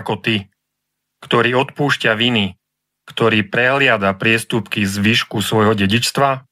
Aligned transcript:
Ako 0.00 0.16
ty, 0.16 0.48
ktorý 1.20 1.60
odpúšťa 1.60 2.16
viny, 2.16 2.56
ktorý 3.04 3.44
prehliada 3.44 4.16
priestupky 4.16 4.88
z 4.88 4.96
výšku 4.96 5.44
svojho 5.44 5.76
dedičstva? 5.76 6.48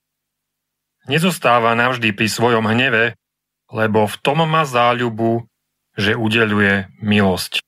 Nezostáva 1.09 1.73
navždy 1.73 2.13
pri 2.13 2.29
svojom 2.29 2.69
hneve, 2.69 3.17
lebo 3.73 4.05
v 4.05 4.17
tom 4.21 4.45
má 4.45 4.69
záľubu, 4.69 5.49
že 5.97 6.13
udeluje 6.13 6.93
milosť. 7.01 7.65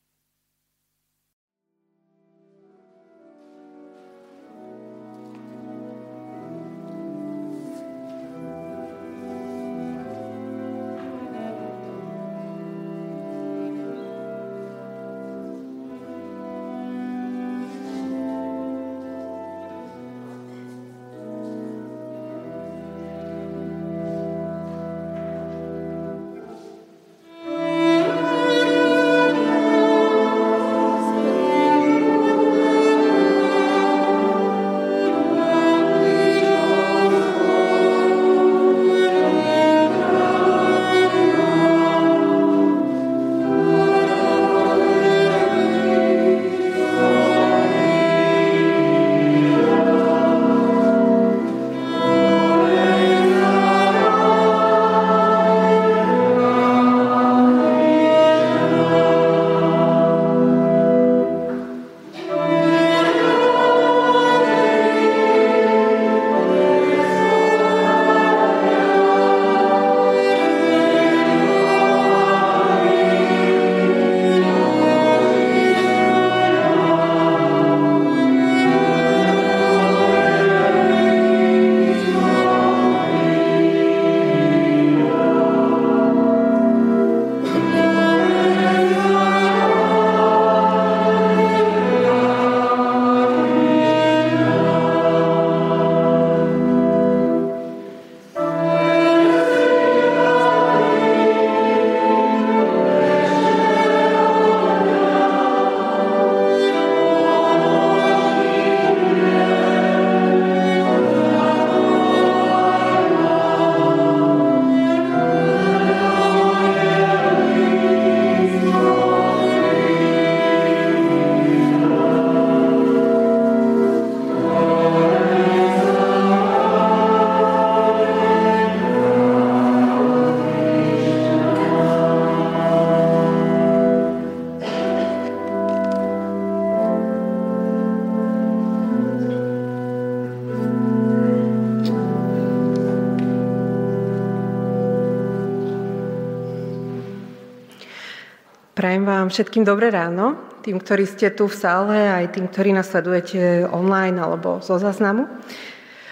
Vám 149.31 149.39
všetkým 149.39 149.63
dobré 149.63 149.95
ráno, 149.95 150.35
tým, 150.67 150.83
ktorí 150.83 151.07
ste 151.07 151.31
tu 151.31 151.47
v 151.47 151.55
sále, 151.55 151.95
aj 152.03 152.35
tým, 152.35 152.51
ktorí 152.51 152.75
nás 152.75 152.91
sledujete 152.91 153.63
online 153.63 154.19
alebo 154.19 154.59
zo 154.59 154.75
záznamu. 154.75 155.31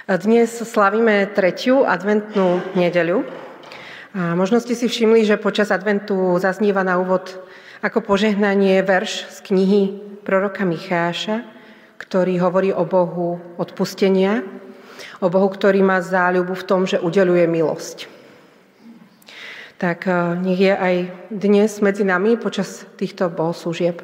Dnes 0.07 0.55
slavíme 0.55 1.27
tretiu 1.35 1.83
adventnú 1.83 2.63
nedeľu. 2.79 3.27
A 4.15 4.39
možno 4.39 4.63
ste 4.63 4.79
si 4.79 4.87
všimli, 4.87 5.27
že 5.27 5.35
počas 5.35 5.75
adventu 5.75 6.39
zazníva 6.39 6.87
na 6.87 6.95
úvod 7.03 7.43
ako 7.83 8.07
požehnanie 8.07 8.87
verš 8.87 9.27
z 9.35 9.39
knihy 9.51 9.83
proroka 10.23 10.63
Micháša, 10.63 11.43
ktorý 11.99 12.39
hovorí 12.39 12.71
o 12.71 12.87
Bohu 12.87 13.43
odpustenia, 13.59 14.47
o 15.19 15.27
Bohu, 15.27 15.51
ktorý 15.51 15.83
má 15.83 15.99
záľubu 15.99 16.55
v 16.55 16.67
tom, 16.71 16.87
že 16.87 17.03
udeluje 17.03 17.51
milosť 17.51 18.18
tak 19.79 20.11
eh, 20.11 20.35
nech 20.43 20.59
je 20.59 20.75
aj 20.75 20.95
dnes 21.31 21.71
medzi 21.81 22.03
nami 22.03 22.35
počas 22.35 22.85
týchto 22.99 23.31
bohoslúžieb. 23.31 24.03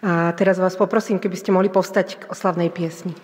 A 0.00 0.32
teraz 0.34 0.58
vás 0.58 0.74
poprosím, 0.74 1.22
keby 1.22 1.36
ste 1.38 1.54
mohli 1.54 1.70
povstať 1.70 2.24
k 2.24 2.28
oslavnej 2.32 2.72
piesni. 2.72 3.14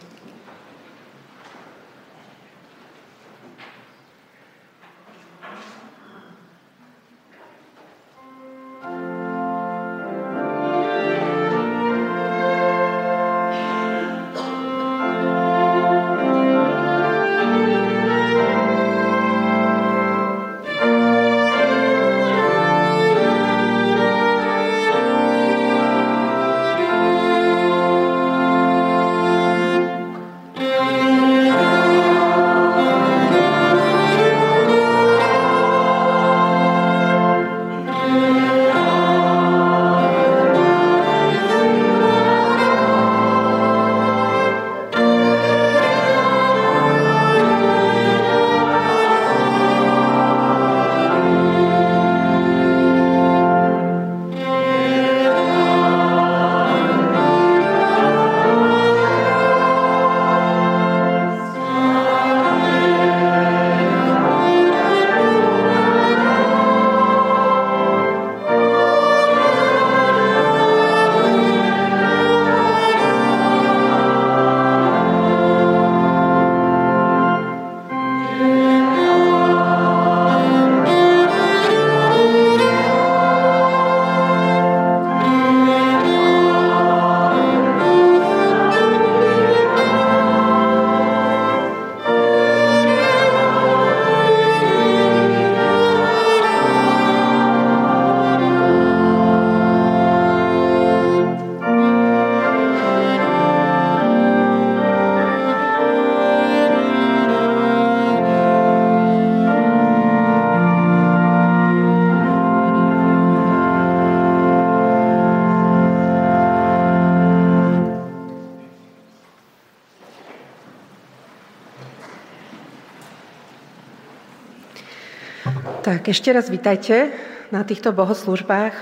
Tak 126.07 126.15
ešte 126.15 126.31
raz 126.31 126.47
vítajte 126.47 127.11
na 127.51 127.67
týchto 127.67 127.91
bohoslužbách, 127.91 128.75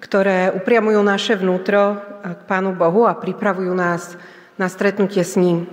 ktoré 0.00 0.48
upriamujú 0.48 0.96
naše 1.04 1.36
vnútro 1.36 2.00
k 2.24 2.40
Pánu 2.48 2.72
Bohu 2.72 3.04
a 3.04 3.12
pripravujú 3.12 3.68
nás 3.76 4.16
na 4.56 4.72
stretnutie 4.72 5.20
s 5.20 5.36
ním. 5.36 5.68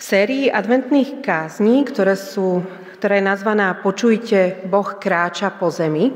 sérii 0.00 0.48
adventných 0.48 1.20
kázní, 1.20 1.84
ktoré, 1.84 2.16
sú, 2.16 2.64
ktorá 2.96 3.20
je 3.20 3.28
nazvaná 3.28 3.76
Počujte, 3.84 4.64
Boh 4.64 4.96
kráča 4.96 5.52
po 5.52 5.68
zemi, 5.68 6.08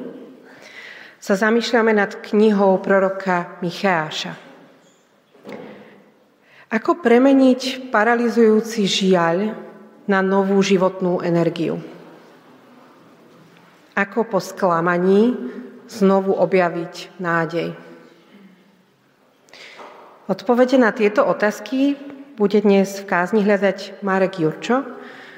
sa 1.21 1.37
zamýšľame 1.37 1.93
nad 1.93 2.17
knihou 2.25 2.81
proroka 2.81 3.61
Micháša. 3.61 4.41
Ako 6.73 6.97
premeniť 6.97 7.93
paralizujúci 7.93 8.89
žiaľ 8.89 9.53
na 10.09 10.25
novú 10.25 10.57
životnú 10.65 11.21
energiu? 11.21 11.93
Ako 13.95 14.27
po 14.27 14.43
sklamaní 14.43 15.39
znovu 15.87 16.35
objaviť 16.35 17.15
nádej? 17.23 17.79
Odpovede 20.27 20.83
na 20.83 20.91
tieto 20.91 21.23
otázky 21.23 21.95
bude 22.35 22.59
dnes 22.59 22.99
v 22.99 23.07
kázni 23.07 23.47
hľadať 23.47 24.03
Marek 24.03 24.43
Jurčo 24.43 24.83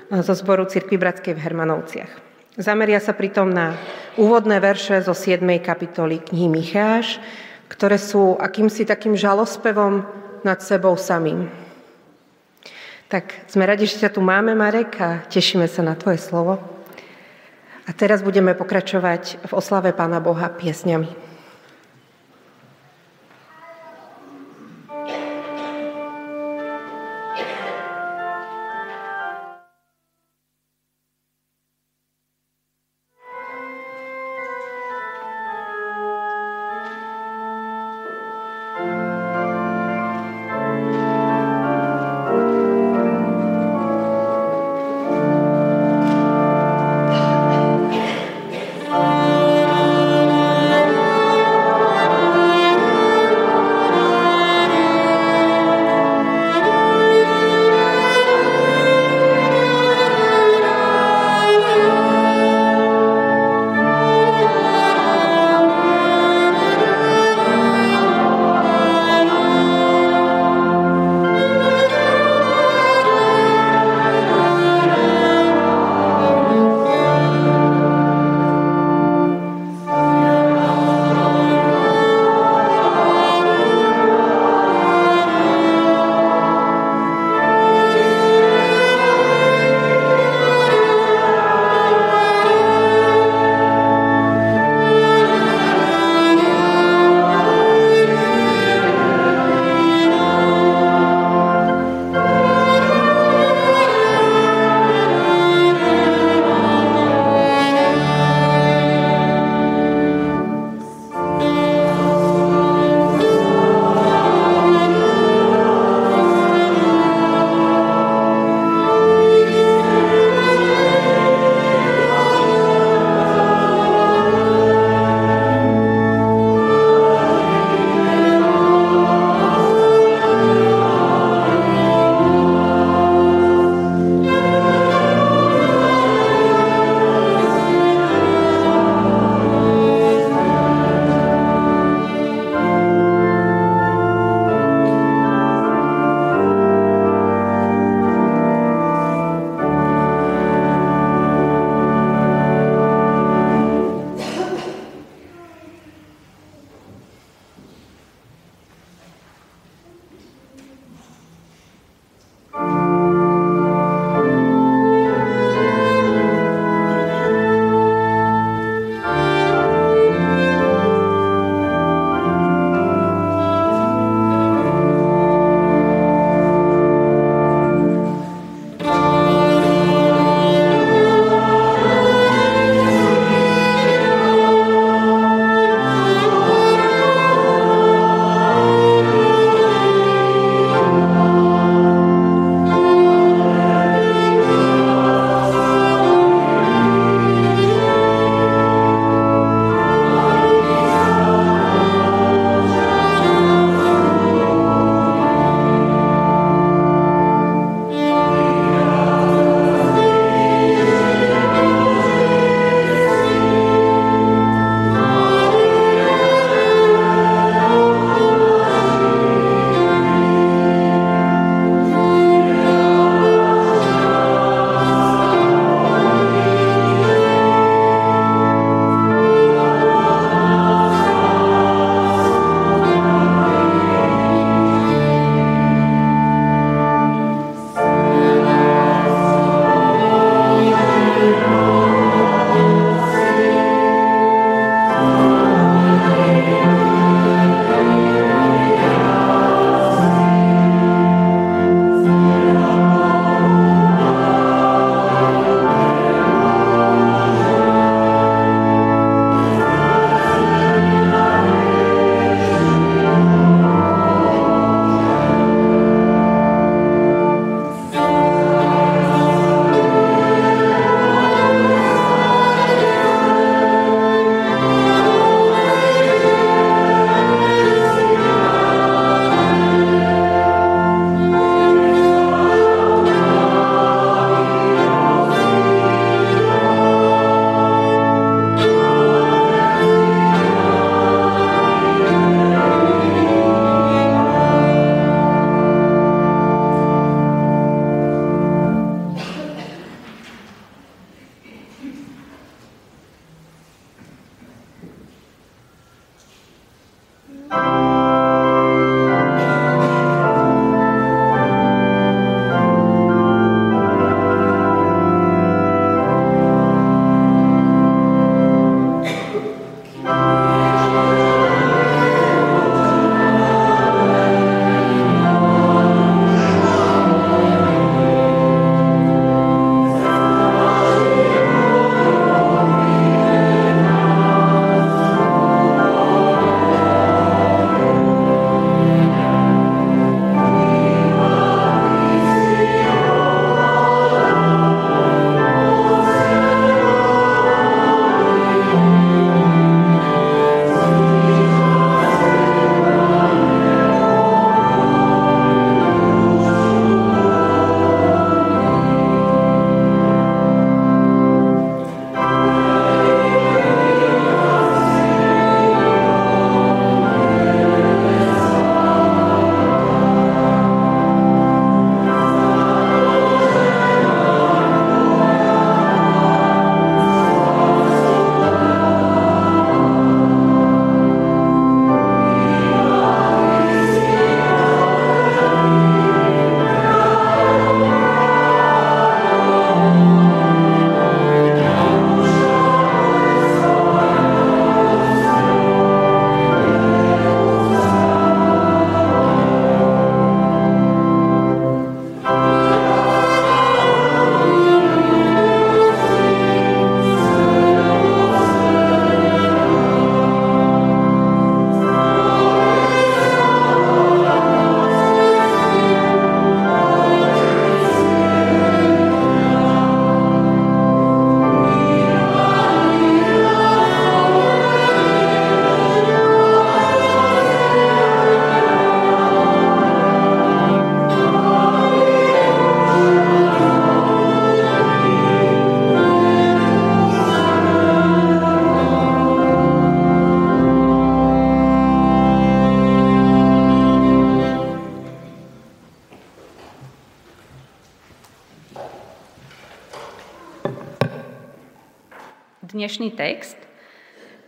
zo 0.08 0.32
zboru 0.32 0.64
Cirkvi 0.64 0.96
Bratskej 0.96 1.36
v 1.36 1.44
Hermanovciach. 1.44 2.12
Zameria 2.56 2.96
sa 2.96 3.12
pritom 3.12 3.52
na 3.52 3.76
úvodné 4.16 4.56
verše 4.56 5.04
zo 5.04 5.12
7. 5.12 5.44
kapitoly 5.60 6.24
knihy 6.24 6.48
Micháš, 6.48 7.20
ktoré 7.68 8.00
sú 8.00 8.40
akýmsi 8.40 8.88
takým 8.88 9.12
žalospevom 9.20 10.00
nad 10.40 10.64
sebou 10.64 10.96
samým. 10.96 11.52
Tak 13.12 13.52
sme 13.52 13.68
radi, 13.68 13.84
že 13.84 14.00
ťa 14.00 14.16
tu 14.16 14.24
máme, 14.24 14.56
Marek, 14.56 14.96
a 14.96 15.20
tešíme 15.28 15.68
sa 15.68 15.84
na 15.84 15.92
tvoje 15.92 16.16
slovo. 16.16 16.75
A 17.86 17.94
teraz 17.94 18.26
budeme 18.26 18.50
pokračovať 18.58 19.46
v 19.46 19.52
oslave 19.54 19.94
Pána 19.94 20.18
Boha 20.18 20.50
piesňami. 20.50 21.35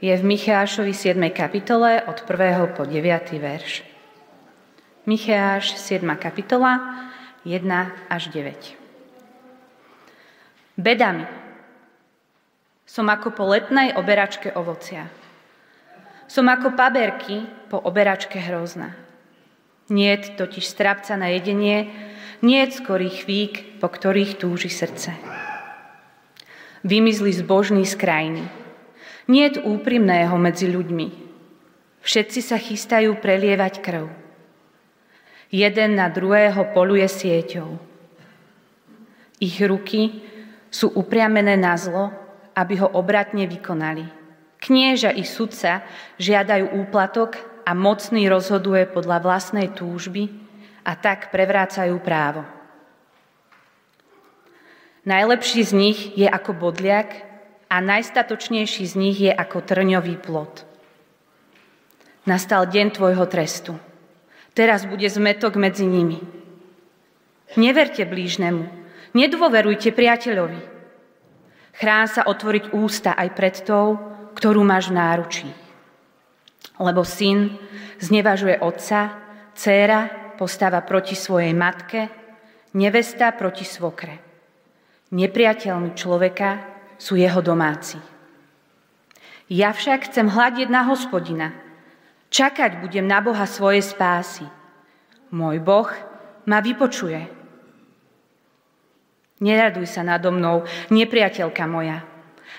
Je 0.09 0.17
v 0.17 0.25
Micheášovi 0.25 0.97
7. 0.97 1.21
kapitole 1.37 2.01
od 2.09 2.25
1. 2.25 2.73
po 2.73 2.89
9. 2.89 3.37
verš. 3.37 3.85
Micheáš 5.05 5.77
7. 5.77 6.01
kapitola 6.17 6.81
1 7.45 7.61
až 8.09 8.23
9. 8.33 10.81
Bedami. 10.81 11.29
Som 12.89 13.13
ako 13.13 13.37
po 13.37 13.53
letnej 13.53 13.93
oberačke 14.01 14.49
ovocia. 14.57 15.13
Som 16.25 16.49
ako 16.49 16.73
paberky 16.73 17.45
po 17.69 17.77
oberačke 17.77 18.41
hrozna. 18.41 18.97
Niet 19.93 20.41
totiž 20.41 20.65
strapca 20.65 21.21
na 21.21 21.29
jedenie, 21.33 21.89
niet 22.41 22.73
skorý 22.73 23.13
chvík, 23.13 23.81
po 23.81 23.93
ktorých 23.93 24.41
túži 24.41 24.73
srdce. 24.73 25.13
Vymizli 26.85 27.33
zbožní 27.33 27.85
z 27.85 27.97
krajiny. 27.97 28.45
Nie 29.29 29.53
je 29.53 29.61
úprimného 29.61 30.33
medzi 30.41 30.73
ľuďmi. 30.73 31.29
Všetci 32.01 32.41
sa 32.41 32.57
chystajú 32.57 33.21
prelievať 33.21 33.85
krv. 33.85 34.09
Jeden 35.53 36.01
na 36.01 36.09
druhého 36.09 36.73
poluje 36.73 37.05
sieťou. 37.05 37.77
Ich 39.37 39.61
ruky 39.61 40.25
sú 40.73 40.89
upriamené 40.97 41.61
na 41.61 41.77
zlo, 41.77 42.09
aby 42.57 42.81
ho 42.81 42.89
obratne 42.89 43.45
vykonali. 43.45 44.09
Knieža 44.59 45.13
i 45.13 45.23
sudca 45.29 45.85
žiadajú 46.17 46.75
úplatok 46.89 47.37
a 47.69 47.77
mocný 47.77 48.33
rozhoduje 48.33 48.89
podľa 48.89 49.21
vlastnej 49.21 49.77
túžby 49.77 50.33
a 50.89 50.97
tak 50.97 51.29
prevrácajú 51.29 52.01
právo. 52.01 52.49
Najlepší 55.05 55.61
z 55.69 55.73
nich 55.77 55.99
je 56.17 56.25
ako 56.25 56.57
bodliak 56.57 57.28
a 57.69 57.85
najstatočnejší 57.85 58.85
z 58.89 58.95
nich 58.97 59.19
je 59.21 59.33
ako 59.33 59.61
trňový 59.61 60.17
plot. 60.17 60.65
Nastal 62.25 62.69
deň 62.69 62.87
tvojho 62.93 63.25
trestu. 63.29 63.77
Teraz 64.57 64.85
bude 64.89 65.09
zmetok 65.09 65.57
medzi 65.57 65.85
nimi. 65.85 66.21
Neverte 67.57 68.05
blížnemu, 68.05 68.69
nedôverujte 69.17 69.93
priateľovi. 69.97 70.61
Chrán 71.79 72.11
sa 72.11 72.27
otvoriť 72.27 72.75
ústa 72.75 73.15
aj 73.15 73.29
pred 73.33 73.55
tou, 73.65 73.97
ktorú 74.35 74.67
máš 74.67 74.91
v 74.91 74.99
náručí. 74.99 75.49
Lebo 76.77 77.07
syn 77.07 77.55
znevažuje 78.03 78.61
otca, 78.61 79.15
dcéra 79.55 80.35
postáva 80.37 80.83
proti 80.83 81.15
svojej 81.17 81.55
matke, 81.55 82.11
nevesta 82.77 83.33
proti 83.33 83.65
svokre. 83.65 84.15
Nepriateľmi 85.15 85.97
človeka 85.97 86.78
sú 86.99 87.15
jeho 87.15 87.39
domáci. 87.39 87.97
Ja 89.49 89.73
však 89.73 90.13
chcem 90.13 90.29
hľadiť 90.29 90.69
na 90.69 90.85
hospodina. 90.85 91.57
Čakať 92.29 92.85
budem 92.85 93.09
na 93.09 93.25
Boha 93.25 93.49
svojej 93.49 93.81
spásy. 93.81 94.45
Môj 95.33 95.65
Boh 95.65 95.89
ma 96.45 96.61
vypočuje. 96.61 97.25
Neraduj 99.39 99.89
sa 99.89 100.05
nado 100.05 100.29
mnou, 100.35 100.67
nepriateľka 100.93 101.65
moja. 101.65 102.05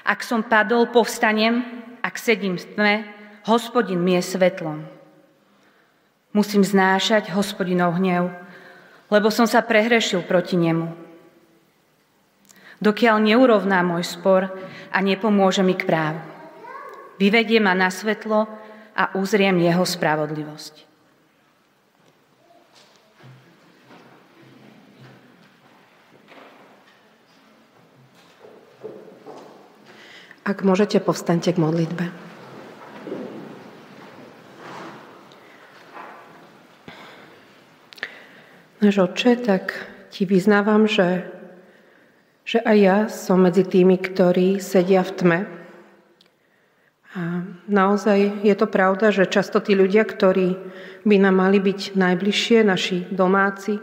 Ak 0.01 0.25
som 0.25 0.41
padol, 0.41 0.89
povstanem, 0.89 1.62
ak 2.00 2.15
sedím 2.17 2.55
v 2.55 2.65
tme, 2.74 2.93
hospodin 3.46 4.00
mi 4.00 4.17
je 4.17 4.24
svetlom. 4.25 4.88
Musím 6.31 6.63
znášať 6.63 7.36
hospodinov 7.36 8.00
hnev, 8.00 8.31
lebo 9.12 9.27
som 9.29 9.46
sa 9.46 9.60
prehrešil 9.62 10.24
proti 10.25 10.55
nemu 10.55 11.08
dokiaľ 12.79 13.24
neurovná 13.24 13.83
môj 13.83 14.07
spor 14.07 14.51
a 14.89 14.98
nepomôže 15.03 15.63
mi 15.63 15.75
k 15.75 15.88
právu. 15.88 16.19
Vyvedie 17.19 17.59
ma 17.59 17.75
na 17.75 17.91
svetlo 17.91 18.48
a 18.95 19.03
uzriem 19.15 19.59
jeho 19.59 19.83
spravodlivosť. 19.83 20.88
Ak 30.50 30.65
môžete, 30.65 30.98
povstaňte 30.98 31.53
k 31.53 31.62
modlitbe. 31.62 32.09
Náš 38.81 38.95
oče, 38.98 39.38
tak 39.45 39.75
ti 40.09 40.25
vyznávam, 40.25 40.89
že 40.89 41.27
že 42.49 42.57
aj 42.65 42.77
ja 42.81 42.97
som 43.05 43.45
medzi 43.45 43.61
tými, 43.61 44.01
ktorí 44.01 44.57
sedia 44.57 45.05
v 45.05 45.13
tme 45.13 45.39
A 47.09 47.41
naozaj 47.65 48.45
je 48.45 48.53
to 48.53 48.69
pravda, 48.69 49.09
že 49.09 49.29
často 49.29 49.57
tí 49.57 49.73
ľudia, 49.73 50.05
ktorí 50.05 50.57
by 51.05 51.15
nám 51.17 51.41
mali 51.41 51.57
byť 51.57 51.97
najbližšie, 51.97 52.62
naši 52.62 53.09
domáci, 53.09 53.81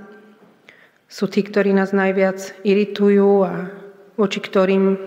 sú 1.10 1.26
tí, 1.26 1.42
ktorí 1.42 1.74
nás 1.74 1.90
najviac 1.90 2.54
iritujú 2.62 3.46
a 3.46 3.70
voči 4.14 4.38
ktorým 4.38 4.98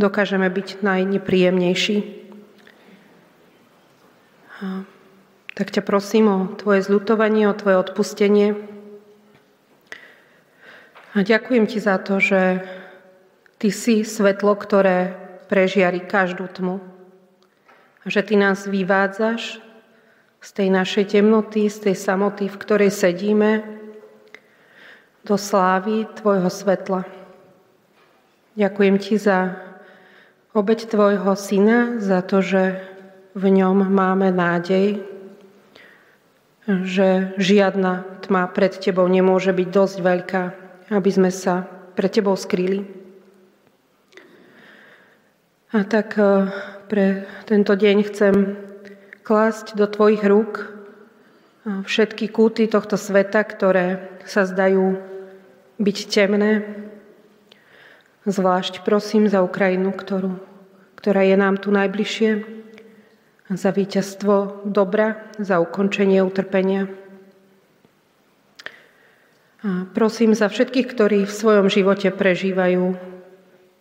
dokážeme 0.00 0.48
byť 0.48 0.80
najnepríjemnejší. 0.80 1.96
A 4.60 4.88
tak 5.52 5.68
ťa 5.72 5.84
prosím 5.84 6.24
o 6.32 6.38
tvoje 6.56 6.84
zľutovanie, 6.84 7.48
o 7.48 7.56
tvoje 7.56 7.76
odpustenie. 7.76 8.56
A 11.12 11.24
ďakujem 11.24 11.64
ti 11.68 11.80
za 11.80 12.00
to, 12.00 12.20
že 12.20 12.64
ty 13.56 13.68
si 13.72 14.04
svetlo, 14.04 14.54
ktoré 14.56 15.14
prežiari 15.46 16.02
každú 16.02 16.48
tmu 16.50 16.96
že 18.06 18.22
Ty 18.22 18.34
nás 18.38 18.70
vyvádzaš 18.70 19.58
z 20.38 20.50
tej 20.54 20.68
našej 20.70 21.18
temnoty, 21.18 21.66
z 21.66 21.90
tej 21.90 21.96
samoty, 21.98 22.46
v 22.46 22.56
ktorej 22.56 22.94
sedíme, 22.94 23.66
do 25.26 25.34
slávy 25.34 26.06
Tvojho 26.22 26.46
svetla. 26.46 27.02
Ďakujem 28.54 28.96
Ti 29.02 29.14
za 29.18 29.38
obeď 30.54 30.86
Tvojho 30.86 31.34
Syna, 31.34 31.98
za 31.98 32.22
to, 32.22 32.38
že 32.38 32.78
v 33.34 33.44
ňom 33.50 33.90
máme 33.90 34.30
nádej, 34.30 35.02
že 36.66 37.34
žiadna 37.42 38.22
tma 38.22 38.46
pred 38.54 38.70
Tebou 38.78 39.10
nemôže 39.10 39.50
byť 39.50 39.68
dosť 39.68 39.96
veľká, 39.98 40.42
aby 40.94 41.10
sme 41.10 41.34
sa 41.34 41.66
pred 41.98 42.10
Tebou 42.14 42.38
skrýli. 42.38 42.95
A 45.74 45.82
tak 45.82 46.14
eh, 46.14 46.46
pre 46.86 47.26
tento 47.50 47.74
deň 47.74 47.96
chcem 48.06 48.34
klásť 49.26 49.74
do 49.74 49.90
Tvojich 49.90 50.22
rúk 50.22 50.76
všetky 51.66 52.30
kúty 52.30 52.70
tohto 52.70 52.94
sveta, 52.94 53.42
ktoré 53.42 54.14
sa 54.22 54.46
zdajú 54.46 55.02
byť 55.82 55.98
temné. 56.06 56.62
Zvlášť 58.22 58.86
prosím 58.86 59.26
za 59.26 59.42
Ukrajinu, 59.42 59.90
ktorú, 59.90 60.38
ktorá 60.98 61.26
je 61.26 61.36
nám 61.38 61.58
tu 61.58 61.74
najbližšie, 61.74 62.54
za 63.46 63.70
víťazstvo 63.70 64.66
dobra, 64.66 65.22
za 65.38 65.62
ukončenie 65.62 66.18
utrpenia. 66.22 66.90
A 69.62 69.86
prosím 69.90 70.34
za 70.34 70.50
všetkých, 70.50 70.86
ktorí 70.86 71.18
v 71.26 71.34
svojom 71.34 71.66
živote 71.70 72.10
prežívajú 72.10 72.98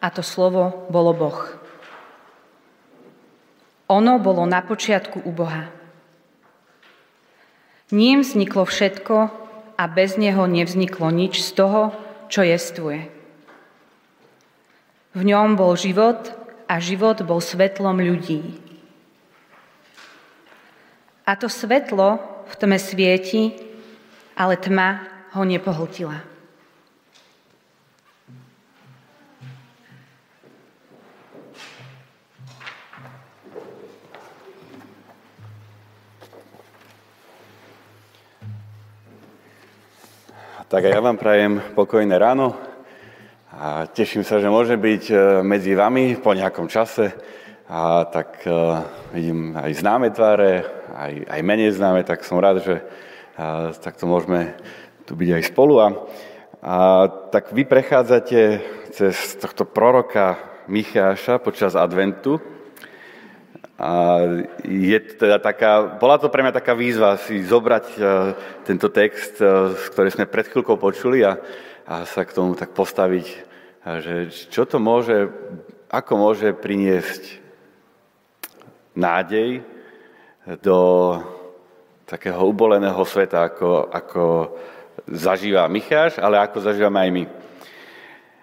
a 0.04 0.08
to 0.12 0.20
slovo 0.20 0.84
bolo 0.92 1.16
Boh. 1.16 1.56
Ono 3.88 4.20
bolo 4.20 4.44
na 4.44 4.60
počiatku 4.60 5.24
u 5.24 5.32
Boha. 5.32 5.72
Ním 7.96 8.20
vzniklo 8.20 8.68
všetko 8.68 9.16
a 9.80 9.84
bez 9.88 10.20
neho 10.20 10.44
nevzniklo 10.44 11.08
nič 11.08 11.40
z 11.40 11.56
toho, 11.56 11.96
čo 12.28 12.44
jestvuje. 12.44 13.08
V 15.16 15.22
ňom 15.24 15.56
bol 15.56 15.80
život 15.80 16.36
a 16.68 16.82
život 16.84 17.24
bol 17.24 17.40
svetlom 17.40 18.04
ľudí. 18.04 18.60
A 21.26 21.34
to 21.40 21.50
svetlo 21.50 22.20
v 22.46 22.54
tme 22.60 22.78
svieti, 22.78 23.56
ale 24.38 24.60
tma 24.60 25.08
ho 25.34 25.42
nepohltila. 25.42 26.35
Tak 40.76 40.92
a 40.92 40.92
ja 40.92 41.00
vám 41.00 41.16
prajem 41.16 41.64
pokojné 41.72 42.20
ráno 42.20 42.52
a 43.48 43.88
teším 43.88 44.28
sa, 44.28 44.44
že 44.44 44.52
môže 44.52 44.76
byť 44.76 45.04
e, 45.08 45.16
medzi 45.40 45.72
vami 45.72 46.20
po 46.20 46.36
nejakom 46.36 46.68
čase. 46.68 47.16
A 47.72 48.04
tak 48.12 48.44
uh, 48.44 48.84
vidím 49.16 49.56
aj 49.56 49.72
známe 49.72 50.12
tváre, 50.12 50.68
aj, 50.92 51.32
aj 51.32 51.42
menej 51.48 51.72
známe, 51.80 52.04
tak 52.04 52.28
som 52.28 52.44
rád, 52.44 52.60
že 52.60 52.84
uh, 52.84 53.72
takto 53.72 54.04
môžeme 54.04 54.52
tu 55.08 55.16
byť 55.16 55.30
aj 55.40 55.44
spolu. 55.48 55.80
A, 55.80 55.88
a 56.60 56.76
tak 57.32 57.56
vy 57.56 57.64
prechádzate 57.64 58.60
cez 58.92 59.16
tohto 59.40 59.64
proroka 59.64 60.36
Micháša 60.68 61.40
počas 61.40 61.80
adventu, 61.80 62.44
a 63.76 64.24
je 64.64 65.00
teda 65.20 65.36
taká, 65.36 66.00
bola 66.00 66.16
to 66.16 66.32
pre 66.32 66.40
mňa 66.40 66.56
taká 66.56 66.72
výzva 66.72 67.20
si 67.20 67.44
zobrať 67.44 67.86
uh, 68.00 68.32
tento 68.64 68.88
text, 68.88 69.44
uh, 69.44 69.76
ktorý 69.92 70.16
sme 70.16 70.32
pred 70.32 70.48
chvíľkou 70.48 70.80
počuli 70.80 71.28
a, 71.28 71.36
a 71.84 72.08
sa 72.08 72.24
k 72.24 72.32
tomu 72.32 72.56
tak 72.56 72.72
postaviť, 72.72 73.28
a 73.84 74.00
že 74.00 74.32
čo 74.32 74.64
to 74.64 74.80
môže, 74.80 75.28
ako 75.92 76.14
môže 76.16 76.56
priniesť 76.56 77.44
nádej 78.96 79.60
do 80.64 80.80
takého 82.08 82.40
uboleného 82.48 83.02
sveta, 83.04 83.50
ako, 83.50 83.92
ako 83.92 84.24
zažíva 85.10 85.68
Micháš, 85.68 86.22
ale 86.22 86.40
ako 86.40 86.64
zažívame 86.64 87.00
aj 87.02 87.12
my. 87.12 87.24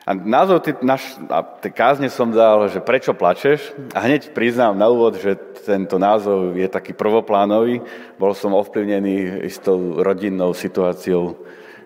A 0.02 0.18
názov 0.18 0.66
ty, 0.66 0.74
naš, 0.82 1.14
a 1.30 1.46
tej 1.46 1.70
kázne 1.70 2.10
som 2.10 2.26
dal, 2.26 2.66
že 2.66 2.82
prečo 2.82 3.14
plačeš? 3.14 3.70
A 3.94 4.02
hneď 4.02 4.34
priznám 4.34 4.74
na 4.74 4.90
úvod, 4.90 5.14
že 5.14 5.38
tento 5.62 5.94
názov 5.94 6.58
je 6.58 6.66
taký 6.66 6.90
prvoplánový. 6.90 7.78
Bol 8.18 8.34
som 8.34 8.50
ovplyvnený 8.50 9.46
istou 9.46 10.02
rodinnou 10.02 10.58
situáciou, 10.58 11.38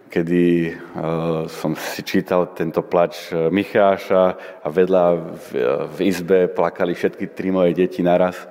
kedy 0.08 0.72
uh, 0.72 1.44
som 1.44 1.76
si 1.76 2.00
čítal 2.00 2.56
tento 2.56 2.80
plač 2.80 3.28
e, 3.34 3.50
Micháša 3.52 4.24
a 4.64 4.68
vedľa 4.70 5.04
v, 5.18 5.46
v 5.92 5.98
izbe 6.08 6.46
plakali 6.48 6.96
všetky 6.96 7.36
tri 7.36 7.52
moje 7.52 7.76
deti 7.76 8.00
naraz. 8.00 8.48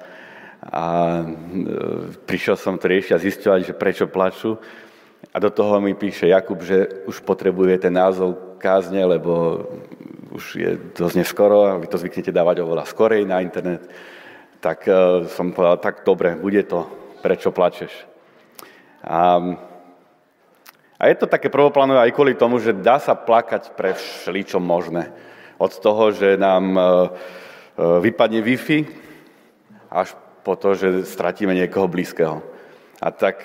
A 0.62 0.86
uh, 1.26 2.14
prišiel 2.30 2.54
som 2.54 2.78
to 2.78 2.86
riešiť 2.86 3.18
a 3.18 3.24
zistovať, 3.24 3.60
že 3.66 3.74
prečo 3.74 4.06
plaču. 4.06 4.62
A 5.34 5.42
do 5.42 5.50
toho 5.50 5.82
mi 5.82 5.98
píše 5.98 6.30
Jakub, 6.30 6.62
že 6.62 7.02
už 7.10 7.26
potrebuje 7.26 7.82
ten 7.82 7.98
názov 7.98 8.55
kázne, 8.66 9.06
lebo 9.06 9.62
už 10.34 10.58
je 10.58 10.72
dosť 10.98 11.22
neskoro 11.22 11.70
a 11.70 11.78
vy 11.78 11.86
to 11.86 12.02
zvyknete 12.02 12.34
dávať 12.34 12.66
oveľa 12.66 12.90
skorej 12.90 13.22
na 13.30 13.46
internet. 13.46 13.86
Tak 14.58 14.90
uh, 14.90 15.30
som 15.30 15.54
povedal, 15.54 15.78
tak 15.78 16.02
dobre, 16.02 16.34
bude 16.34 16.66
to, 16.66 16.90
prečo 17.22 17.54
plačeš. 17.54 17.94
A, 19.06 19.38
a 20.98 21.04
je 21.06 21.16
to 21.22 21.30
také 21.30 21.54
prvoplánové 21.54 22.02
aj 22.02 22.16
kvôli 22.18 22.34
tomu, 22.34 22.58
že 22.58 22.74
dá 22.74 22.98
sa 22.98 23.14
plakať 23.14 23.78
pre 23.78 23.94
všeličo 23.94 24.58
možné. 24.58 25.14
Od 25.62 25.70
toho, 25.70 26.10
že 26.10 26.34
nám 26.42 26.66
uh, 26.74 26.84
vypadne 27.78 28.42
Wi-Fi, 28.42 28.90
až 29.94 30.18
po 30.42 30.58
to, 30.58 30.74
že 30.74 31.06
stratíme 31.06 31.54
niekoho 31.54 31.86
blízkeho. 31.86 32.42
A 33.04 33.12
tak 33.12 33.44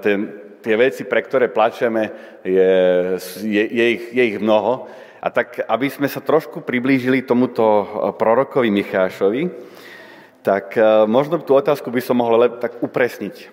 ten, 0.00 0.41
tie 0.62 0.78
veci, 0.78 1.02
pre 1.02 1.20
ktoré 1.20 1.50
plačeme, 1.50 2.14
je, 2.46 2.72
je, 3.42 3.62
je, 3.66 3.84
ich, 3.98 4.04
je 4.14 4.22
ich 4.22 4.38
mnoho. 4.38 4.86
A 5.22 5.30
tak, 5.30 5.62
aby 5.66 5.86
sme 5.86 6.06
sa 6.10 6.22
trošku 6.22 6.62
priblížili 6.62 7.26
tomuto 7.26 7.62
eh, 7.62 7.86
prorokovi 8.14 8.70
Michášovi, 8.70 9.42
tak 10.46 10.78
eh, 10.78 11.06
možno 11.10 11.42
tú 11.42 11.58
otázku 11.58 11.90
by 11.90 12.02
som 12.02 12.22
mohol 12.22 12.58
tak 12.62 12.78
upresniť. 12.78 13.50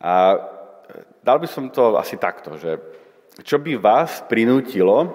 A 0.00 0.12
eh, 0.32 0.38
dal 1.20 1.40
by 1.40 1.48
som 1.48 1.68
to 1.68 2.00
asi 2.00 2.16
takto, 2.16 2.56
že 2.56 2.80
čo 3.44 3.60
by 3.60 3.80
vás 3.80 4.24
prinútilo 4.28 5.12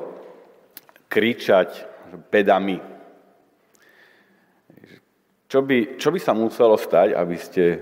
kričať 1.10 1.86
bedami? 2.30 2.82
Čo 5.50 5.66
by, 5.66 5.98
čo 5.98 6.14
by 6.14 6.20
sa 6.22 6.38
muselo 6.38 6.78
stať, 6.78 7.18
aby 7.18 7.38
ste 7.38 7.82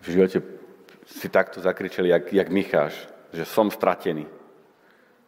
v 0.00 0.06
živote 0.06 0.55
si 1.06 1.28
takto 1.30 1.62
zakričali, 1.62 2.10
jak, 2.10 2.32
jak 2.32 2.48
Micháš, 2.50 2.94
že 3.30 3.46
som 3.46 3.70
stratený, 3.70 4.26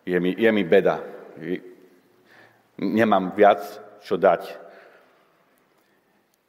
je 0.03 0.19
mi, 0.21 0.35
je 0.35 0.51
mi 0.53 0.65
beda, 0.67 0.99
nemám 2.79 3.31
viac 3.31 3.63
čo 4.03 4.19
dať. 4.19 4.43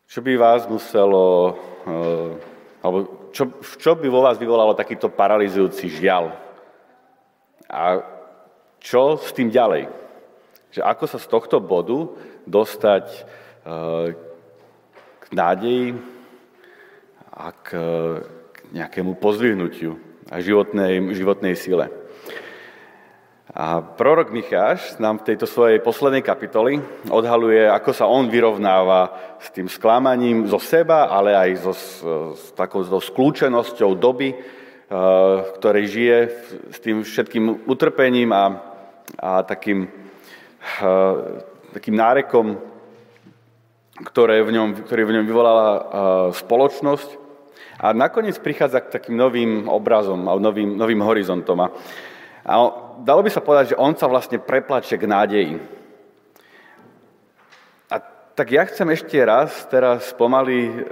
Čo 0.10 0.26
by 0.26 0.34
vás 0.42 0.66
muselo, 0.66 1.54
eh, 1.86 2.82
alebo 2.82 3.30
čo, 3.30 3.62
čo 3.62 3.94
by 3.94 4.10
vo 4.10 4.26
vás 4.26 4.42
vyvolalo 4.42 4.74
takýto 4.74 5.14
paralizujúci 5.14 5.86
žiaľ? 5.86 6.34
A 7.70 8.02
čo 8.82 9.22
s 9.22 9.30
tým 9.30 9.54
ďalej? 9.54 9.86
Že 10.74 10.82
ako 10.82 11.06
sa 11.06 11.18
z 11.22 11.28
tohto 11.30 11.58
bodu 11.62 12.10
dostať 12.50 13.06
eh, 13.14 14.18
k 15.22 15.26
nádeji 15.30 15.94
a 17.30 17.54
k 17.54 17.68
nejakému 18.74 19.18
pozdvihnutiu 19.18 19.98
a 20.30 20.42
životnej, 20.42 21.02
životnej 21.14 21.58
sile. 21.58 21.90
A 23.50 23.82
prorok 23.82 24.30
Micháš 24.30 25.02
nám 25.02 25.20
v 25.20 25.34
tejto 25.34 25.50
svojej 25.50 25.82
poslednej 25.82 26.22
kapitoli 26.22 26.78
odhaluje, 27.10 27.66
ako 27.66 27.92
sa 27.98 28.06
on 28.06 28.30
vyrovnáva 28.30 29.10
s 29.42 29.50
tým 29.50 29.66
sklamaním 29.66 30.46
zo 30.46 30.62
seba, 30.62 31.10
ale 31.10 31.34
aj 31.34 31.50
so, 31.58 31.74
s 32.38 32.54
takou 32.54 32.86
so 32.86 33.02
skľúčenosťou 33.02 33.98
doby, 33.98 34.38
v 34.38 34.94
eh, 34.94 35.38
ktorej 35.58 35.86
žije, 35.90 36.18
s 36.70 36.78
tým 36.78 37.02
všetkým 37.02 37.66
utrpením 37.66 38.30
a, 38.38 38.46
a 39.18 39.42
takým, 39.42 39.90
eh, 39.90 41.16
takým 41.74 41.96
nárekom, 41.98 42.54
ktoré 44.14 44.46
v 44.46 44.62
ňom, 44.62 44.86
ktorý 44.86 45.10
v 45.10 45.14
ňom 45.18 45.26
vyvolala 45.26 45.68
eh, 45.74 45.82
spoločnosť. 46.38 47.29
A 47.80 47.96
nakoniec 47.96 48.36
prichádza 48.40 48.84
k 48.84 48.92
takým 48.92 49.16
novým 49.16 49.72
obrazom 49.72 50.28
a 50.28 50.36
novým, 50.36 50.76
novým 50.76 51.00
horizontom. 51.00 51.60
A 51.64 51.68
a 52.50 52.54
dalo 53.06 53.22
by 53.22 53.30
sa 53.30 53.46
povedať, 53.46 53.76
že 53.76 53.80
on 53.80 53.94
sa 53.94 54.08
vlastne 54.08 54.40
preplače 54.40 54.98
k 54.98 55.06
nádeji. 55.06 55.56
A 57.94 57.96
tak 58.34 58.48
ja 58.50 58.64
chcem 58.66 58.90
ešte 58.90 59.22
raz 59.22 59.68
teraz 59.68 60.10
pomaly 60.18 60.88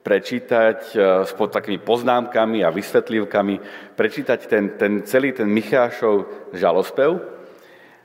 prečítať 0.00 0.78
e, 0.94 0.96
s 1.26 1.34
pod 1.36 1.52
takými 1.52 1.82
poznámkami 1.82 2.64
a 2.64 2.72
vysvetlivkami, 2.72 3.54
prečítať 3.98 4.40
ten, 4.48 4.64
ten 4.78 5.04
celý 5.04 5.34
ten 5.34 5.50
Michášov 5.50 6.30
žalospev. 6.56 7.20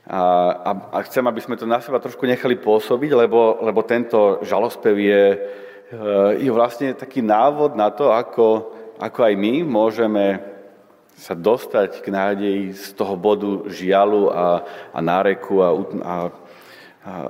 A, 0.06 0.21
a, 0.65 0.71
a 0.91 0.98
chcem, 1.06 1.26
aby 1.26 1.41
sme 1.41 1.58
to 1.58 1.69
na 1.69 1.82
seba 1.82 2.02
trošku 2.02 2.26
nechali 2.26 2.58
pôsobiť, 2.58 3.12
lebo, 3.13 3.58
lebo 3.63 3.82
tento 3.86 4.41
žalospev 4.41 4.98
je, 4.98 5.24
je 6.41 6.50
vlastne 6.50 6.98
taký 6.98 7.21
návod 7.21 7.78
na 7.78 7.93
to, 7.93 8.10
ako, 8.10 8.74
ako 8.98 9.19
aj 9.21 9.34
my 9.38 9.62
môžeme 9.62 10.41
sa 11.15 11.32
dostať 11.38 12.04
k 12.04 12.08
nádeji 12.12 12.63
z 12.76 12.88
toho 12.98 13.15
bodu 13.15 13.69
žialu 13.71 14.28
a, 14.34 14.65
a 14.91 15.00
náreku 15.00 15.63
a, 15.63 15.69
a, 15.69 15.76
a, 16.04 16.15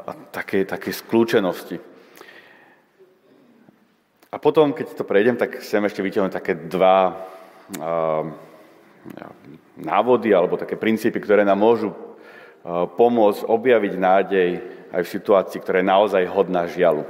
a 0.07 0.11
také, 0.33 0.65
také 0.65 0.89
skľúčenosti. 0.89 1.77
A 4.33 4.35
potom, 4.41 4.73
keď 4.73 4.97
to 4.97 5.05
prejdem, 5.07 5.37
tak 5.37 5.61
chcem 5.61 5.85
ešte 5.85 6.01
vytiahnuť 6.01 6.33
také 6.33 6.57
dva 6.57 7.13
a, 7.77 8.25
návody 9.77 10.33
alebo 10.33 10.57
také 10.57 10.79
princípy, 10.79 11.21
ktoré 11.21 11.45
nám 11.45 11.61
môžu 11.61 11.93
pomôcť 12.97 13.45
objaviť 13.45 13.93
nádej 13.93 14.49
aj 14.89 15.01
v 15.05 15.13
situácii, 15.13 15.61
ktorá 15.61 15.85
je 15.85 15.91
naozaj 15.93 16.23
hodná 16.33 16.65
žialu. 16.65 17.05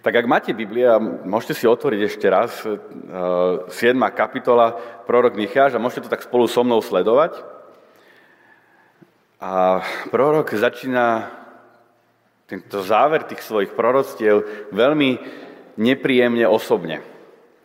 Tak 0.00 0.16
ak 0.16 0.24
máte 0.24 0.56
Biblia, 0.56 0.96
môžete 1.00 1.60
si 1.60 1.68
otvoriť 1.68 2.00
ešte 2.08 2.24
raz 2.32 2.64
7. 2.64 2.72
Eh, 3.68 4.12
kapitola, 4.16 4.72
prorok 5.04 5.36
Micháš 5.36 5.76
a 5.76 5.82
môžete 5.82 6.08
to 6.08 6.12
tak 6.16 6.24
spolu 6.24 6.48
so 6.48 6.64
mnou 6.64 6.80
sledovať. 6.80 7.36
A 9.44 9.84
prorok 10.08 10.56
začína 10.56 11.28
tento 12.48 12.80
záver 12.80 13.28
tých 13.28 13.44
svojich 13.44 13.76
proroctiev 13.76 14.72
veľmi 14.72 15.20
nepríjemne 15.76 16.48
osobne. 16.48 17.04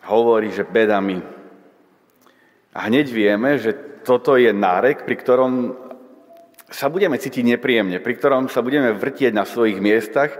Hovorí, 0.04 0.52
že 0.52 0.68
bedami. 0.68 1.24
A 2.76 2.92
hneď 2.92 3.16
vieme, 3.16 3.56
že 3.56 3.72
toto 4.04 4.36
je 4.36 4.52
nárek, 4.52 5.08
pri 5.08 5.16
ktorom 5.16 5.54
sa 6.68 6.92
budeme 6.92 7.16
cítiť 7.16 7.56
nepríjemne, 7.56 8.04
pri 8.04 8.14
ktorom 8.20 8.52
sa 8.52 8.60
budeme 8.60 8.92
vrtieť 8.92 9.32
na 9.32 9.48
svojich 9.48 9.80
miestach, 9.80 10.36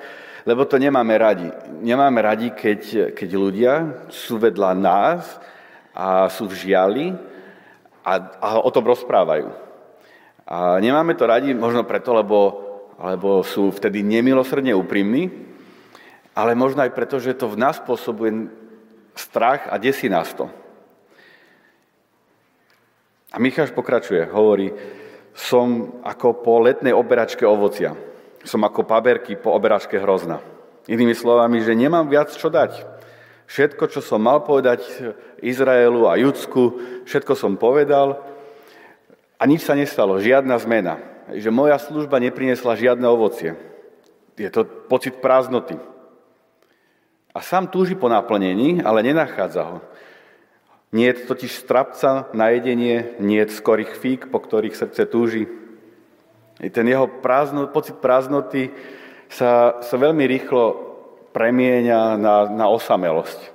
lebo 0.46 0.62
to 0.70 0.78
nemáme 0.78 1.18
radi. 1.18 1.50
Nemáme 1.82 2.22
radi, 2.22 2.54
keď, 2.54 3.12
keď 3.18 3.30
ľudia 3.34 3.74
sú 4.14 4.38
vedľa 4.38 4.72
nás 4.78 5.26
a 5.90 6.30
sú 6.30 6.46
v 6.46 6.54
žiali 6.54 7.06
a, 8.06 8.14
a 8.38 8.48
o 8.62 8.70
tom 8.70 8.86
rozprávajú. 8.86 9.50
A 10.46 10.78
nemáme 10.78 11.18
to 11.18 11.26
radi 11.26 11.58
možno 11.58 11.82
preto, 11.90 12.14
lebo, 12.14 12.62
lebo 13.02 13.42
sú 13.42 13.74
vtedy 13.74 14.06
nemilosrdne 14.06 14.78
úprimní, 14.78 15.34
ale 16.38 16.54
možno 16.54 16.86
aj 16.86 16.94
preto, 16.94 17.18
že 17.18 17.34
to 17.34 17.50
v 17.50 17.58
nás 17.58 17.82
spôsobuje 17.82 18.54
strach 19.18 19.66
a 19.66 19.82
desí 19.82 20.06
nás 20.06 20.30
to. 20.38 20.46
A 23.34 23.42
Micháš 23.42 23.74
pokračuje, 23.74 24.30
hovorí, 24.30 24.70
som 25.36 26.00
ako 26.06 26.46
po 26.46 26.64
letnej 26.64 26.96
oberačke 26.96 27.44
ovocia. 27.44 27.98
Som 28.46 28.62
ako 28.64 28.86
paberky 28.86 29.36
po 29.36 29.52
oberačke 29.52 29.98
hrozna. 29.98 30.40
Inými 30.86 31.18
slovami, 31.18 31.66
že 31.66 31.74
nemám 31.74 32.06
viac 32.06 32.30
čo 32.30 32.54
dať. 32.54 32.86
Všetko, 33.46 33.90
čo 33.90 34.02
som 34.02 34.22
mal 34.22 34.42
povedať 34.42 34.86
Izraelu 35.42 36.10
a 36.10 36.18
Judsku, 36.18 36.82
všetko 37.06 37.34
som 37.38 37.58
povedal 37.58 38.22
a 39.38 39.44
nič 39.46 39.66
sa 39.66 39.78
nestalo, 39.78 40.18
žiadna 40.22 40.58
zmena. 40.62 40.98
Že 41.30 41.50
moja 41.50 41.78
služba 41.82 42.22
neprinesla 42.22 42.78
žiadne 42.78 43.06
ovocie. 43.10 43.58
Je 44.38 44.50
to 44.50 44.66
pocit 44.66 45.18
prázdnoty. 45.18 45.78
A 47.36 47.40
sám 47.42 47.68
túži 47.68 47.98
po 47.98 48.08
naplnení, 48.08 48.80
ale 48.80 49.04
nenachádza 49.04 49.64
ho. 49.66 49.78
Nie 50.96 51.12
je 51.12 51.28
totiž 51.28 51.52
strapca 51.52 52.32
na 52.32 52.54
jedenie, 52.56 53.20
nie 53.20 53.44
je 53.44 53.52
skorých 53.52 53.94
fík, 54.00 54.22
po 54.32 54.40
ktorých 54.40 54.78
srdce 54.78 55.04
túži, 55.10 55.44
i 56.64 56.70
ten 56.72 56.88
jeho 56.88 57.08
prázdno, 57.08 57.68
pocit 57.68 58.00
prázdnoty 58.00 58.72
sa, 59.28 59.82
sa 59.84 59.96
veľmi 60.00 60.24
rýchlo 60.24 60.64
premieňa 61.36 62.16
na, 62.16 62.48
na 62.48 62.66
osamelosť. 62.72 63.52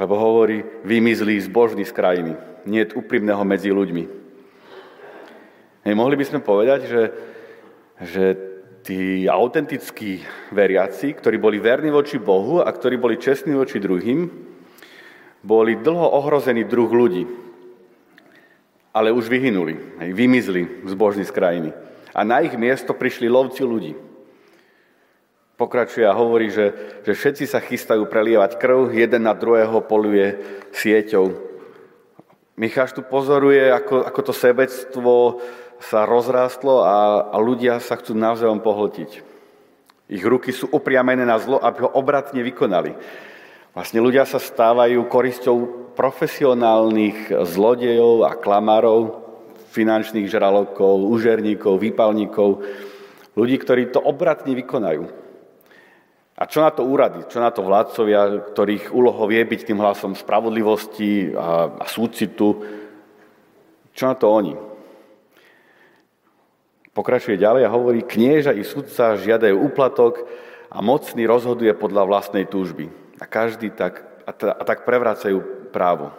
Lebo 0.00 0.16
hovorí, 0.16 0.64
vymizlí 0.88 1.36
zbožný 1.44 1.84
z 1.84 1.92
krajiny. 1.92 2.32
Nie 2.64 2.88
je 2.88 2.96
úprimného 2.96 3.44
medzi 3.44 3.68
ľuďmi. 3.68 4.04
Hej, 5.84 5.94
mohli 5.98 6.16
by 6.16 6.24
sme 6.24 6.40
povedať, 6.40 6.80
že, 6.88 7.02
že 8.00 8.24
tí 8.80 9.28
autentickí 9.28 10.24
veriaci, 10.54 11.12
ktorí 11.12 11.36
boli 11.36 11.60
verní 11.60 11.92
voči 11.92 12.16
Bohu 12.16 12.64
a 12.64 12.70
ktorí 12.72 12.96
boli 12.96 13.20
čestní 13.20 13.52
voči 13.52 13.76
druhým, 13.76 14.30
boli 15.44 15.76
dlho 15.76 16.08
ohrození 16.16 16.64
druh 16.64 16.88
ľudí 16.88 17.51
ale 18.92 19.08
už 19.12 19.28
vyhynuli, 19.28 19.80
vymizli 20.12 20.84
zbožní 20.84 21.24
z 21.24 21.32
krajiny. 21.32 21.70
A 22.12 22.28
na 22.28 22.44
ich 22.44 22.52
miesto 22.60 22.92
prišli 22.92 23.32
lovci 23.32 23.64
ľudí. 23.64 23.96
Pokračuje 25.56 26.04
a 26.04 26.16
hovorí, 26.16 26.52
že, 26.52 26.76
že 27.04 27.16
všetci 27.16 27.44
sa 27.48 27.60
chystajú 27.60 28.04
prelievať 28.04 28.60
krv, 28.60 28.92
jeden 28.92 29.24
na 29.24 29.32
druhého 29.32 29.80
poluje 29.80 30.36
sieťou. 30.76 31.32
Micháš 32.60 32.92
tu 32.92 33.00
pozoruje, 33.00 33.72
ako, 33.72 34.04
ako 34.04 34.20
to 34.28 34.32
sebectvo 34.36 35.40
sa 35.80 36.04
rozrástlo 36.04 36.84
a, 36.84 37.32
a 37.32 37.36
ľudia 37.40 37.80
sa 37.80 37.96
chcú 37.96 38.12
navzájom 38.12 38.60
pohltiť. 38.60 39.10
Ich 40.12 40.20
ruky 40.20 40.52
sú 40.52 40.68
upriamené 40.68 41.24
na 41.24 41.40
zlo, 41.40 41.56
aby 41.56 41.88
ho 41.88 41.90
obratne 41.96 42.44
vykonali. 42.44 42.92
Vlastne 43.72 44.04
ľudia 44.04 44.28
sa 44.28 44.36
stávajú 44.36 45.00
korisťou 45.08 45.81
profesionálnych 45.92 47.32
zlodejov 47.46 48.24
a 48.26 48.36
klamárov, 48.36 49.22
finančných 49.72 50.28
žralokov, 50.28 51.08
užerníkov, 51.08 51.80
výpalníkov, 51.80 52.60
ľudí, 53.32 53.56
ktorí 53.56 53.88
to 53.88 54.00
obratne 54.04 54.52
vykonajú. 54.52 55.08
A 56.36 56.42
čo 56.48 56.64
na 56.64 56.72
to 56.74 56.82
úrady, 56.84 57.24
čo 57.28 57.38
na 57.38 57.52
to 57.54 57.62
vládcovia, 57.62 58.52
ktorých 58.52 58.90
úlohou 58.90 59.30
je 59.30 59.44
byť 59.44 59.60
tým 59.62 59.78
hlasom 59.78 60.12
spravodlivosti 60.16 61.32
a, 61.32 61.70
a 61.70 61.84
súcitu, 61.86 62.66
čo 63.92 64.04
na 64.08 64.16
to 64.16 64.26
oni? 64.32 64.56
Pokračuje 66.92 67.40
ďalej 67.40 67.62
a 67.64 67.72
hovorí, 67.72 68.04
knieža 68.04 68.52
i 68.52 68.64
sudca 68.64 69.16
žiadajú 69.16 69.56
úplatok 69.56 70.28
a 70.68 70.80
mocný 70.84 71.24
rozhoduje 71.24 71.72
podľa 71.72 72.04
vlastnej 72.04 72.44
túžby. 72.44 72.92
A 73.20 73.24
každý 73.24 73.72
tak, 73.72 74.04
a, 74.24 74.32
t- 74.32 74.52
a 74.52 74.62
tak 74.64 74.84
prevracajú 74.84 75.61
právo. 75.72 76.12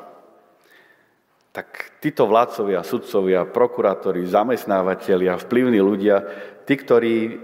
tak 1.54 2.02
títo 2.02 2.26
vládcovia, 2.26 2.82
sudcovia, 2.82 3.46
prokurátori, 3.46 4.26
zamestnávateľia, 4.26 5.38
vplyvní 5.38 5.78
ľudia, 5.78 6.26
tí, 6.66 6.74
ktorí 6.74 7.16
eh, 7.30 7.36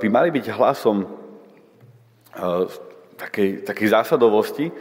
by 0.00 0.06
mali 0.08 0.32
byť 0.32 0.46
hlasom 0.56 1.04
eh, 1.04 2.64
takej, 3.20 3.68
takej 3.68 3.88
zásadovosti, 3.92 4.72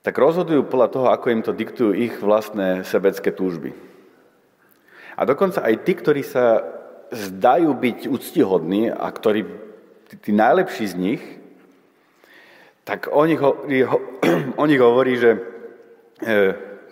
tak 0.00 0.16
rozhodujú 0.16 0.64
podľa 0.64 0.88
toho, 0.88 1.06
ako 1.12 1.26
im 1.28 1.42
to 1.44 1.52
diktujú 1.52 1.92
ich 1.92 2.16
vlastné 2.16 2.88
sebecké 2.88 3.28
túžby. 3.28 3.76
A 5.18 5.26
dokonca 5.28 5.60
aj 5.60 5.84
tí, 5.84 5.92
ktorí 5.98 6.22
sa 6.24 6.64
zdajú 7.10 7.74
byť 7.74 7.98
úctihodní 8.06 8.88
a 8.88 9.10
ktorí, 9.10 9.44
tí, 10.22 10.30
najlepší 10.32 10.84
z 10.88 10.94
nich, 10.94 11.22
tak 12.86 13.10
o 13.12 13.26
nich, 13.26 13.42
o 14.62 14.64
nich 14.64 14.80
hovorí, 14.80 15.18
že 15.20 15.30
e, 15.34 15.40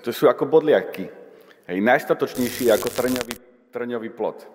to 0.03 0.11
sú 0.15 0.31
ako 0.31 0.47
bodliaky. 0.47 1.11
Hej, 1.67 1.79
najstatočnejší 1.83 2.71
ako 2.71 2.89
trňový, 2.95 3.35
trňový 3.75 4.11
plot. 4.15 4.47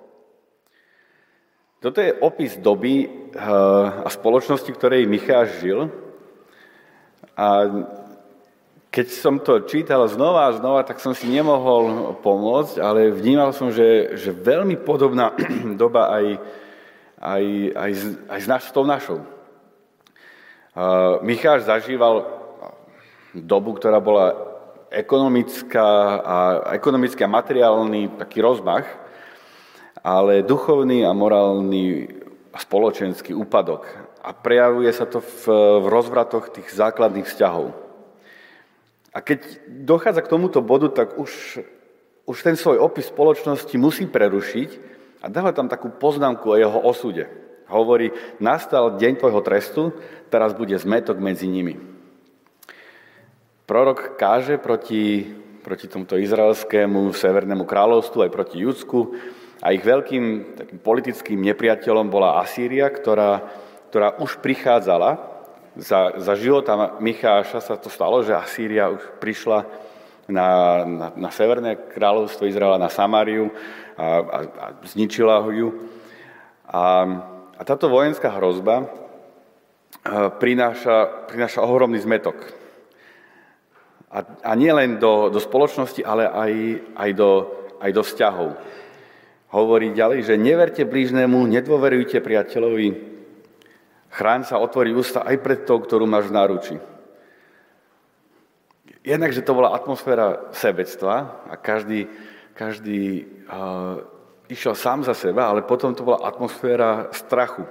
Toto 1.81 1.97
je 1.97 2.13
opis 2.13 2.55
doby 2.62 3.03
uh, 3.03 4.05
a 4.05 4.10
spoločnosti, 4.13 4.69
ktorej 4.69 5.10
Micháš 5.10 5.65
žil. 5.65 5.89
A 7.36 7.45
keď 8.93 9.07
som 9.12 9.41
to 9.41 9.65
čítal 9.65 10.05
znova 10.05 10.45
a 10.45 10.55
znova, 10.55 10.86
tak 10.86 11.01
som 11.01 11.17
si 11.17 11.25
nemohol 11.25 12.15
pomôcť, 12.21 12.77
ale 12.77 13.10
vnímal 13.10 13.49
som, 13.51 13.73
že, 13.73 14.13
že 14.13 14.29
veľmi 14.29 14.77
podobná 14.77 15.34
doba 15.81 16.13
aj, 16.15 16.25
aj, 17.17 17.43
aj, 17.75 17.91
aj 18.29 18.39
s, 18.39 18.47
naš, 18.47 18.63
tou 18.69 18.86
našou. 18.86 19.25
Uh, 20.71 21.19
Micháš 21.25 21.65
zažíval 21.67 22.23
dobu, 23.34 23.73
ktorá 23.75 23.97
bola 23.97 24.50
ekonomická 24.91 25.88
a, 26.19 26.38
ekonomický 26.75 27.23
a 27.23 27.32
materiálny 27.32 28.19
taký 28.19 28.43
rozmach, 28.43 28.84
ale 30.04 30.43
duchovný 30.43 31.08
a 31.08 31.15
morálny 31.15 32.12
spoločenský 32.51 33.32
úpadok. 33.32 33.88
A 34.21 34.36
prejavuje 34.36 34.91
sa 34.91 35.08
to 35.08 35.23
v, 35.23 35.43
v 35.82 35.86
rozvratoch 35.88 36.51
tých 36.51 36.67
základných 36.75 37.25
vzťahov. 37.25 37.71
A 39.15 39.17
keď 39.23 39.47
dochádza 39.67 40.21
k 40.27 40.32
tomuto 40.32 40.60
bodu, 40.60 40.91
tak 40.91 41.15
už, 41.15 41.63
už 42.27 42.38
ten 42.43 42.60
svoj 42.60 42.84
opis 42.84 43.08
spoločnosti 43.08 43.75
musí 43.80 44.06
prerušiť 44.06 44.69
a 45.23 45.32
dáva 45.32 45.56
tam 45.56 45.71
takú 45.71 45.88
poznámku 45.88 46.51
o 46.51 46.60
jeho 46.60 46.80
osude. 46.84 47.32
Hovorí, 47.71 48.12
nastal 48.43 48.99
deň 48.99 49.15
tvojho 49.15 49.41
trestu, 49.41 49.95
teraz 50.27 50.51
bude 50.51 50.75
zmetok 50.75 51.23
medzi 51.23 51.47
nimi 51.47 51.90
prorok 53.65 54.19
káže 54.19 54.58
proti, 54.58 55.26
proti 55.63 55.86
tomuto 55.88 56.17
izraelskému 56.17 57.13
severnému 57.13 57.63
kráľovstvu, 57.63 58.28
aj 58.28 58.32
proti 58.34 58.58
Judsku. 58.62 59.15
A 59.62 59.78
ich 59.78 59.86
veľkým 59.86 60.58
takým 60.58 60.80
politickým 60.82 61.39
nepriateľom 61.54 62.10
bola 62.10 62.41
Asýria, 62.41 62.89
ktorá, 62.89 63.45
ktorá 63.93 64.17
už 64.17 64.41
prichádzala. 64.41 65.30
Za, 65.78 66.19
za 66.19 66.34
života 66.36 67.00
Micháša 67.00 67.62
sa 67.63 67.76
to 67.78 67.88
stalo, 67.88 68.26
že 68.26 68.36
Asýria 68.36 68.91
už 68.91 69.02
prišla 69.21 69.63
na, 70.28 70.82
na, 70.84 71.08
na 71.15 71.30
severné 71.30 71.78
kráľovstvo 71.78 72.50
Izraela, 72.50 72.82
na 72.82 72.89
Samáriu 72.89 73.54
a, 73.95 74.04
a, 74.04 74.39
a 74.45 74.65
zničila 74.84 75.45
ho 75.45 75.50
ju. 75.54 75.69
A, 76.67 76.84
a 77.56 77.62
táto 77.62 77.88
vojenská 77.88 78.34
hrozba 78.36 78.89
prináša, 80.41 81.30
prináša 81.30 81.62
ohromný 81.62 82.02
zmetok 82.02 82.61
a, 84.12 84.19
a 84.43 84.52
nie 84.60 84.71
len 84.76 85.00
do, 85.00 85.32
do 85.32 85.39
spoločnosti, 85.39 86.04
ale 86.04 86.28
aj, 86.28 86.54
aj, 87.00 87.12
do, 87.15 87.32
aj 87.80 87.91
do 87.95 88.02
vzťahov. 88.04 88.50
Hovorí 89.56 89.95
ďalej, 89.95 90.28
že 90.28 90.36
neverte 90.36 90.84
blížnemu, 90.84 91.47
nedôverujte 91.47 92.19
priateľovi, 92.19 92.88
chráň 94.12 94.47
sa, 94.47 94.60
otvorí 94.60 94.91
ústa 94.91 95.24
aj 95.24 95.39
pred 95.39 95.63
tou, 95.63 95.80
ktorú 95.80 96.04
máš 96.08 96.28
v 96.28 96.36
náruči. 96.36 96.76
Jednak, 99.02 99.34
že 99.34 99.41
to 99.41 99.58
bola 99.58 99.74
atmosféra 99.74 100.54
sebectva 100.54 101.41
a 101.50 101.58
každý, 101.58 102.06
každý 102.54 103.26
uh, 103.50 103.97
išiel 104.52 104.76
sám 104.78 105.08
za 105.08 105.15
seba, 105.15 105.50
ale 105.50 105.65
potom 105.65 105.95
to 105.95 106.06
bola 106.06 106.21
atmosféra 106.28 107.10
strachu 107.15 107.65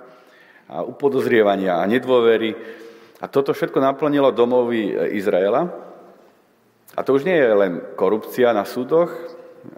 a 0.66 0.82
upodozrievania 0.82 1.78
a 1.78 1.86
nedôvery. 1.86 2.56
A 3.20 3.28
toto 3.28 3.52
všetko 3.52 3.78
naplnilo 3.78 4.32
domovy 4.32 4.96
Izraela. 5.14 5.89
A 6.96 7.06
to 7.06 7.14
už 7.14 7.22
nie 7.22 7.38
je 7.38 7.52
len 7.54 7.72
korupcia 7.94 8.50
na 8.50 8.66
súdoch, 8.66 9.14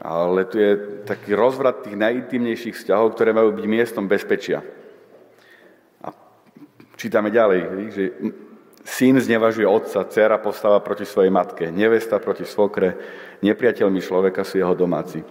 ale 0.00 0.46
tu 0.48 0.56
je 0.56 1.02
taký 1.04 1.34
rozvrat 1.34 1.84
tých 1.84 1.98
najintimnejších 1.98 2.78
vzťahov, 2.78 3.12
ktoré 3.12 3.34
majú 3.34 3.52
byť 3.52 3.66
miestom 3.66 4.06
bezpečia. 4.06 4.62
A 6.06 6.08
čítame 6.96 7.28
ďalej, 7.34 7.60
že 7.90 8.04
syn 8.86 9.18
znevažuje 9.18 9.66
otca, 9.66 10.06
dcera 10.06 10.38
postáva 10.38 10.80
proti 10.80 11.06
svojej 11.06 11.30
matke, 11.30 11.70
nevesta 11.70 12.22
proti 12.22 12.46
svokre, 12.46 12.94
nepriateľmi 13.42 14.00
človeka 14.00 14.46
sú 14.46 14.62
jeho 14.62 14.74
domáci. 14.74 15.22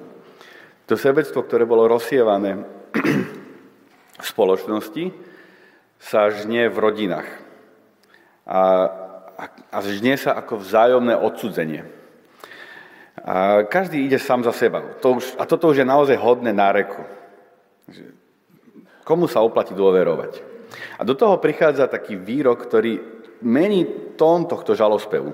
To 0.88 1.00
sebectvo, 1.00 1.44
ktoré 1.48 1.64
bolo 1.64 1.88
rozsievané 1.88 2.60
v 4.22 4.26
spoločnosti, 4.26 5.32
sa 6.02 6.34
žnie 6.34 6.68
v 6.68 6.78
rodinách. 6.82 7.30
A 8.50 8.62
a 9.72 9.80
žnie 9.80 10.20
sa 10.20 10.36
ako 10.36 10.60
vzájomné 10.60 11.16
odsudzenie. 11.16 11.88
A 13.24 13.64
každý 13.64 14.04
ide 14.04 14.20
sám 14.20 14.44
za 14.44 14.52
seba. 14.52 14.84
To 15.00 15.18
už, 15.24 15.40
a 15.40 15.48
toto 15.48 15.72
už 15.72 15.82
je 15.82 15.88
naozaj 15.88 16.20
hodné 16.20 16.52
náreku. 16.52 17.02
Komu 19.08 19.32
sa 19.32 19.40
oplatí 19.40 19.72
dôverovať? 19.72 20.44
A 21.00 21.02
do 21.08 21.16
toho 21.16 21.40
prichádza 21.40 21.88
taký 21.88 22.16
výrok, 22.20 22.64
ktorý 22.68 23.00
mení 23.42 24.16
tón 24.16 24.46
tohto 24.48 24.76
žalospevu. 24.76 25.34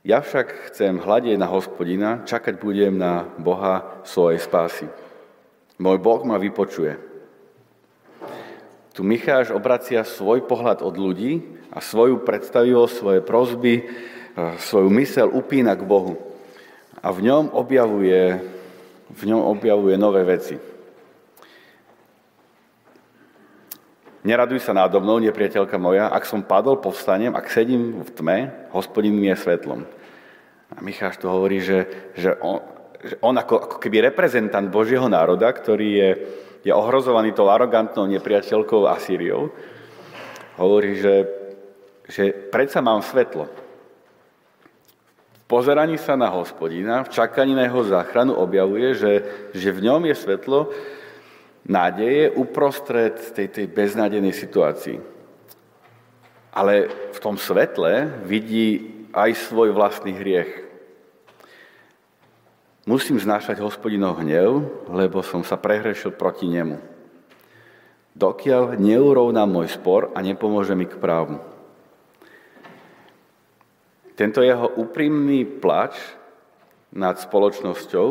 Ja 0.00 0.24
však 0.24 0.72
chcem 0.72 0.96
hľadieť 0.96 1.36
na 1.36 1.48
hospodina, 1.50 2.24
čakať 2.24 2.56
budem 2.56 2.96
na 2.96 3.28
Boha 3.36 4.00
svojej 4.08 4.40
spásy. 4.40 4.88
Môj 5.76 6.00
Boh 6.00 6.24
ma 6.24 6.40
vypočuje. 6.40 7.09
Tu 9.00 9.08
Micháš 9.08 9.48
obracia 9.56 10.04
svoj 10.04 10.44
pohľad 10.44 10.84
od 10.84 10.92
ľudí 10.92 11.40
a 11.72 11.80
svoju 11.80 12.20
predstavivosť, 12.20 12.92
svoje 12.92 13.20
prozby, 13.24 13.88
svoju 14.60 14.92
mysel 14.92 15.32
upína 15.32 15.72
k 15.72 15.88
Bohu. 15.88 16.20
A 17.00 17.08
v 17.08 17.24
ňom 17.24 17.48
objavuje, 17.56 18.44
v 19.08 19.22
ňom 19.24 19.40
objavuje 19.56 19.96
nové 19.96 20.20
veci. 20.28 20.60
Neraduj 24.20 24.60
sa 24.60 24.76
nádo 24.76 25.00
mnou, 25.00 25.16
nepriateľka 25.16 25.80
moja, 25.80 26.12
ak 26.12 26.28
som 26.28 26.44
padol, 26.44 26.76
povstanem, 26.76 27.32
ak 27.32 27.48
sedím 27.48 28.04
v 28.04 28.10
tme, 28.12 28.38
hospodin 28.76 29.16
mi 29.16 29.32
je 29.32 29.40
svetlom. 29.40 29.88
A 30.76 30.84
Micháš 30.84 31.16
tu 31.16 31.24
hovorí, 31.24 31.64
že, 31.64 31.88
že 32.20 32.36
on, 32.44 32.60
že 33.00 33.16
on 33.24 33.32
ako, 33.32 33.64
ako 33.64 33.76
keby 33.80 34.12
reprezentant 34.12 34.68
Božieho 34.68 35.08
národa, 35.08 35.48
ktorý 35.48 35.88
je, 35.88 36.10
je 36.60 36.72
ohrozovaný 36.72 37.32
tou 37.32 37.48
arogantnou 37.48 38.04
nepriateľkou 38.08 38.84
Asýriou, 38.88 39.48
hovorí, 40.60 41.00
že 41.00 41.40
že 42.10 42.34
predsa 42.50 42.82
mám 42.82 43.00
svetlo. 43.06 43.46
V 45.30 45.40
pozeraní 45.46 45.94
sa 45.94 46.18
na 46.18 46.26
hospodina, 46.26 47.06
v 47.06 47.14
čakaní 47.14 47.54
na 47.54 47.70
jeho 47.70 47.86
záchranu 47.86 48.34
objavuje, 48.34 48.98
že, 48.98 49.12
že 49.54 49.70
v 49.70 49.86
ňom 49.86 50.02
je 50.10 50.14
svetlo 50.18 50.60
nádeje 51.70 52.34
uprostred 52.34 53.14
tej, 53.34 53.48
tej 53.48 53.66
beznádenej 53.70 54.34
situácii. 54.34 54.98
Ale 56.50 56.90
v 57.14 57.18
tom 57.22 57.38
svetle 57.38 58.10
vidí 58.26 58.90
aj 59.14 59.38
svoj 59.38 59.70
vlastný 59.70 60.18
hriech. 60.18 60.69
Musím 62.88 63.20
znášať 63.20 63.60
hospodinov 63.60 64.24
hnev, 64.24 64.64
lebo 64.88 65.20
som 65.20 65.44
sa 65.44 65.60
prehrešil 65.60 66.16
proti 66.16 66.48
nemu. 66.48 66.80
Dokiaľ 68.16 68.80
neurovná 68.80 69.44
môj 69.44 69.68
spor 69.76 70.08
a 70.16 70.24
nepomôže 70.24 70.72
mi 70.72 70.88
k 70.88 70.96
právu. 70.96 71.36
Tento 74.16 74.40
jeho 74.40 74.68
úprimný 74.80 75.44
plač 75.44 75.96
nad 76.88 77.20
spoločnosťou 77.20 78.08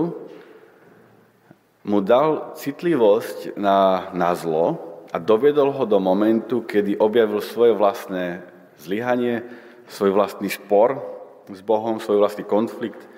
mu 1.89 1.99
dal 2.05 2.53
citlivosť 2.53 3.57
na, 3.57 4.09
na 4.13 4.37
zlo 4.37 4.77
a 5.09 5.17
doviedol 5.17 5.73
ho 5.73 5.85
do 5.89 5.97
momentu, 5.97 6.61
kedy 6.61 7.01
objavil 7.01 7.41
svoje 7.41 7.73
vlastné 7.73 8.45
zlyhanie, 8.77 9.41
svoj 9.89 10.13
vlastný 10.13 10.53
spor 10.53 11.01
s 11.49 11.61
Bohom, 11.65 11.97
svoj 11.97 12.21
vlastný 12.21 12.45
konflikt, 12.45 13.08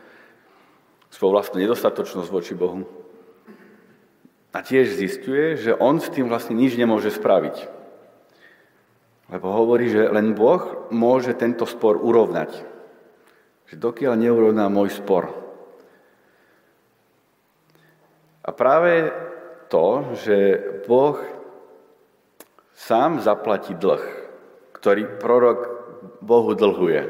svoju 1.12 1.32
vlastnú 1.36 1.60
nedostatočnosť 1.60 2.30
voči 2.32 2.56
Bohu. 2.56 2.88
A 4.52 4.60
tiež 4.64 4.96
zistuje, 4.96 5.60
že 5.60 5.76
on 5.76 6.00
s 6.00 6.12
tým 6.12 6.28
vlastne 6.28 6.56
nič 6.56 6.76
nemôže 6.76 7.12
spraviť. 7.12 7.68
Lebo 9.32 9.48
hovorí, 9.48 9.88
že 9.88 10.12
len 10.12 10.36
Boh 10.36 10.92
môže 10.92 11.32
tento 11.36 11.64
spor 11.64 11.96
urovnať 11.96 12.52
Že 13.72 13.76
dokiaľ 13.80 14.14
neurovná 14.20 14.68
môj 14.68 14.92
spor. 14.92 15.32
A 18.44 18.52
práve 18.52 19.16
to, 19.72 20.12
že 20.20 20.36
Boh 20.84 21.16
sám 22.76 23.24
zaplatí 23.24 23.72
dlh, 23.72 24.04
ktorý 24.76 25.16
prorok 25.16 25.60
Bohu 26.20 26.52
dlhuje, 26.52 27.02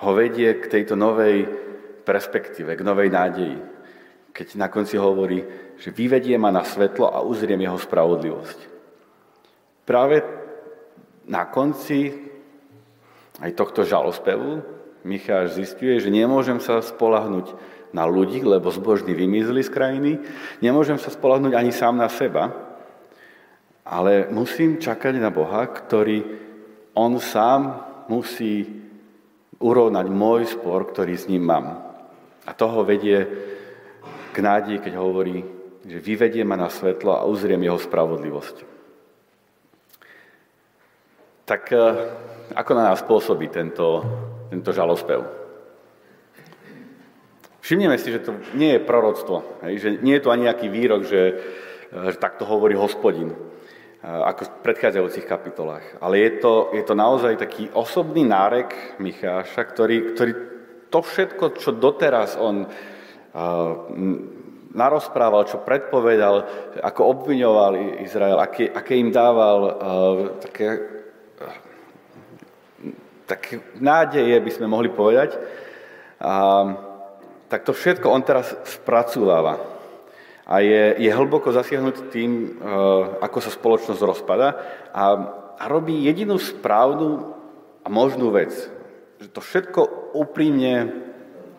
ho 0.00 0.10
vedie 0.16 0.56
k 0.56 0.64
tejto 0.64 0.96
novej 0.96 1.50
perspektíve, 2.02 2.74
k 2.74 2.82
novej 2.82 3.08
nádeji. 3.08 3.58
Keď 4.32 4.58
na 4.58 4.68
konci 4.68 4.98
hovorí, 4.98 5.44
že 5.76 5.94
vyvedie 5.94 6.36
ma 6.36 6.50
na 6.50 6.64
svetlo 6.66 7.10
a 7.12 7.22
uzriem 7.22 7.60
jeho 7.60 7.78
spravodlivosť. 7.78 8.58
Práve 9.82 10.22
na 11.26 11.46
konci 11.50 12.10
aj 13.42 13.50
tohto 13.58 13.82
žalospevu 13.82 14.62
Micháš 15.02 15.58
zistuje, 15.58 15.98
že 15.98 16.14
nemôžem 16.14 16.62
sa 16.62 16.78
spolahnuť 16.78 17.58
na 17.90 18.06
ľudí, 18.06 18.40
lebo 18.40 18.70
zbožní 18.70 19.12
vymizli 19.12 19.60
z 19.60 19.74
krajiny, 19.74 20.12
nemôžem 20.62 20.96
sa 20.96 21.10
spolahnuť 21.10 21.52
ani 21.52 21.74
sám 21.74 21.98
na 21.98 22.08
seba, 22.08 22.54
ale 23.82 24.30
musím 24.30 24.78
čakať 24.78 25.18
na 25.18 25.34
Boha, 25.34 25.66
ktorý 25.66 26.22
on 26.94 27.18
sám 27.18 27.82
musí 28.06 28.64
urovnať 29.58 30.06
môj 30.08 30.54
spor, 30.54 30.86
ktorý 30.86 31.14
s 31.18 31.26
ním 31.26 31.44
mám. 31.50 31.91
A 32.46 32.50
toho 32.54 32.82
vedie 32.82 33.26
k 34.32 34.36
nádej, 34.40 34.82
keď 34.82 34.98
hovorí, 34.98 35.44
že 35.86 35.98
vyvedie 35.98 36.42
ma 36.46 36.54
na 36.54 36.70
svetlo 36.70 37.14
a 37.14 37.26
uzriem 37.26 37.62
jeho 37.62 37.78
spravodlivosť. 37.78 38.56
Tak 41.42 41.62
eh, 41.74 41.82
ako 42.54 42.72
na 42.74 42.94
nás 42.94 43.02
pôsobí 43.02 43.50
tento, 43.50 44.02
tento 44.50 44.70
žalospev? 44.70 45.42
Všimneme 47.62 47.94
si, 47.94 48.10
že 48.10 48.26
to 48.26 48.34
nie 48.58 48.74
je 48.74 48.82
proroctvo, 48.82 49.62
že 49.78 50.02
nie 50.02 50.18
je 50.18 50.22
to 50.26 50.34
ani 50.34 50.50
nejaký 50.50 50.66
výrok, 50.66 51.06
že, 51.06 51.22
eh, 51.90 52.10
že 52.14 52.18
takto 52.22 52.46
hovorí 52.46 52.78
hospodin, 52.78 53.34
eh, 53.34 54.06
ako 54.06 54.46
v 54.46 54.54
predchádzajúcich 54.70 55.26
kapitolách. 55.26 55.86
Ale 55.98 56.22
je 56.22 56.30
to, 56.38 56.70
je 56.78 56.82
to 56.86 56.94
naozaj 56.94 57.34
taký 57.42 57.70
osobný 57.74 58.22
nárek 58.22 58.98
Micháša, 59.02 59.66
ktorý, 59.66 60.14
ktorý 60.14 60.51
to 60.92 61.00
všetko, 61.00 61.56
čo 61.56 61.72
doteraz 61.72 62.36
on 62.36 62.68
narozprával, 64.72 65.48
čo 65.48 65.64
predpovedal, 65.64 66.44
ako 66.84 67.00
obviňoval 67.16 68.04
Izrael, 68.04 68.36
aké, 68.36 68.68
aké 68.68 69.00
im 69.00 69.08
dával 69.08 69.60
také, 70.44 70.68
také 73.24 73.52
nádeje, 73.80 74.36
by 74.36 74.50
sme 74.52 74.68
mohli 74.68 74.92
povedať. 74.92 75.40
Tak 77.48 77.60
to 77.64 77.72
všetko 77.72 78.12
on 78.12 78.22
teraz 78.24 78.52
spracúváva. 78.68 79.60
A 80.44 80.60
je, 80.60 81.00
je 81.00 81.08
hlboko 81.08 81.48
zasiahnutý 81.52 82.02
tým, 82.12 82.60
ako 83.20 83.38
sa 83.40 83.48
spoločnosť 83.48 84.00
rozpada 84.04 84.48
a, 84.92 85.04
a 85.56 85.64
robí 85.70 86.04
jedinú 86.04 86.36
správnu 86.36 87.32
a 87.80 87.88
možnú 87.88 88.28
vec. 88.28 88.52
Že 89.22 89.28
to 89.30 89.38
všetko 89.38 89.80
úprimne 90.18 90.90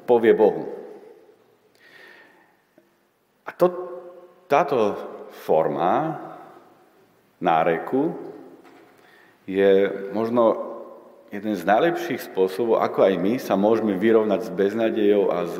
povie 0.03 0.35
Bohu. 0.35 0.67
A 3.47 3.55
to, 3.55 3.71
táto 4.51 4.99
forma 5.47 6.19
náreku 7.39 8.19
je 9.47 9.87
možno 10.11 10.75
jeden 11.31 11.55
z 11.55 11.63
najlepších 11.63 12.35
spôsobov, 12.35 12.83
ako 12.83 13.07
aj 13.07 13.13
my 13.15 13.39
sa 13.39 13.55
môžeme 13.55 13.95
vyrovnať 13.95 14.43
s 14.43 14.51
beznadejou 14.51 15.31
a, 15.31 15.39
s, 15.47 15.55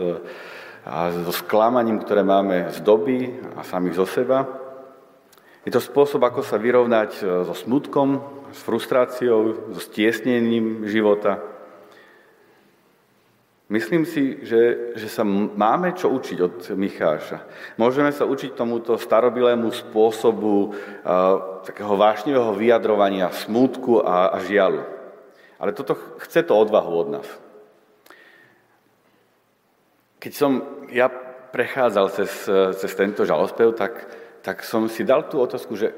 a 0.84 0.96
so 1.24 1.32
sklamaním, 1.32 2.04
ktoré 2.04 2.20
máme 2.20 2.68
z 2.76 2.84
doby 2.84 3.32
a 3.56 3.64
samých 3.64 3.96
zo 3.96 4.08
seba. 4.12 4.44
Je 5.64 5.72
to 5.72 5.80
spôsob, 5.80 6.20
ako 6.20 6.44
sa 6.44 6.60
vyrovnať 6.60 7.24
so 7.48 7.56
smutkom, 7.56 8.20
s 8.52 8.60
frustráciou, 8.60 9.72
so 9.72 9.80
stiesnením 9.80 10.84
života, 10.92 11.53
Myslím 13.74 14.06
si, 14.06 14.38
že, 14.46 14.94
že 14.94 15.10
sa 15.10 15.26
máme 15.26 15.98
čo 15.98 16.14
učiť 16.14 16.38
od 16.46 16.62
Micháša. 16.78 17.42
Môžeme 17.82 18.14
sa 18.14 18.22
učiť 18.30 18.54
tomuto 18.54 19.02
starobilému 19.02 19.74
spôsobu 19.74 20.70
uh, 20.70 21.66
takého 21.66 21.98
vášnivého 21.98 22.54
vyjadrovania 22.54 23.34
smútku 23.34 24.06
a, 24.06 24.30
a 24.30 24.38
žialu. 24.46 24.86
Ale 25.58 25.74
toto 25.74 25.98
chce 26.22 26.46
to 26.46 26.54
odvahu 26.54 26.94
od 26.94 27.08
nás. 27.18 27.28
Keď 30.22 30.34
som 30.38 30.86
ja 30.94 31.10
prechádzal 31.50 32.14
cez, 32.14 32.30
cez 32.78 32.92
tento 32.94 33.26
žalospev, 33.26 33.74
tak, 33.74 34.06
tak 34.46 34.62
som 34.62 34.86
si 34.86 35.02
dal 35.02 35.26
tú 35.26 35.42
otázku, 35.42 35.74
že, 35.74 35.98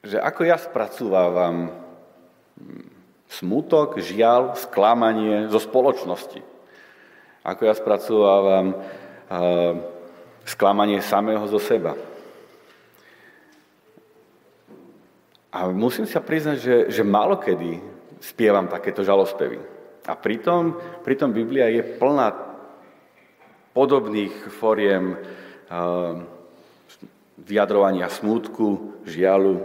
že 0.00 0.16
ako 0.16 0.48
ja 0.48 0.56
spracúvávam 0.56 1.76
Smutok, 3.28 3.98
žial, 3.98 4.54
sklamanie 4.54 5.50
zo 5.50 5.58
spoločnosti. 5.58 6.53
Ako 7.44 7.68
ja 7.68 7.76
spracovávam 7.76 8.72
sklamanie 10.48 11.04
samého 11.04 11.44
zo 11.44 11.60
seba. 11.60 11.92
A 15.54 15.70
musím 15.70 16.08
sa 16.08 16.18
priznať, 16.24 16.56
že, 16.58 16.76
že 16.90 17.02
málo 17.06 17.38
kedy 17.38 17.78
spievam 18.18 18.66
takéto 18.66 19.04
žalospevy. 19.04 19.60
A 20.08 20.12
pritom, 20.16 20.76
pritom 21.04 21.30
Biblia 21.30 21.68
je 21.68 21.84
plná 21.84 22.32
podobných 23.76 24.32
foriem 24.48 25.20
vyjadrovania 27.40 28.08
smútku, 28.08 29.00
žialu. 29.04 29.60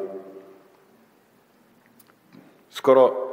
Skoro, 2.69 3.31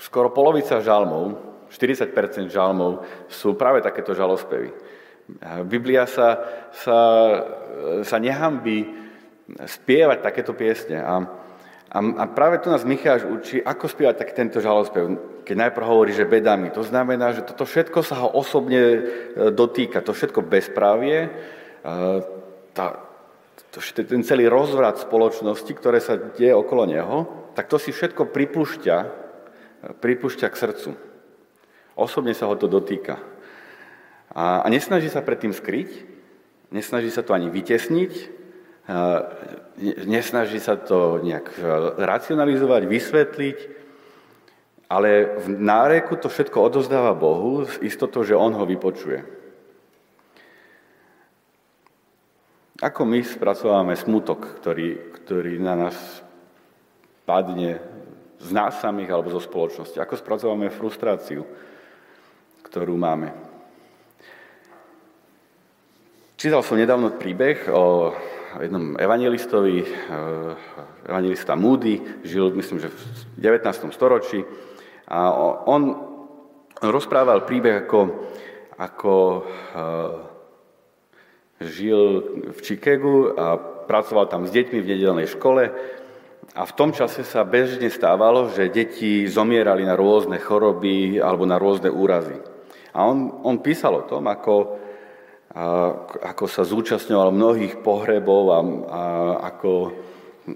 skoro 0.00 0.28
polovica 0.30 0.84
žalmov, 0.84 1.36
40% 1.70 2.48
žalmov 2.50 3.02
sú 3.26 3.54
práve 3.58 3.82
takéto 3.82 4.14
žalospevy. 4.14 4.70
Biblia 5.66 6.06
sa, 6.06 6.38
sa, 6.70 7.00
sa 8.06 8.16
nehambí 8.22 8.86
spievať 9.50 10.22
takéto 10.22 10.54
piesne. 10.54 11.02
A, 11.02 11.14
a, 11.90 11.98
a 11.98 12.24
práve 12.30 12.62
tu 12.62 12.70
nás 12.70 12.86
Micháš 12.86 13.26
učí, 13.26 13.58
ako 13.58 13.90
spievať 13.90 14.22
tak 14.22 14.30
tento 14.38 14.62
žalospev. 14.62 15.18
Keď 15.42 15.56
najprv 15.58 15.86
hovorí, 15.86 16.14
že 16.14 16.26
bedami, 16.26 16.70
to 16.70 16.82
znamená, 16.82 17.34
že 17.34 17.46
toto 17.46 17.66
všetko 17.66 17.98
sa 18.02 18.22
ho 18.26 18.28
osobne 18.34 18.82
e, 18.82 19.00
dotýka, 19.54 20.02
to 20.02 20.10
všetko 20.14 20.46
bezprávie, 20.46 21.26
e, 21.26 21.30
tá, 22.74 22.98
to, 23.70 23.78
ten 24.02 24.22
celý 24.26 24.50
rozvrat 24.50 24.98
spoločnosti, 25.02 25.70
ktoré 25.74 26.02
sa 26.02 26.18
deje 26.18 26.54
okolo 26.54 26.86
neho, 26.86 27.16
tak 27.54 27.70
to 27.70 27.78
si 27.78 27.94
všetko 27.94 28.30
pripúšťa 28.34 29.26
pripúšťa 30.00 30.46
k 30.50 30.56
srdcu. 30.56 30.90
Osobne 31.96 32.36
sa 32.36 32.44
ho 32.44 32.54
to 32.60 32.68
dotýka. 32.68 33.16
A, 34.36 34.60
a 34.60 34.66
nesnaží 34.68 35.08
sa 35.08 35.24
predtým 35.24 35.56
skryť, 35.56 35.88
nesnaží 36.68 37.08
sa 37.08 37.24
to 37.24 37.32
ani 37.32 37.48
vytesniť, 37.48 38.12
nesnaží 40.04 40.60
sa 40.60 40.76
to 40.76 41.18
nejak 41.24 41.56
e, 41.56 41.62
racionalizovať, 41.98 42.82
vysvetliť, 42.86 43.58
ale 44.86 45.40
v 45.42 45.46
náreku 45.58 46.14
to 46.20 46.30
všetko 46.30 46.70
odozdáva 46.70 47.16
Bohu 47.16 47.66
s 47.66 47.80
istotou, 47.82 48.22
že 48.22 48.38
On 48.38 48.52
ho 48.54 48.62
vypočuje. 48.68 49.24
Ako 52.76 53.08
my 53.08 53.24
spracovávame 53.24 53.96
smutok, 53.96 54.60
ktorý, 54.60 55.16
ktorý 55.24 55.58
na 55.58 55.74
nás 55.88 55.96
padne 57.24 57.80
z 58.36 58.52
nás 58.52 58.76
samých 58.78 59.10
alebo 59.10 59.32
zo 59.32 59.40
spoločnosti. 59.40 59.96
Ako 59.96 60.20
spracovávame 60.20 60.68
frustráciu, 60.68 61.48
ktorú 62.66 62.98
máme. 62.98 63.30
Čítal 66.36 66.60
som 66.60 66.76
nedávno 66.76 67.16
príbeh 67.16 67.70
o 67.72 68.12
jednom 68.60 68.92
evangelistovi, 68.98 69.76
eh, 69.80 69.88
evangelista 71.08 71.56
Moody, 71.56 72.02
žil 72.28 72.52
myslím, 72.52 72.82
že 72.82 72.92
v 72.92 73.00
19. 73.40 73.88
storočí 73.94 74.44
a 75.08 75.32
on, 75.64 75.96
rozprával 76.82 77.48
príbeh, 77.48 77.88
ako, 77.88 78.00
ako 78.76 79.14
eh, 79.40 80.12
žil 81.64 82.00
v 82.52 82.58
Chicagu 82.60 83.32
a 83.32 83.56
pracoval 83.88 84.28
tam 84.28 84.44
s 84.44 84.52
deťmi 84.52 84.82
v 84.82 84.90
nedelnej 84.92 85.30
škole 85.32 85.72
a 86.52 86.62
v 86.64 86.72
tom 86.76 86.92
čase 86.92 87.24
sa 87.24 87.48
bežne 87.48 87.88
stávalo, 87.88 88.52
že 88.52 88.72
deti 88.72 89.24
zomierali 89.24 89.88
na 89.88 89.96
rôzne 89.96 90.36
choroby 90.36 91.16
alebo 91.16 91.48
na 91.48 91.56
rôzne 91.56 91.88
úrazy. 91.88 92.55
A 92.96 93.04
on, 93.04 93.44
on 93.44 93.60
písal 93.60 94.00
o 94.00 94.08
tom, 94.08 94.24
ako, 94.24 94.80
ako 96.24 96.44
sa 96.48 96.64
zúčastňoval 96.64 97.28
mnohých 97.28 97.84
pohrebov 97.84 98.42
a, 98.48 98.58
a 98.88 99.02
ako, 99.52 99.72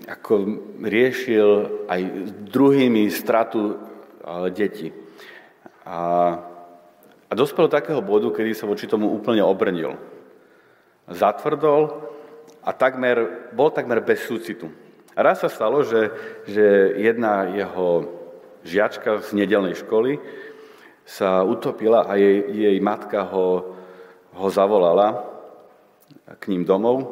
ako 0.08 0.32
riešil 0.80 1.48
aj 1.84 2.00
druhými 2.48 3.12
stratu 3.12 3.76
detí. 4.56 4.88
A, 5.84 5.98
A 7.30 7.38
dospel 7.38 7.70
do 7.70 7.76
takého 7.78 8.02
bodu, 8.02 8.26
kedy 8.34 8.58
sa 8.58 8.66
voči 8.66 8.90
tomu 8.90 9.06
úplne 9.14 9.38
obrnil. 9.46 9.94
Zatvrdol 11.06 12.10
a 12.66 12.74
takmer, 12.74 13.46
bol 13.54 13.70
takmer 13.70 14.02
bez 14.02 14.26
súcitu. 14.26 14.66
A 15.14 15.22
raz 15.22 15.38
sa 15.38 15.46
stalo, 15.46 15.86
že, 15.86 16.10
že 16.50 16.98
jedna 16.98 17.46
jeho 17.54 18.10
žiačka 18.66 19.22
z 19.22 19.30
nedelnej 19.38 19.78
školy 19.78 20.18
sa 21.04 21.42
utopila 21.42 22.06
a 22.06 22.14
jej, 22.14 22.46
jej 22.50 22.76
matka 22.78 23.26
ho, 23.26 23.76
ho 24.34 24.48
zavolala 24.48 25.26
k 26.38 26.48
ním 26.50 26.62
domov. 26.62 27.06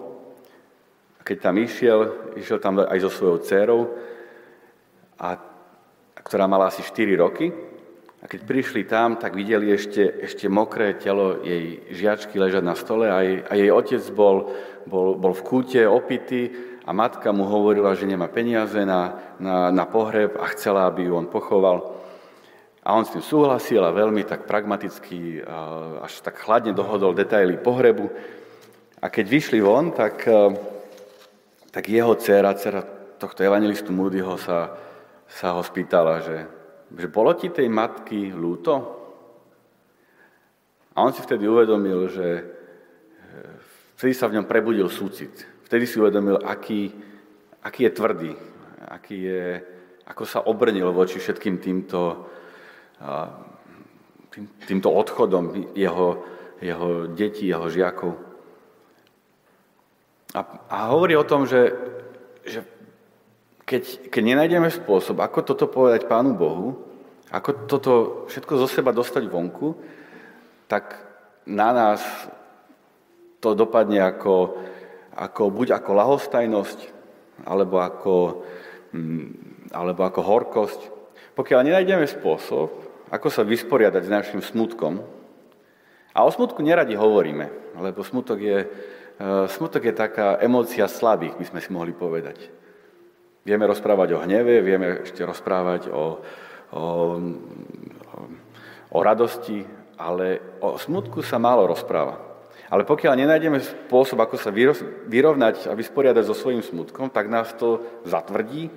A 1.18 1.26
keď 1.26 1.50
tam 1.50 1.56
išiel, 1.58 1.98
išiel 2.38 2.58
tam 2.62 2.78
aj 2.78 2.98
so 3.02 3.10
svojou 3.10 3.38
dcerou, 3.42 3.80
a, 5.18 5.34
ktorá 6.22 6.46
mala 6.46 6.70
asi 6.70 6.84
4 6.86 7.18
roky. 7.18 7.50
A 8.18 8.26
keď 8.26 8.40
prišli 8.46 8.82
tam, 8.82 9.14
tak 9.14 9.38
videli 9.38 9.70
ešte, 9.70 10.02
ešte 10.26 10.50
mokré 10.50 10.98
telo 10.98 11.38
jej 11.38 11.86
žiačky 11.94 12.34
ležať 12.34 12.64
na 12.66 12.74
stole 12.74 13.06
a 13.06 13.22
jej, 13.22 13.46
a 13.46 13.52
jej 13.54 13.70
otec 13.70 14.02
bol, 14.10 14.50
bol, 14.90 15.14
bol 15.14 15.32
v 15.38 15.46
kúte 15.46 15.80
opity 15.86 16.50
a 16.82 16.90
matka 16.90 17.30
mu 17.30 17.46
hovorila, 17.46 17.94
že 17.94 18.10
nemá 18.10 18.26
peniaze 18.26 18.82
na, 18.82 19.34
na, 19.38 19.70
na 19.70 19.84
pohreb 19.86 20.34
a 20.34 20.50
chcela, 20.50 20.90
aby 20.90 21.06
ju 21.06 21.14
on 21.14 21.30
pochoval. 21.30 21.97
A 22.88 22.96
on 22.96 23.04
s 23.04 23.12
tým 23.12 23.20
súhlasil 23.20 23.84
a 23.84 23.92
veľmi 23.92 24.24
tak 24.24 24.48
pragmaticky, 24.48 25.44
až 26.00 26.24
tak 26.24 26.40
chladne 26.40 26.72
dohodol 26.72 27.12
detaily 27.12 27.60
pohrebu. 27.60 28.08
A 29.04 29.12
keď 29.12 29.28
vyšli 29.28 29.60
von, 29.60 29.92
tak, 29.92 30.24
tak 31.68 31.84
jeho 31.84 32.16
dcera, 32.16 32.56
dcera 32.56 32.80
tohto 33.20 33.44
evangelistu 33.44 33.92
Moodyho 33.92 34.40
sa, 34.40 34.72
sa 35.28 35.52
ho 35.52 35.60
spýtala, 35.60 36.24
že, 36.24 36.48
že 36.96 37.12
bolo 37.12 37.36
ti 37.36 37.52
tej 37.52 37.68
matky 37.68 38.32
ľúto? 38.32 38.72
A 40.96 41.04
on 41.04 41.12
si 41.12 41.20
vtedy 41.20 41.44
uvedomil, 41.44 42.08
že 42.08 42.26
vtedy 44.00 44.16
sa 44.16 44.32
v 44.32 44.40
ňom 44.40 44.48
prebudil 44.48 44.88
súcit. 44.88 45.44
Vtedy 45.68 45.84
si 45.84 46.00
uvedomil, 46.00 46.40
aký, 46.40 46.88
aký 47.60 47.84
je 47.84 47.92
tvrdý, 47.92 48.32
aký 48.88 49.16
je, 49.28 49.44
ako 50.08 50.24
sa 50.24 50.40
obrnil 50.48 50.88
voči 50.88 51.20
všetkým 51.20 51.60
týmto, 51.60 52.24
tým, 54.34 54.44
týmto 54.66 54.90
odchodom 54.90 55.74
jeho, 55.74 56.22
jeho 56.62 56.88
detí, 57.10 57.48
jeho 57.50 57.66
žiakov. 57.70 58.14
A, 60.36 60.40
a 60.68 60.76
hovorí 60.92 61.16
o 61.16 61.24
tom, 61.24 61.48
že, 61.48 61.72
že 62.44 62.60
keď, 63.64 64.12
keď 64.12 64.22
nenájdeme 64.24 64.68
spôsob, 64.68 65.20
ako 65.20 65.38
toto 65.44 65.66
povedať 65.68 66.08
Pánu 66.08 66.36
Bohu, 66.36 66.76
ako 67.28 67.68
toto 67.68 67.92
všetko 68.32 68.52
zo 68.64 68.68
seba 68.68 68.92
dostať 68.92 69.24
vonku, 69.28 69.76
tak 70.68 70.96
na 71.48 71.72
nás 71.72 72.00
to 73.40 73.52
dopadne 73.52 74.00
ako, 74.00 74.56
ako 75.12 75.42
buď 75.52 75.80
ako 75.80 75.90
lahostajnosť, 75.92 76.78
alebo 77.44 77.80
ako, 77.80 78.14
mm, 78.92 79.26
alebo 79.72 80.00
ako 80.04 80.20
horkosť. 80.24 80.80
Pokiaľ 81.36 81.60
nenájdeme 81.68 82.08
spôsob, 82.08 82.87
ako 83.08 83.28
sa 83.32 83.42
vysporiadať 83.44 84.02
s 84.04 84.12
našim 84.12 84.40
smutkom, 84.40 85.00
a 86.18 86.26
o 86.26 86.30
smutku 86.34 86.58
neradi 86.66 86.98
hovoríme, 86.98 87.78
lebo 87.78 88.02
smutok 88.02 88.42
je, 88.42 88.58
e, 88.64 88.68
smutok 89.54 89.86
je 89.86 89.94
taká 89.94 90.42
emócia 90.42 90.90
slabých, 90.90 91.38
by 91.38 91.44
sme 91.46 91.60
si 91.62 91.70
mohli 91.70 91.94
povedať. 91.94 92.42
Vieme 93.46 93.70
rozprávať 93.70 94.18
o 94.18 94.22
hneve, 94.26 94.58
vieme 94.58 95.06
ešte 95.06 95.22
rozprávať 95.22 95.94
o, 95.94 96.18
o, 96.74 96.84
o 98.90 98.98
radosti, 98.98 99.62
ale 99.94 100.58
o 100.58 100.74
smutku 100.74 101.22
sa 101.22 101.38
málo 101.38 101.70
rozpráva. 101.70 102.18
Ale 102.68 102.84
pokiaľ 102.84 103.14
nenájdeme 103.14 103.62
spôsob, 103.62 104.20
ako 104.20 104.36
sa 104.36 104.52
vyrovnať 105.08 105.70
a 105.70 105.72
vysporiadať 105.72 106.24
so 106.28 106.36
svojím 106.36 106.60
smutkom, 106.60 107.08
tak 107.08 107.30
nás 107.32 107.54
to 107.56 107.80
zatvrdí, 108.04 108.68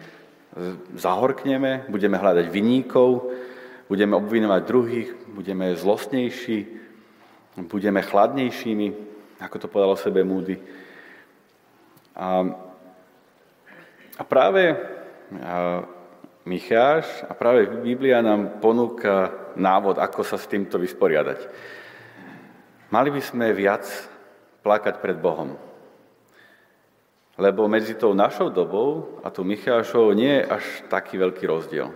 zahorkneme, 0.95 1.89
budeme 1.91 2.15
hľadať 2.15 2.47
vinníkov, 2.47 3.33
budeme 3.91 4.15
obvinovať 4.15 4.61
druhých, 4.63 5.09
budeme 5.35 5.75
zlostnejší, 5.75 6.63
budeme 7.67 7.99
chladnejšími, 7.99 8.87
ako 9.43 9.55
to 9.59 9.67
povedal 9.67 9.91
o 9.91 9.99
sebe 9.99 10.23
Múdy. 10.23 10.55
A 12.15 12.47
a 14.21 14.23
práve 14.23 14.77
Micháš 16.45 17.09
a 17.25 17.33
práve 17.33 17.65
Biblia 17.81 18.21
nám 18.21 18.61
ponúka 18.61 19.33
návod, 19.57 19.97
ako 19.97 20.21
sa 20.21 20.37
s 20.37 20.45
týmto 20.45 20.77
vysporiadať. 20.77 21.49
Mali 22.93 23.09
by 23.09 23.21
sme 23.23 23.49
viac 23.49 23.87
plakať 24.61 25.01
pred 25.01 25.17
Bohom. 25.17 25.57
Lebo 27.39 27.65
medzi 27.65 27.97
tou 27.97 28.13
našou 28.13 28.53
dobou 28.53 29.17
a 29.25 29.33
tou 29.33 29.41
Michášou 29.41 30.13
nie 30.13 30.43
je 30.43 30.49
až 30.53 30.65
taký 30.85 31.17
veľký 31.17 31.49
rozdiel. 31.49 31.89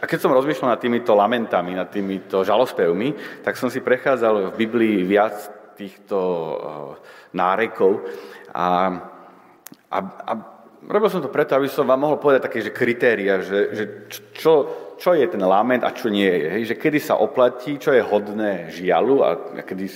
A 0.00 0.08
keď 0.08 0.18
som 0.24 0.32
rozmýšľal 0.32 0.74
nad 0.74 0.80
týmito 0.80 1.12
lamentami, 1.12 1.76
nad 1.76 1.92
týmito 1.92 2.40
žalospevmi, 2.40 3.42
tak 3.44 3.60
som 3.60 3.68
si 3.68 3.84
prechádzal 3.84 4.52
v 4.52 4.58
Biblii 4.58 5.04
viac 5.04 5.36
týchto 5.76 6.18
nárekov 7.32 8.04
a 8.52 8.66
a, 9.90 9.98
a 9.98 10.32
robil 10.86 11.10
som 11.10 11.18
to 11.18 11.34
preto, 11.34 11.58
aby 11.58 11.66
som 11.66 11.82
vám 11.82 11.98
mohol 11.98 12.22
povedať 12.22 12.46
také 12.46 12.62
že 12.62 12.70
kritéria, 12.70 13.42
že, 13.42 13.74
že 13.74 13.84
čo, 14.32 14.52
čo 14.96 15.18
je 15.18 15.26
ten 15.26 15.42
lament 15.42 15.82
a 15.82 15.90
čo 15.90 16.06
nie 16.08 16.30
je. 16.30 16.46
Hej? 16.46 16.62
Že 16.70 16.76
kedy 16.78 16.98
sa 17.02 17.18
oplatí, 17.18 17.76
čo 17.82 17.90
je 17.90 18.06
hodné 18.06 18.70
žialu 18.70 19.26
a, 19.26 19.30
kedy 19.66 19.90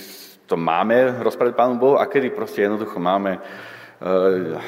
to 0.45 0.59
máme 0.59 1.23
rozprávať 1.23 1.55
Pánu 1.55 1.75
Bohu 1.79 1.95
a 1.97 2.05
kedy 2.05 2.35
proste 2.35 2.67
jednoducho 2.67 2.99
máme 2.99 3.39
uh, 3.39 4.59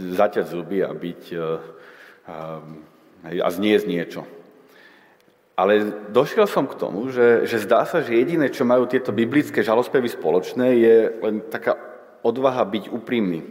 zaťať 0.00 0.48
zuby 0.48 0.82
a 0.82 0.90
byť 0.90 1.22
uh, 1.36 1.44
uh, 2.26 3.38
a 3.44 3.48
zniesť 3.52 3.86
niečo. 3.86 4.24
Ale 5.60 6.08
došiel 6.08 6.48
som 6.48 6.64
k 6.64 6.72
tomu, 6.72 7.12
že, 7.12 7.44
že 7.44 7.60
zdá 7.60 7.84
sa, 7.84 8.00
že 8.00 8.16
jediné, 8.16 8.48
čo 8.48 8.64
majú 8.64 8.88
tieto 8.88 9.12
biblické 9.12 9.60
žalospevy 9.60 10.08
spoločné, 10.08 10.66
je 10.72 10.96
len 11.20 11.44
taká 11.52 11.76
odvaha 12.24 12.64
byť 12.64 12.88
úprimný. 12.88 13.44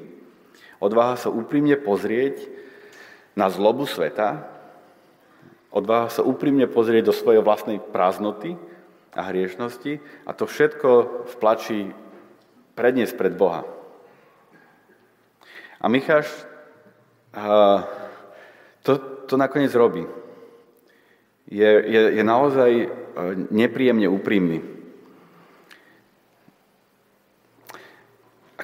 Odváha 0.82 1.22
sa 1.22 1.30
úprimne 1.30 1.78
pozrieť 1.78 2.50
na 3.38 3.54
zlobu 3.54 3.86
sveta, 3.86 4.42
odváha 5.70 6.10
sa 6.10 6.26
úprimne 6.26 6.66
pozrieť 6.66 7.04
do 7.06 7.14
svojej 7.14 7.46
vlastnej 7.46 7.78
prázdnoty 7.78 8.58
a 9.14 9.30
hriešnosti 9.30 10.02
a 10.26 10.34
to 10.34 10.50
všetko 10.50 10.90
v 11.30 11.34
plači 11.38 11.80
predniesť 12.74 13.14
pred 13.22 13.38
Boha. 13.38 13.70
A 15.78 15.86
Micháš 15.86 16.26
to, 18.82 18.98
to 19.30 19.38
nakoniec 19.38 19.70
robí. 19.78 20.10
Je, 21.50 21.70
je, 21.90 22.02
je 22.14 22.24
naozaj 22.24 22.72
e, 22.72 22.88
nepríjemne 23.50 24.06
úprimný. 24.06 24.80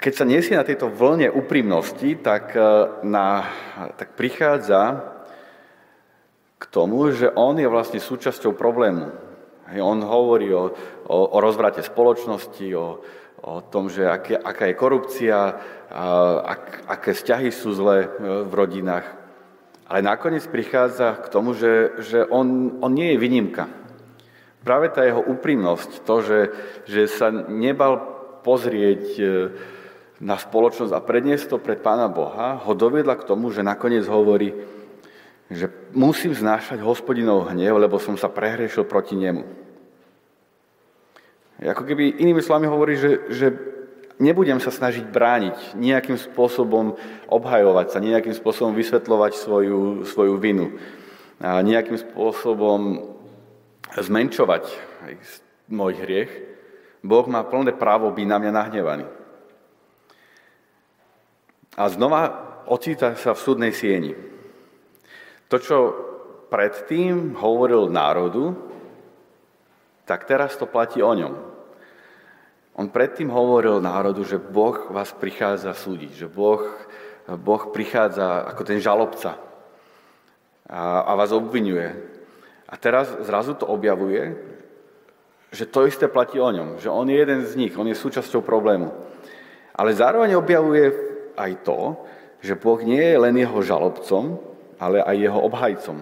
keď 0.06 0.14
sa 0.14 0.30
nesie 0.30 0.54
na 0.54 0.62
tejto 0.62 0.86
vlne 0.86 1.34
úprimnosti, 1.34 2.14
tak, 2.22 2.54
e, 2.54 2.62
na, 3.02 3.50
tak 3.98 4.14
prichádza 4.14 5.02
k 6.62 6.64
tomu, 6.70 7.10
že 7.10 7.34
on 7.34 7.58
je 7.58 7.66
vlastne 7.66 7.98
súčasťou 7.98 8.54
problému. 8.54 9.10
On 9.82 9.98
hovorí 10.06 10.54
o, 10.54 10.70
o, 11.10 11.18
o 11.26 11.38
rozvrate 11.42 11.82
spoločnosti, 11.82 12.70
o, 12.78 13.02
o 13.42 13.66
tom, 13.66 13.90
že 13.90 14.06
aké, 14.06 14.38
aká 14.38 14.70
je 14.70 14.78
korupcia, 14.78 15.38
a, 15.42 16.06
ak, 16.54 16.86
aké 16.86 17.18
vzťahy 17.18 17.50
sú 17.50 17.74
zlé 17.74 18.06
e, 18.06 18.08
v 18.46 18.54
rodinách. 18.54 19.25
Ale 19.86 20.02
nakoniec 20.02 20.42
prichádza 20.50 21.14
k 21.22 21.28
tomu, 21.30 21.54
že, 21.54 21.94
že 22.02 22.26
on, 22.26 22.78
on 22.82 22.90
nie 22.90 23.14
je 23.14 23.22
výnimka. 23.22 23.70
Práve 24.66 24.90
tá 24.90 25.06
jeho 25.06 25.22
úprimnosť, 25.22 26.02
to, 26.02 26.16
že, 26.26 26.40
že 26.90 27.02
sa 27.06 27.30
nebal 27.30 28.02
pozrieť 28.42 29.04
e, 29.18 29.24
na 30.18 30.42
spoločnosť 30.42 30.90
a 30.90 31.06
predniesť 31.06 31.54
to 31.54 31.58
pred 31.62 31.86
Pána 31.86 32.10
Boha, 32.10 32.58
ho 32.66 32.74
doviedla 32.74 33.14
k 33.14 33.28
tomu, 33.30 33.54
že 33.54 33.62
nakoniec 33.62 34.10
hovorí, 34.10 34.58
že 35.54 35.70
musím 35.94 36.34
znášať 36.34 36.82
hospodinov 36.82 37.54
hnev, 37.54 37.78
lebo 37.78 38.02
som 38.02 38.18
sa 38.18 38.26
prehrešil 38.26 38.90
proti 38.90 39.14
nemu. 39.14 39.46
Ako 41.62 41.86
keby 41.86 42.18
inými 42.26 42.42
slovami 42.42 42.66
hovorí, 42.66 42.98
že, 42.98 43.12
že 43.30 43.48
nebudem 44.20 44.60
sa 44.64 44.72
snažiť 44.72 45.08
brániť, 45.10 45.76
nejakým 45.76 46.16
spôsobom 46.20 46.96
obhajovať 47.28 47.88
sa, 47.92 48.04
nejakým 48.04 48.36
spôsobom 48.36 48.74
vysvetľovať 48.76 49.32
svoju, 49.36 49.82
svoju 50.08 50.36
vinu, 50.40 50.76
a 51.40 51.60
nejakým 51.60 52.00
spôsobom 52.00 53.12
zmenšovať 53.92 54.64
môj 55.68 55.94
hriech. 56.00 56.32
Boh 57.06 57.28
má 57.28 57.46
plné 57.46 57.76
právo 57.76 58.10
byť 58.10 58.26
na 58.26 58.38
mňa 58.42 58.52
nahnevaný. 58.56 59.06
A 61.76 61.92
znova 61.92 62.22
ocíta 62.72 63.14
sa 63.20 63.36
v 63.36 63.44
súdnej 63.44 63.74
sieni. 63.76 64.16
To, 65.52 65.60
čo 65.60 65.78
predtým 66.50 67.36
hovoril 67.38 67.92
národu, 67.92 68.58
tak 70.08 70.26
teraz 70.26 70.58
to 70.58 70.66
platí 70.66 71.04
o 71.04 71.14
ňom. 71.14 71.45
On 72.76 72.92
predtým 72.92 73.32
hovoril 73.32 73.80
národu, 73.80 74.28
že 74.28 74.36
Boh 74.36 74.92
vás 74.92 75.16
prichádza 75.16 75.72
súdiť, 75.72 76.12
že 76.12 76.28
Boh, 76.28 76.60
boh 77.40 77.64
prichádza 77.72 78.44
ako 78.52 78.62
ten 78.68 78.84
žalobca 78.84 79.40
a, 80.68 81.08
a 81.08 81.12
vás 81.16 81.32
obvinuje. 81.32 81.96
A 82.68 82.76
teraz 82.76 83.08
zrazu 83.24 83.56
to 83.56 83.64
objavuje, 83.64 84.36
že 85.56 85.72
to 85.72 85.88
isté 85.88 86.12
platí 86.12 86.36
o 86.36 86.52
ňom, 86.52 86.84
že 86.84 86.92
on 86.92 87.08
je 87.08 87.16
jeden 87.16 87.48
z 87.48 87.56
nich, 87.56 87.74
on 87.80 87.88
je 87.88 87.96
súčasťou 87.96 88.44
problému. 88.44 88.92
Ale 89.72 89.96
zároveň 89.96 90.36
objavuje 90.36 90.92
aj 91.40 91.64
to, 91.64 91.96
že 92.44 92.60
Boh 92.60 92.80
nie 92.84 93.00
je 93.00 93.16
len 93.16 93.36
jeho 93.40 93.60
žalobcom, 93.64 94.36
ale 94.76 95.00
aj 95.00 95.16
jeho 95.16 95.40
obhajcom. 95.40 95.98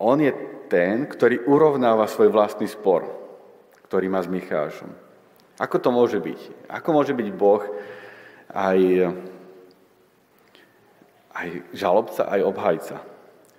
On 0.00 0.16
je 0.16 0.32
ten, 0.72 1.04
ktorý 1.04 1.44
urovnáva 1.44 2.08
svoj 2.08 2.32
vlastný 2.32 2.70
spor, 2.70 3.17
ktorý 3.88 4.06
má 4.12 4.20
s 4.20 4.28
Michášom. 4.28 4.92
Ako 5.56 5.80
to 5.80 5.88
môže 5.90 6.20
byť? 6.20 6.70
Ako 6.70 6.88
môže 6.92 7.16
byť 7.16 7.28
Boh 7.32 7.64
aj, 8.52 8.80
aj 11.34 11.48
žalobca, 11.72 12.28
aj 12.28 12.40
obhajca? 12.44 12.96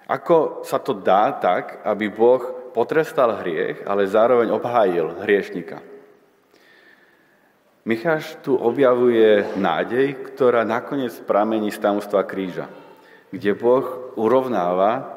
Ako 0.05 0.61
sa 0.63 0.77
to 0.77 0.93
dá 0.93 1.34
tak, 1.34 1.82
aby 1.82 2.07
Boh 2.13 2.71
potrestal 2.71 3.41
hriech, 3.41 3.84
ale 3.89 4.05
zároveň 4.05 4.53
obhájil 4.53 5.17
hriešnika? 5.25 5.82
Micháš 7.89 8.38
tu 8.45 8.53
objavuje 8.53 9.49
nádej, 9.57 10.13
ktorá 10.30 10.61
nakoniec 10.61 11.13
pramení 11.25 11.73
z 11.73 11.82
tajomstva 11.82 12.21
kríža, 12.21 12.69
kde 13.34 13.57
Boh 13.57 14.13
urovnáva 14.13 15.09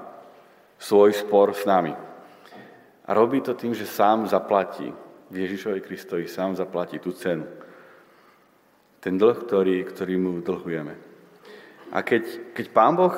svoj 0.80 1.12
spor 1.12 1.52
s 1.52 1.68
nami. 1.68 1.92
A 3.02 3.10
robí 3.12 3.44
to 3.44 3.52
tým, 3.52 3.76
že 3.76 3.84
sám 3.84 4.24
zaplatí, 4.24 4.88
Ježišovi 5.32 5.80
Kristovi 5.80 6.28
sám 6.28 6.54
zaplatí 6.54 7.00
tú 7.00 7.16
cenu. 7.16 7.48
Ten 9.02 9.18
dlh, 9.18 9.36
ktorý, 9.48 9.76
ktorý 9.88 10.14
mu 10.20 10.38
dlhujeme. 10.44 10.94
A 11.92 11.98
keď, 12.04 12.54
keď 12.54 12.66
Pán 12.70 12.94
Boh 12.94 13.14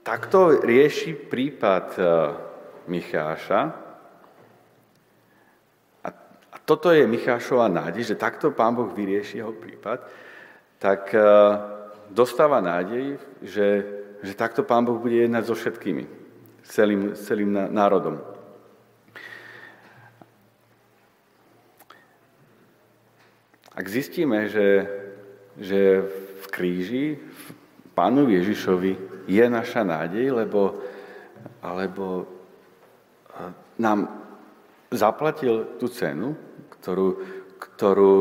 takto 0.00 0.62
rieši 0.62 1.12
prípad 1.12 1.86
eh, 1.98 2.06
Micháša, 2.88 3.84
toto 6.64 6.88
je 6.90 7.04
Michášova 7.04 7.68
nádej, 7.68 8.12
že 8.12 8.16
takto 8.16 8.48
Pán 8.50 8.72
Boh 8.72 8.88
vyrieši 8.88 9.44
jeho 9.44 9.52
prípad, 9.52 10.00
tak 10.80 11.12
e, 11.12 11.20
dostáva 12.08 12.64
nádej, 12.64 13.20
že, 13.44 13.68
že 14.24 14.32
takto 14.32 14.64
Pán 14.64 14.88
Boh 14.88 14.96
bude 14.96 15.28
jednať 15.28 15.44
so 15.44 15.54
všetkými, 15.54 16.04
celým, 16.64 17.12
celým 17.12 17.52
národom. 17.52 18.33
Ak 23.74 23.86
zistíme, 23.90 24.46
že, 24.46 24.86
že 25.58 26.06
v 26.42 26.46
kríži, 26.50 27.06
v 27.18 27.88
Pánu 27.94 28.30
Ježišovi 28.30 29.26
je 29.26 29.44
naša 29.50 29.82
nádej, 29.82 30.30
lebo, 30.30 30.78
alebo 31.62 32.22
e, 32.22 32.24
nám 33.82 34.24
zaplatil 34.94 35.78
tú 35.78 35.90
cenu, 35.90 36.38
ktorú, 36.78 37.08
ktorú, 37.58 38.18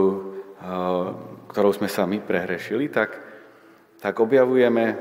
eh, 0.57 1.07
ktorou 1.51 1.71
sme 1.75 1.91
sa 1.91 2.09
my 2.09 2.23
prehrešili, 2.23 2.89
tak, 2.89 3.19
tak 4.01 4.15
objavujeme 4.17 4.97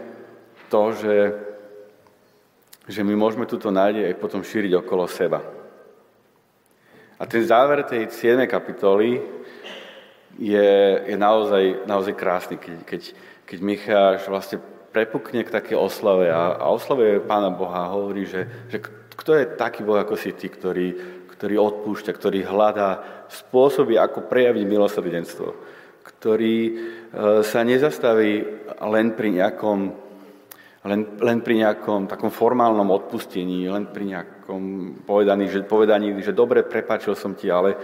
to, 0.69 0.83
že, 0.93 1.17
že 2.89 3.01
my 3.07 3.15
môžeme 3.17 3.49
túto 3.49 3.73
nádej 3.73 4.09
aj 4.11 4.21
potom 4.21 4.45
šíriť 4.45 4.73
okolo 4.83 5.09
seba. 5.09 5.41
A 7.17 7.23
ten 7.31 7.47
záver 7.47 7.87
tej 7.87 8.11
7. 8.11 8.51
kapitoly 8.51 9.23
je, 10.39 10.71
je 11.09 11.17
naozaj, 11.17 11.85
naozaj 11.85 12.15
krásny, 12.17 12.57
keď, 12.57 12.77
keď, 12.85 13.03
keď 13.45 13.59
Micháš 13.61 14.21
vlastne 14.29 14.59
prepukne 14.93 15.45
k 15.45 15.53
také 15.53 15.75
oslave 15.77 16.29
a, 16.29 16.57
a 16.61 16.69
oslave 16.69 17.21
Pána 17.25 17.49
Boha 17.49 17.89
a 17.89 17.93
hovorí, 17.93 18.29
že, 18.29 18.45
že 18.69 18.79
kto 19.17 19.37
je 19.37 19.45
taký 19.57 19.85
Boh 19.85 19.97
ako 19.97 20.17
si 20.17 20.37
ty, 20.37 20.53
ktorý, 20.53 20.95
ktorý 21.33 21.55
odpúšťa, 21.59 22.13
ktorý 22.13 22.45
hľadá 22.45 23.03
spôsoby, 23.33 23.97
ako 23.97 24.29
prejaviť 24.29 24.65
milosrdenstvo, 24.69 25.49
ktorý 26.05 26.57
e, 26.69 26.73
sa 27.43 27.61
nezastaví 27.65 28.45
len 28.79 29.17
pri 29.17 29.29
nejakom, 29.41 29.79
len, 30.87 31.01
len 31.19 31.39
pri 31.41 31.55
nejakom 31.67 32.07
takom 32.07 32.29
formálnom 32.29 32.89
odpustení, 32.93 33.67
len 33.67 33.89
pri 33.89 34.05
nejakom 34.17 34.63
povedaní, 35.09 35.49
že, 35.49 35.65
povedaní, 35.65 36.21
že 36.21 36.37
dobre, 36.37 36.63
prepáčil 36.63 37.17
som 37.17 37.33
ti, 37.33 37.49
ale, 37.49 37.75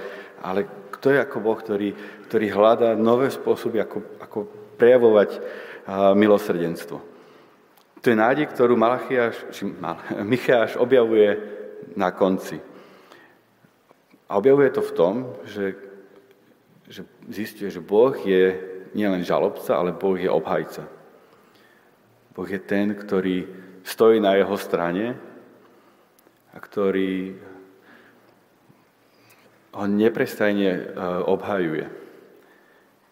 ale 0.43 0.91
kto 0.95 1.15
je 1.15 1.19
ako 1.23 1.39
Boh, 1.39 1.59
ktorý, 1.59 1.89
ktorý 2.27 2.47
hľadá 2.51 2.99
nové 2.99 3.31
spôsoby, 3.31 3.83
ako, 3.83 3.99
ako 4.19 4.39
prejavovať 4.79 5.31
milosrdenstvo. 6.15 6.97
To 7.99 8.07
je 8.07 8.17
nádej, 8.17 8.47
ktorú 8.51 8.79
Malachiaš, 8.79 9.51
či 9.51 9.67
Mal, 9.67 9.99
Micháš 10.23 10.79
objavuje 10.79 11.35
na 11.99 12.15
konci. 12.15 12.61
A 14.29 14.37
objavuje 14.37 14.71
to 14.71 14.85
v 14.85 14.95
tom, 14.95 15.15
že, 15.49 15.75
že 16.85 17.03
zistuje, 17.33 17.73
že 17.73 17.81
Boh 17.81 18.13
je 18.13 18.55
nielen 18.93 19.25
žalobca, 19.25 19.73
ale 19.75 19.97
Boh 19.97 20.21
je 20.21 20.29
obhajca. 20.29 20.85
Boh 22.37 22.47
je 22.47 22.61
ten, 22.61 22.93
ktorý 22.95 23.49
stojí 23.83 24.21
na 24.21 24.37
jeho 24.37 24.55
strane 24.61 25.17
a 26.53 26.57
ktorý 26.61 27.35
ho 29.79 29.87
neprestajne 29.87 30.71
e, 30.75 30.81
obhajuje. 31.31 31.87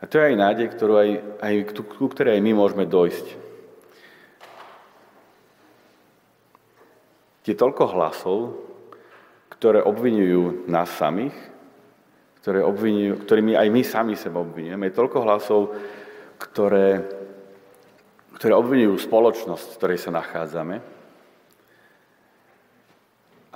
A 0.02 0.04
to 0.10 0.18
je 0.18 0.34
aj 0.34 0.36
nádej, 0.36 0.66
ktorú 0.74 0.94
aj, 0.98 1.10
aj, 1.38 1.54
ku 1.86 2.10
ktorej 2.10 2.36
aj 2.36 2.42
my 2.42 2.52
môžeme 2.58 2.84
dojsť. 2.84 3.26
Je 7.46 7.54
toľko 7.54 7.94
hlasov, 7.94 8.38
ktoré 9.54 9.78
obvinujú 9.78 10.66
nás 10.66 10.90
samých, 10.90 11.32
ktoré 12.42 12.66
obvinujú, 12.66 13.22
ktorými 13.22 13.54
aj 13.54 13.68
my 13.70 13.82
sami 13.86 14.14
seba 14.18 14.42
obvinujeme. 14.42 14.90
Je 14.90 14.98
toľko 14.98 15.18
hlasov, 15.22 15.60
ktoré, 16.42 17.06
ktoré 18.34 18.52
obvinujú 18.58 18.98
spoločnosť, 18.98 19.66
v 19.70 19.78
ktorej 19.78 19.98
sa 20.02 20.10
nachádzame. 20.10 20.95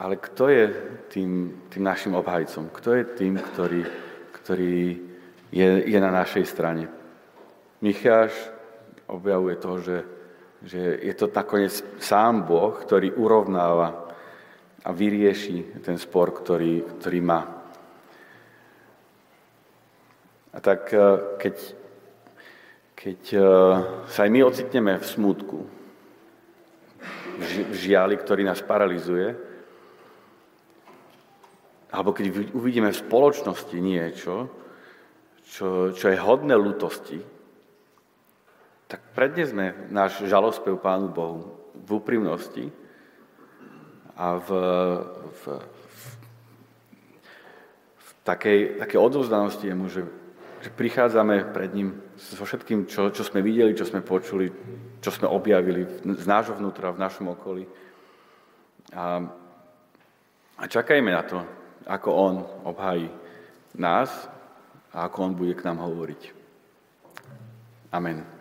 Ale 0.00 0.16
kto 0.16 0.48
je 0.48 0.64
tým, 1.12 1.60
tým 1.68 1.84
našim 1.84 2.16
obhajcom? 2.16 2.72
Kto 2.72 2.96
je 2.96 3.04
tým, 3.04 3.36
ktorý, 3.36 3.84
ktorý 4.32 4.96
je, 5.52 5.68
je 5.84 5.98
na 6.00 6.08
našej 6.08 6.44
strane? 6.48 6.88
Micháš 7.84 8.32
objavuje 9.12 9.60
to, 9.60 9.76
že, 9.84 9.98
že 10.64 10.80
je 11.04 11.12
to 11.12 11.28
nakoniec 11.28 11.84
sám 12.00 12.48
Boh, 12.48 12.72
ktorý 12.80 13.12
urovnáva 13.12 14.08
a 14.80 14.88
vyrieši 14.88 15.84
ten 15.84 16.00
spor, 16.00 16.32
ktorý, 16.32 16.96
ktorý 16.96 17.20
má. 17.20 17.44
A 20.56 20.58
tak 20.64 20.96
e, 20.96 21.00
keď, 21.36 21.56
keď 22.96 23.20
e, 23.36 23.40
sa 24.08 24.24
aj 24.24 24.30
my 24.32 24.40
ocitneme 24.48 24.96
v 24.96 25.04
smutku, 25.04 25.58
v 27.36 27.74
žiali, 27.76 28.16
ktorý 28.16 28.48
nás 28.48 28.64
paralizuje, 28.64 29.49
alebo 32.00 32.16
keď 32.16 32.56
uvidíme 32.56 32.88
v 32.88 32.96
spoločnosti 32.96 33.76
niečo, 33.76 34.48
čo, 35.44 35.92
čo 35.92 36.08
je 36.08 36.16
hodné 36.16 36.56
lutosti, 36.56 37.20
tak 38.88 39.04
prednesme 39.12 39.92
náš 39.92 40.24
žalospev 40.24 40.80
Pánu 40.80 41.12
Bohu 41.12 41.60
v 41.76 42.00
úprimnosti 42.00 42.72
a 44.16 44.40
v, 44.40 44.48
v, 44.48 45.44
v, 45.44 46.88
v 48.00 48.10
takej, 48.24 48.80
takej 48.80 48.96
odovzdanosti 48.96 49.68
jemu, 49.68 49.92
že, 49.92 50.08
že 50.64 50.72
prichádzame 50.72 51.52
pred 51.52 51.68
ním 51.76 52.00
so 52.16 52.48
všetkým, 52.48 52.88
čo, 52.88 53.12
čo 53.12 53.28
sme 53.28 53.44
videli, 53.44 53.76
čo 53.76 53.84
sme 53.84 54.00
počuli, 54.00 54.48
čo 55.04 55.12
sme 55.12 55.28
objavili 55.28 55.84
z 56.16 56.24
nášho 56.24 56.56
vnútra, 56.56 56.96
v 56.96 57.02
našom 57.04 57.28
okolí. 57.36 57.68
A, 58.96 59.20
a 60.56 60.64
čakajme 60.64 61.12
na 61.12 61.24
to, 61.28 61.59
ako 61.86 62.10
on 62.14 62.34
obhájí 62.64 63.10
nás 63.74 64.28
a 64.92 65.06
ako 65.06 65.22
on 65.22 65.32
bude 65.34 65.54
k 65.54 65.64
nám 65.64 65.78
hovoriť. 65.78 66.34
Amen. 67.92 68.39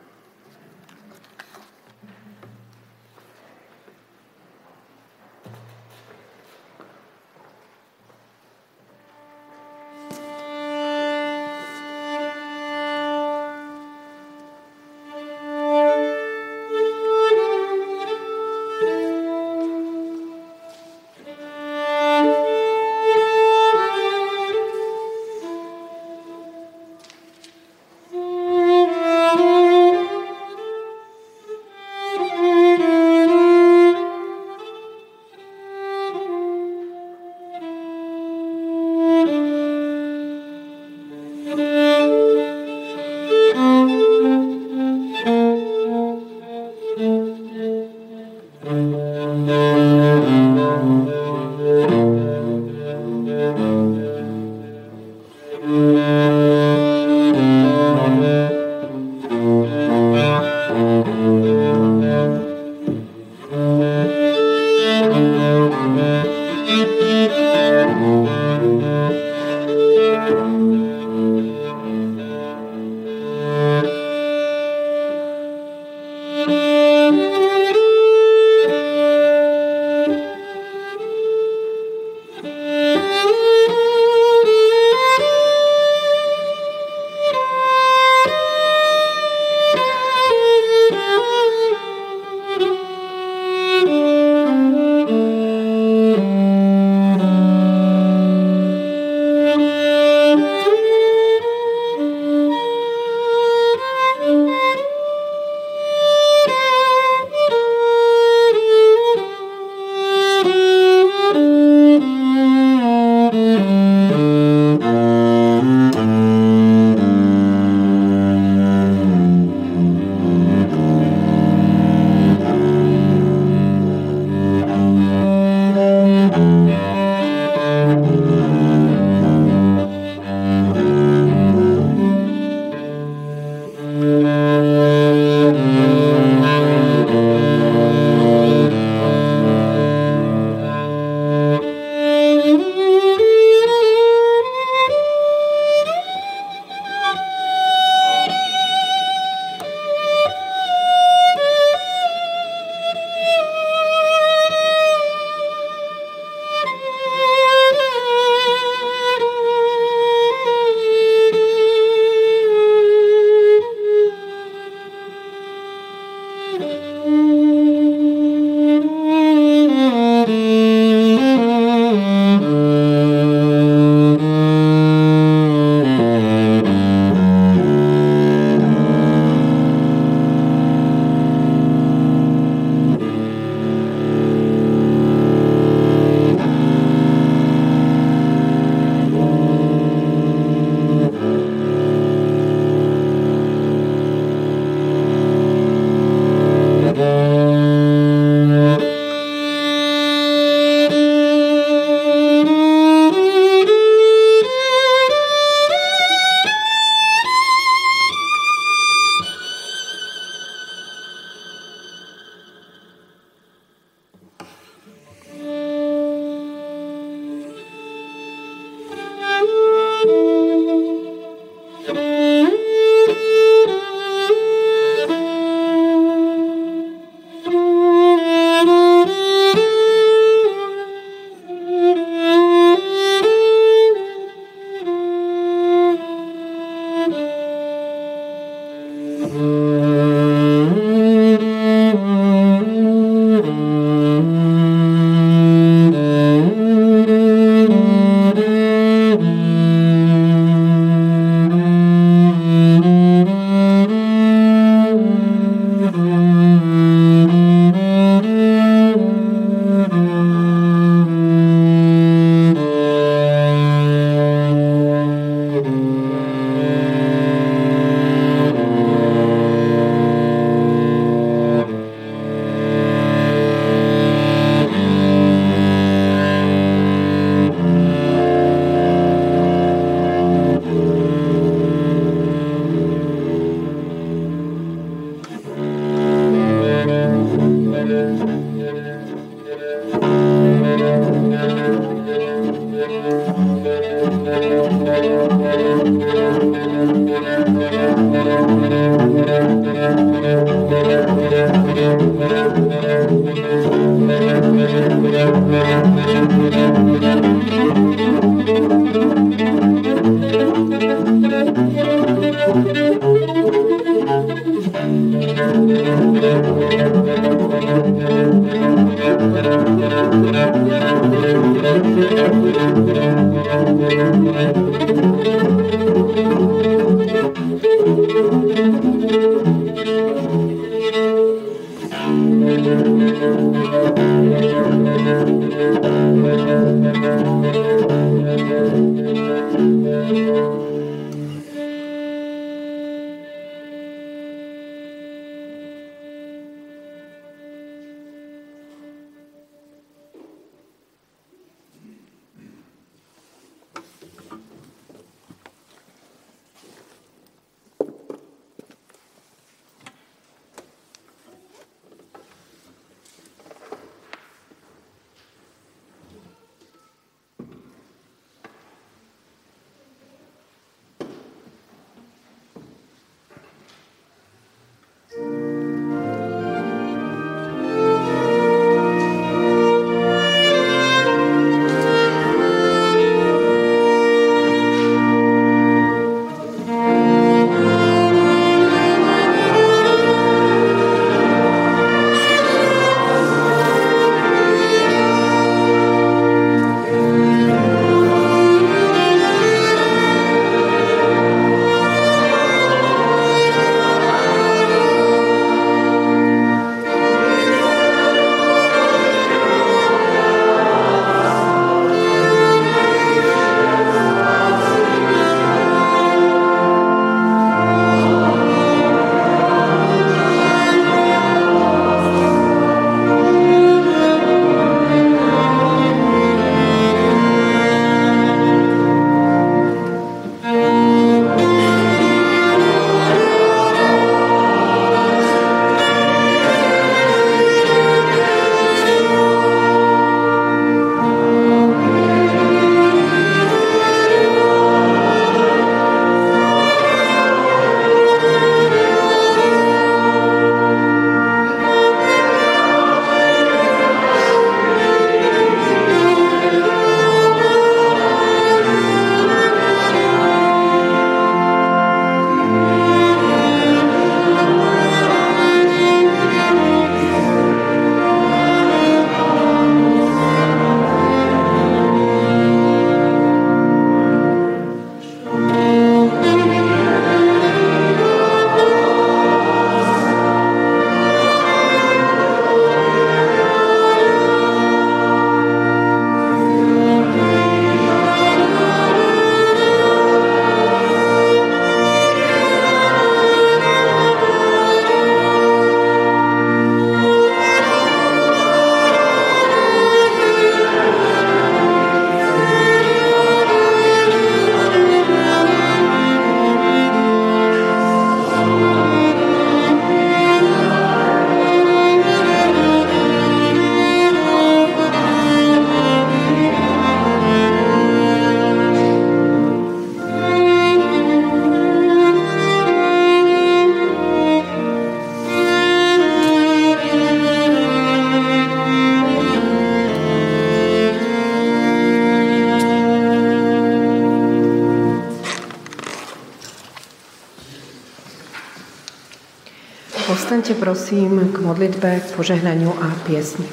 Povstaňte 540.50 540.66
prosím 540.66 541.30
k 541.30 541.46
modlitbe, 541.46 542.02
k 542.02 542.10
požehnaniu 542.18 542.74
a 542.74 542.90
piesni. 543.06 543.46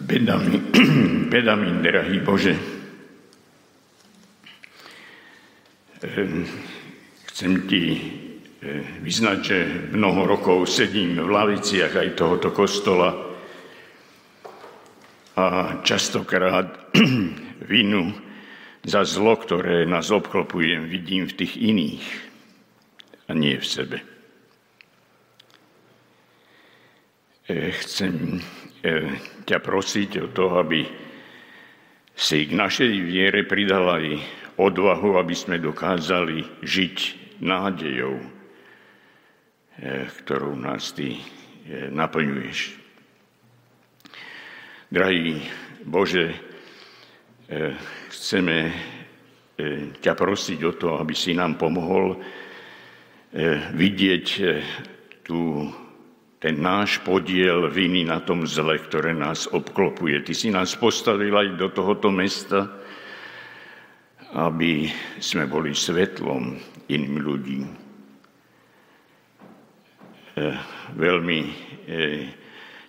Bedami, 0.00 0.56
bedami, 1.28 1.68
drahý 1.84 2.16
Bože, 2.24 2.56
ehm, 6.00 6.48
chcem 7.28 7.68
Ti 7.68 7.84
eh, 7.92 9.04
vyznať, 9.04 9.38
že 9.44 9.56
mnoho 9.92 10.24
rokov 10.24 10.64
sedím 10.64 11.20
v 11.20 11.28
laviciach 11.28 11.92
aj 11.92 12.16
tohoto 12.16 12.56
kostola 12.56 13.29
a 15.40 15.80
častokrát 15.80 16.92
vinu 17.72 18.12
za 18.84 19.04
zlo, 19.08 19.40
ktoré 19.40 19.88
nás 19.88 20.12
obklopujem, 20.12 20.84
vidím 20.88 21.24
v 21.24 21.36
tých 21.40 21.56
iných 21.56 22.04
a 23.28 23.32
nie 23.32 23.56
v 23.56 23.66
sebe. 23.66 23.98
E, 27.48 27.72
chcem 27.72 28.40
e, 28.84 29.16
ťa 29.48 29.58
prosiť 29.64 30.10
o 30.24 30.26
to, 30.28 30.60
aby 30.60 30.84
si 32.12 32.44
k 32.44 32.52
našej 32.52 32.92
viere 33.08 33.48
pridal 33.48 33.96
aj 33.96 34.06
odvahu, 34.60 35.16
aby 35.16 35.32
sme 35.32 35.56
dokázali 35.56 36.44
žiť 36.60 36.96
nádejou, 37.40 38.20
ktorou 40.20 40.52
nás 40.52 40.92
Ty 40.92 41.16
naplňuješ. 41.88 42.79
Drahý 44.90 45.38
Bože, 45.86 46.34
chceme 48.10 48.74
ťa 50.02 50.12
prosiť 50.18 50.58
o 50.66 50.72
to, 50.74 50.98
aby 50.98 51.14
si 51.14 51.30
nám 51.30 51.54
pomohol 51.54 52.18
vidieť 53.70 54.26
tú 55.22 55.70
ten 56.40 56.56
náš 56.56 57.04
podiel 57.04 57.68
viny 57.68 58.08
na 58.08 58.24
tom 58.24 58.48
zle, 58.48 58.80
ktoré 58.80 59.12
nás 59.12 59.44
obklopuje. 59.46 60.24
Ty 60.24 60.32
si 60.32 60.48
nás 60.48 60.72
postavil 60.72 61.36
aj 61.36 61.60
do 61.60 61.68
tohoto 61.68 62.08
mesta, 62.08 62.80
aby 64.32 64.88
sme 65.20 65.44
boli 65.44 65.76
svetlom 65.76 66.56
iným 66.88 67.16
ľudí. 67.20 67.60
E, 70.32 70.42
veľmi 70.96 71.40
e, 71.44 71.52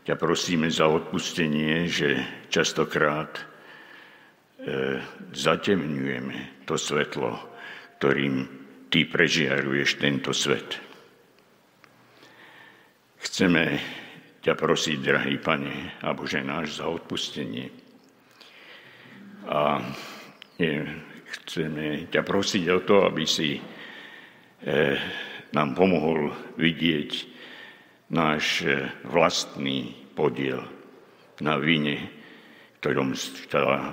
ťa 0.02 0.16
prosíme 0.18 0.68
za 0.74 0.90
odpustenie, 0.90 1.86
že 1.86 2.18
častokrát 2.50 3.38
e, 3.38 3.44
zatemňujeme 5.34 6.66
to 6.66 6.76
svetlo, 6.78 7.38
ktorým 8.02 8.36
ty 8.90 9.06
prežiaruješ 9.06 10.02
tento 10.02 10.34
svet. 10.34 10.82
Chceme 13.22 13.64
ťa 14.42 14.54
prosiť, 14.58 14.98
drahý 14.98 15.38
Pane 15.38 16.02
a 16.02 16.12
Bože 16.18 16.42
náš, 16.42 16.82
za 16.82 16.90
odpustenie. 16.90 17.70
A 19.46 19.86
chceme 21.42 22.10
ťa 22.10 22.22
prosiť 22.26 22.64
o 22.74 22.80
to, 22.82 23.06
aby 23.06 23.24
si 23.30 23.58
e, 23.58 23.62
nám 25.54 25.78
pomohol 25.78 26.34
vidieť 26.58 27.12
náš 28.12 28.68
e, 28.68 28.92
vlastný 29.08 29.96
podiel 30.14 30.62
na 31.40 31.56
vine 31.58 32.12
ktorom, 32.82 33.14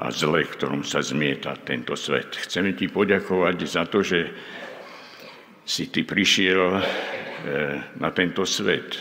a 0.00 0.08
zle, 0.08 0.48
ktorom 0.48 0.80
sa 0.80 1.04
zmieta 1.04 1.60
tento 1.60 1.92
svet. 1.92 2.40
Chceme 2.40 2.72
ti 2.72 2.88
poďakovať 2.88 3.56
za 3.68 3.84
to, 3.84 4.00
že 4.00 4.32
si 5.68 5.92
ty 5.92 6.08
prišiel 6.08 6.60
e, 6.72 6.80
na 8.00 8.08
tento 8.16 8.48
svet, 8.48 8.96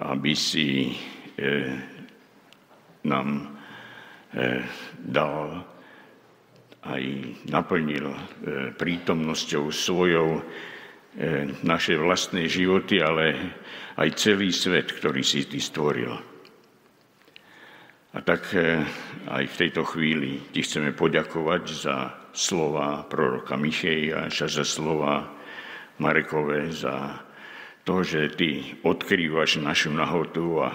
aby 0.00 0.32
si 0.32 0.88
e, 0.88 0.92
nám 3.04 3.52
dal 4.98 5.62
aj 6.82 7.02
naplnil 7.46 8.10
prítomnosťou 8.74 9.70
svojou 9.70 10.42
naše 11.62 11.94
vlastné 11.94 12.50
životy, 12.50 12.98
ale 12.98 13.54
aj 13.94 14.08
celý 14.18 14.50
svet, 14.50 14.90
ktorý 14.90 15.22
si 15.22 15.46
ty 15.46 15.62
stvoril. 15.62 16.10
A 18.14 18.18
tak 18.22 18.50
aj 19.26 19.44
v 19.46 19.58
tejto 19.58 19.82
chvíli 19.86 20.42
ti 20.54 20.62
chceme 20.62 20.94
poďakovať 20.94 21.62
za 21.70 21.96
slova 22.34 23.06
proroka 23.06 23.54
Micheja, 23.54 24.26
za 24.30 24.66
slova 24.66 25.30
Marekové, 26.02 26.74
za 26.74 27.22
to, 27.86 28.02
že 28.02 28.34
Ty 28.34 28.82
odkrývaš 28.82 29.62
našu 29.62 29.94
nahotu 29.94 30.58
a 30.58 30.74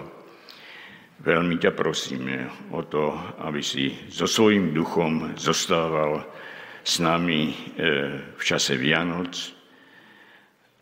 veľmi 1.19 1.59
ťa 1.59 1.71
prosíme 1.75 2.47
o 2.71 2.85
to, 2.87 3.11
aby 3.43 3.59
si 3.59 3.91
so 4.07 4.23
svojím 4.23 4.71
duchom 4.71 5.35
zostával 5.35 6.23
s 6.79 7.03
nami 7.03 7.51
e, 7.51 7.53
v 8.31 8.41
čase 8.45 8.79
Vianoc, 8.79 9.58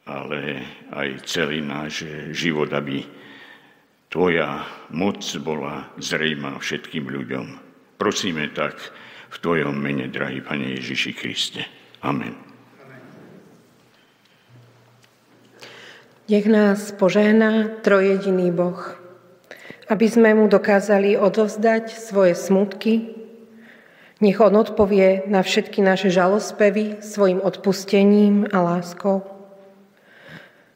ale 0.08 0.64
aj 0.95 1.28
celý 1.28 1.60
náš 1.60 2.08
život, 2.32 2.72
aby 2.72 3.03
Tvoja 4.08 4.64
moc 4.95 5.20
bola 5.43 5.91
zrejma 5.99 6.55
všetkým 6.64 7.12
ľuďom. 7.12 7.45
Prosíme 7.99 8.47
tak 8.55 8.80
v 9.28 9.36
Tvojom 9.36 9.76
mene, 9.76 10.08
drahý 10.08 10.39
Pane 10.39 10.80
Ježiši 10.80 11.12
Kriste. 11.12 11.68
Amen. 11.99 12.39
Nech 16.28 16.47
nás 16.47 16.91
požehná 16.95 17.80
trojediný 17.84 18.51
Boh, 18.51 18.80
aby 19.91 20.08
sme 20.08 20.36
mu 20.36 20.47
dokázali 20.47 21.20
odovzdať 21.20 21.91
svoje 21.91 22.36
smutky, 22.36 23.12
nech 24.24 24.39
on 24.39 24.55
odpovie 24.55 25.28
na 25.28 25.43
všetky 25.43 25.84
naše 25.84 26.10
žalospevy 26.10 27.03
svojim 27.03 27.43
odpustením 27.43 28.49
a 28.49 28.60
láskou. 28.60 29.36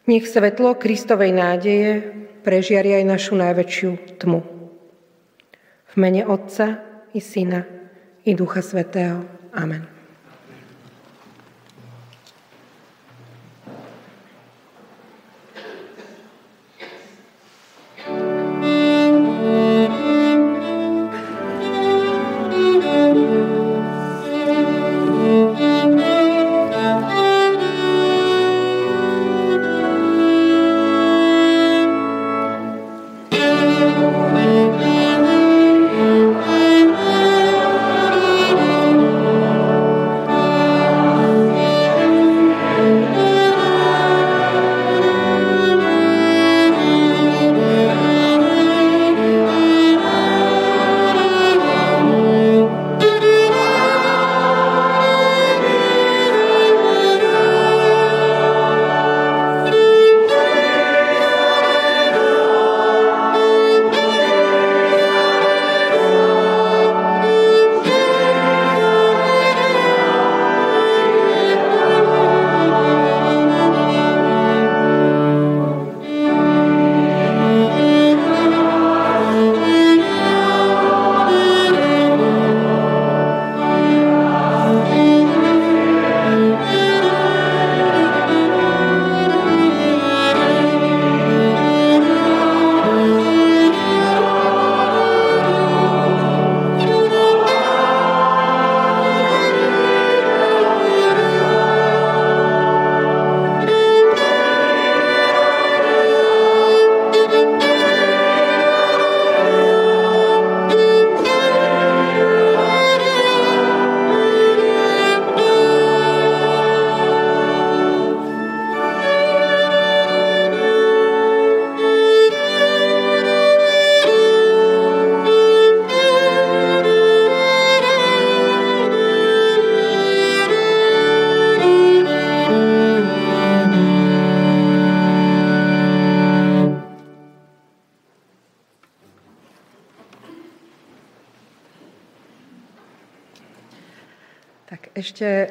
Nech 0.10 0.26
svetlo 0.26 0.74
Kristovej 0.74 1.30
nádeje 1.30 2.02
prežiari 2.42 2.98
aj 2.98 3.06
našu 3.06 3.38
najväčšiu 3.38 4.18
tmu. 4.18 4.42
V 5.92 5.96
mene 6.00 6.26
Otca 6.26 6.82
i 7.14 7.22
Syna 7.22 7.62
i 8.26 8.34
Ducha 8.34 8.66
Svetého. 8.66 9.22
Amen. 9.54 10.01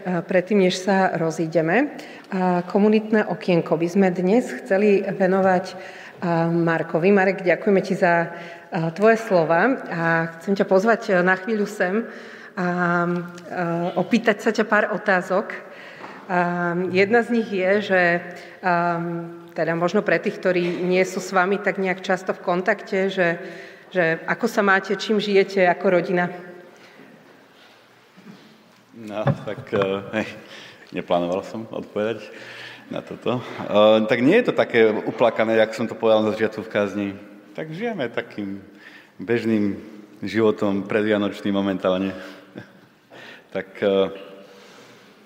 Predtým, 0.04 0.66
než 0.66 0.80
sa 0.80 1.14
rozídeme, 1.16 1.94
komunitné 2.70 3.26
okienko 3.26 3.76
by 3.76 3.88
sme 3.88 4.08
dnes 4.14 4.48
chceli 4.62 5.02
venovať 5.04 5.64
Markovi. 6.52 7.08
Marek, 7.12 7.40
ďakujeme 7.46 7.80
ti 7.80 7.96
za 7.96 8.28
tvoje 8.94 9.16
slova 9.18 9.80
a 9.88 10.00
chcem 10.38 10.54
ťa 10.54 10.66
pozvať 10.68 11.24
na 11.24 11.34
chvíľu 11.34 11.64
sem 11.64 12.04
a 12.60 13.08
opýtať 13.96 14.36
sa 14.44 14.50
ťa 14.52 14.64
pár 14.68 14.92
otázok. 14.92 15.54
Jedna 16.92 17.24
z 17.24 17.28
nich 17.34 17.48
je, 17.50 17.72
že 17.80 18.02
teda 19.56 19.72
možno 19.74 20.04
pre 20.06 20.20
tých, 20.22 20.38
ktorí 20.38 20.84
nie 20.86 21.02
sú 21.02 21.18
s 21.18 21.34
vami 21.34 21.58
tak 21.58 21.82
nejak 21.82 22.04
často 22.04 22.30
v 22.36 22.44
kontakte, 22.44 23.10
že, 23.10 23.28
že 23.90 24.22
ako 24.28 24.46
sa 24.46 24.62
máte, 24.62 24.94
čím 24.94 25.18
žijete 25.18 25.66
ako 25.66 25.86
rodina? 25.98 26.49
No, 29.00 29.24
tak 29.48 29.72
hej, 30.12 30.28
neplánoval 30.92 31.40
som 31.40 31.64
odpovedať 31.72 32.20
na 32.92 33.00
toto. 33.00 33.40
Uh, 33.40 34.04
tak 34.04 34.20
nie 34.20 34.36
je 34.36 34.52
to 34.52 34.54
také 34.54 34.92
uplakané, 34.92 35.56
jak 35.56 35.72
som 35.72 35.88
to 35.88 35.96
povedal 35.96 36.20
na 36.20 36.36
začiatku 36.36 36.60
v 36.60 36.72
kázni. 36.72 37.08
Tak 37.56 37.72
žijeme 37.72 38.12
takým 38.12 38.60
bežným 39.16 39.80
životom 40.20 40.84
predvianočným 40.84 41.54
momentálne. 41.54 42.12
tak 43.56 43.72
uh, 43.80 44.12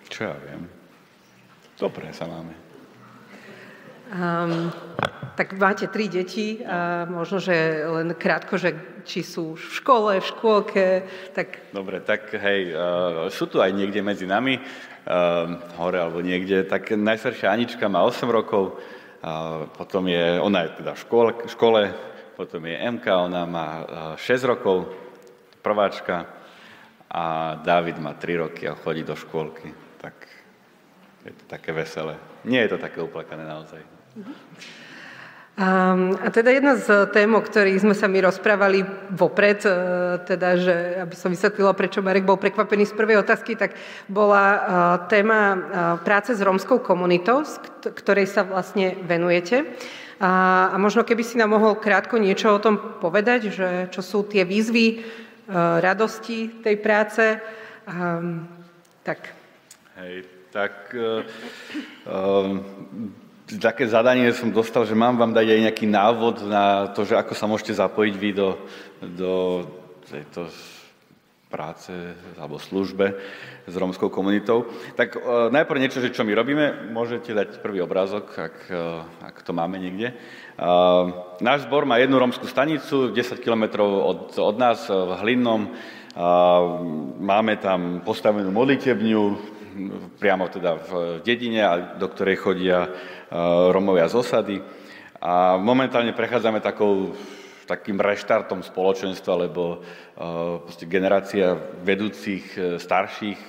čo 0.06 0.30
ja 0.30 0.38
viem. 0.38 0.70
Dobre 1.74 2.14
sa 2.14 2.30
máme. 2.30 2.54
Um, 4.14 4.70
tak 5.34 5.58
máte 5.58 5.90
tri 5.90 6.06
deti 6.06 6.62
a 6.62 7.10
možno, 7.10 7.42
že 7.42 7.82
len 7.82 8.14
krátko, 8.14 8.54
že 8.54 8.93
či 9.04 9.20
sú 9.20 9.54
v 9.54 9.64
škole, 9.78 10.18
v 10.18 10.26
škôlke, 10.26 10.86
tak... 11.36 11.70
Dobre, 11.70 12.00
tak 12.00 12.32
hej, 12.32 12.72
uh, 12.72 13.28
sú 13.28 13.46
tu 13.46 13.60
aj 13.60 13.70
niekde 13.70 14.00
medzi 14.00 14.24
nami, 14.24 14.58
uh, 14.58 15.60
hore 15.78 16.00
alebo 16.00 16.24
niekde, 16.24 16.64
tak 16.64 16.90
najstaršia 16.96 17.52
Anička 17.52 17.86
má 17.86 18.02
8 18.02 18.24
rokov, 18.26 18.80
uh, 18.80 19.68
potom 19.76 20.08
je, 20.08 20.40
ona 20.40 20.66
je 20.66 20.80
teda 20.80 20.92
v 20.96 21.00
škole, 21.04 21.30
škole 21.46 21.80
potom 22.34 22.64
je 22.66 22.74
MK, 22.74 23.06
ona 23.30 23.42
má 23.46 23.68
uh, 24.16 24.20
6 24.20 24.50
rokov, 24.50 24.90
prváčka 25.64 26.28
a 27.08 27.56
David 27.64 27.96
má 28.02 28.12
3 28.12 28.36
roky 28.36 28.68
a 28.68 28.76
chodí 28.76 29.00
do 29.00 29.16
škôlky. 29.16 29.72
Tak 29.96 30.12
je 31.24 31.32
to 31.32 31.44
také 31.48 31.72
veselé. 31.72 32.20
Nie 32.44 32.68
je 32.68 32.76
to 32.76 32.78
také 32.82 33.00
uplakané 33.00 33.48
naozaj. 33.48 33.80
A, 33.80 34.28
a 35.54 36.26
teda 36.34 36.50
jedna 36.50 36.74
z 36.74 37.06
tém, 37.14 37.30
o 37.30 37.38
ktorých 37.38 37.86
sme 37.86 37.94
sa 37.94 38.10
my 38.10 38.26
rozprávali 38.26 38.82
vopred, 39.14 39.62
e, 39.62 39.70
teda, 40.26 40.58
že 40.58 40.74
aby 40.98 41.14
som 41.14 41.30
vysvetlila, 41.30 41.78
prečo 41.78 42.02
Marek 42.02 42.26
bol 42.26 42.34
prekvapený 42.34 42.90
z 42.90 42.98
prvej 42.98 43.22
otázky, 43.22 43.54
tak 43.54 43.78
bola 44.10 44.42
e, 44.42 44.58
téma 45.06 45.40
práce 46.02 46.34
s 46.34 46.42
rómskou 46.42 46.82
komunitou, 46.82 47.46
ktorej 47.86 48.26
sa 48.26 48.42
vlastne 48.42 48.98
venujete. 49.06 49.78
A, 50.18 50.74
a 50.74 50.76
možno 50.78 51.06
keby 51.06 51.22
si 51.22 51.38
nám 51.38 51.54
mohol 51.54 51.78
krátko 51.78 52.18
niečo 52.18 52.50
o 52.50 52.58
tom 52.58 52.98
povedať, 52.98 53.54
že 53.54 53.68
čo 53.94 54.02
sú 54.02 54.26
tie 54.26 54.42
výzvy, 54.42 55.06
radosti 55.78 56.66
tej 56.66 56.82
práce. 56.82 57.38
A, 57.86 58.18
tak. 59.06 59.30
Hej, 60.02 60.26
tak 60.50 60.90
um, 62.10 63.22
také 63.60 63.84
zadanie 63.84 64.32
som 64.32 64.48
dostal, 64.48 64.88
že 64.88 64.96
mám 64.96 65.20
vám 65.20 65.36
dať 65.36 65.46
aj 65.52 65.60
nejaký 65.68 65.86
návod 65.86 66.36
na 66.48 66.88
to, 66.96 67.04
že 67.04 67.16
ako 67.16 67.32
sa 67.36 67.44
môžete 67.44 67.76
zapojiť 67.76 68.14
vy 68.16 68.30
do, 68.32 68.48
do 69.04 69.32
tejto 70.08 70.48
práce 71.52 71.92
alebo 72.34 72.58
službe 72.58 73.14
s 73.68 73.74
rómskou 73.78 74.10
komunitou. 74.10 74.66
Tak 74.98 75.14
uh, 75.14 75.22
najprv 75.54 75.78
niečo, 75.78 76.02
že 76.02 76.10
čo 76.10 76.26
my 76.26 76.34
robíme, 76.34 76.90
môžete 76.90 77.30
dať 77.30 77.48
prvý 77.62 77.78
obrázok, 77.78 78.26
ak, 78.34 78.56
uh, 78.74 79.06
ak 79.22 79.36
to 79.46 79.54
máme 79.54 79.78
niekde. 79.78 80.18
Uh, 80.58 81.14
náš 81.38 81.62
zbor 81.70 81.86
má 81.86 82.02
jednu 82.02 82.18
rómskú 82.18 82.50
stanicu, 82.50 83.14
10 83.14 83.38
km 83.38 83.86
od, 83.86 84.34
od 84.34 84.56
nás 84.58 84.90
v 84.90 85.14
Hlinnom. 85.22 85.70
Uh, 85.70 86.22
máme 87.22 87.54
tam 87.62 88.02
postavenú 88.02 88.50
modlitebňu, 88.50 89.53
priamo 90.18 90.46
teda 90.48 90.78
v 90.78 90.90
dedine, 91.24 91.62
do 91.98 92.06
ktorej 92.08 92.36
chodia 92.38 92.88
Romovia 93.70 94.06
z 94.06 94.14
osady. 94.14 94.56
A 95.24 95.56
momentálne 95.56 96.12
prechádzame 96.12 96.60
takou, 96.60 97.16
takým 97.64 97.96
reštartom 97.96 98.60
spoločenstva, 98.60 99.48
lebo 99.48 99.80
generácia 100.84 101.56
vedúcich 101.80 102.44
e, 102.54 102.76
starších 102.76 103.40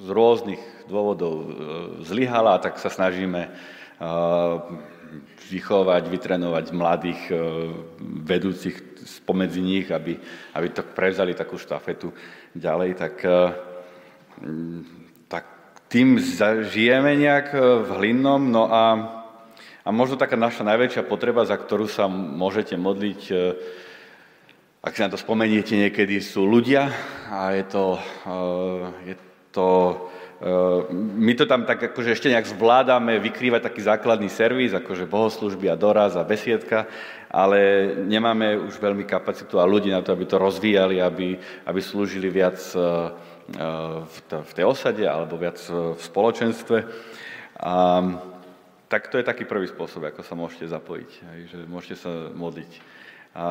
z 0.00 0.08
rôznych 0.10 0.90
dôvodov 0.90 1.34
e, 1.38 1.46
zlyhala, 2.02 2.58
tak 2.58 2.82
sa 2.82 2.90
snažíme 2.90 3.46
vychovať, 5.50 6.02
vytrenovať 6.08 6.64
mladých 6.72 7.20
e, 7.30 7.34
vedúcich 8.26 8.76
spomedzi 9.06 9.60
nich, 9.62 9.86
aby, 9.92 10.18
aby 10.56 10.68
to 10.74 10.82
prevzali 10.82 11.38
takú 11.38 11.54
štafetu 11.54 12.10
ďalej, 12.58 12.90
tak 12.98 13.14
tým 15.90 16.22
žijeme 16.70 17.18
nejak 17.18 17.50
v 17.82 17.88
Hlinnom, 17.98 18.46
no 18.46 18.70
a 18.70 18.82
a 19.84 19.88
možno 19.88 20.20
taká 20.20 20.36
naša 20.36 20.62
najväčšia 20.62 21.08
potreba, 21.08 21.42
za 21.48 21.56
ktorú 21.56 21.88
sa 21.88 22.04
môžete 22.10 22.76
modliť, 22.76 23.20
e, 23.32 23.36
ak 24.84 24.92
si 24.92 25.00
na 25.00 25.10
to 25.12 25.18
spomeniete 25.18 25.72
niekedy, 25.72 26.20
sú 26.20 26.44
ľudia 26.44 26.92
a 27.32 27.56
je 27.56 27.64
to, 27.64 27.84
e, 27.96 28.32
je 29.12 29.14
to 29.50 29.68
e, 30.38 30.54
my 30.94 31.32
to 31.32 31.48
tam 31.48 31.64
tak 31.64 31.90
akože 31.90 32.12
ešte 32.12 32.28
nejak 32.28 32.52
zvládame 32.52 33.16
vykrývať 33.24 33.72
taký 33.72 33.80
základný 33.88 34.28
servis, 34.28 34.76
akože 34.76 35.08
bohoslužby 35.08 35.72
a 35.72 35.80
doraz 35.80 36.12
a 36.14 36.28
besiedka, 36.28 36.84
ale 37.32 37.90
nemáme 38.04 38.60
už 38.60 38.76
veľmi 38.76 39.08
kapacitu 39.08 39.56
a 39.56 39.66
ľudí 39.66 39.88
na 39.88 40.04
to, 40.04 40.12
aby 40.12 40.28
to 40.28 40.36
rozvíjali, 40.36 41.00
aby, 41.00 41.40
aby 41.64 41.80
slúžili 41.80 42.28
viac 42.28 42.60
v 43.50 44.52
tej 44.54 44.64
osade 44.64 45.02
alebo 45.02 45.34
viac 45.34 45.58
v 45.70 45.98
spoločenstve. 45.98 46.78
A 47.60 47.74
tak 48.90 49.06
to 49.06 49.18
je 49.18 49.26
taký 49.26 49.46
prvý 49.46 49.70
spôsob, 49.70 50.06
ako 50.06 50.22
sa 50.26 50.34
môžete 50.34 50.66
zapojiť, 50.66 51.10
že 51.50 51.58
môžete 51.66 51.96
sa 51.98 52.10
modliť. 52.34 52.72
A 53.34 53.46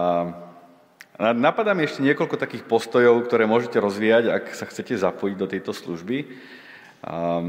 napadá 1.32 1.72
mi 1.72 1.88
ešte 1.88 2.04
niekoľko 2.04 2.36
takých 2.36 2.68
postojov, 2.68 3.24
ktoré 3.28 3.47
môžete 3.47 3.80
rozvíjať, 3.80 4.32
ak 4.32 4.45
sa 4.56 4.68
chcete 4.68 5.00
zapojiť 5.00 5.36
do 5.39 5.47
tejto 5.47 5.72
služby. 5.72 6.28
A 7.08 7.39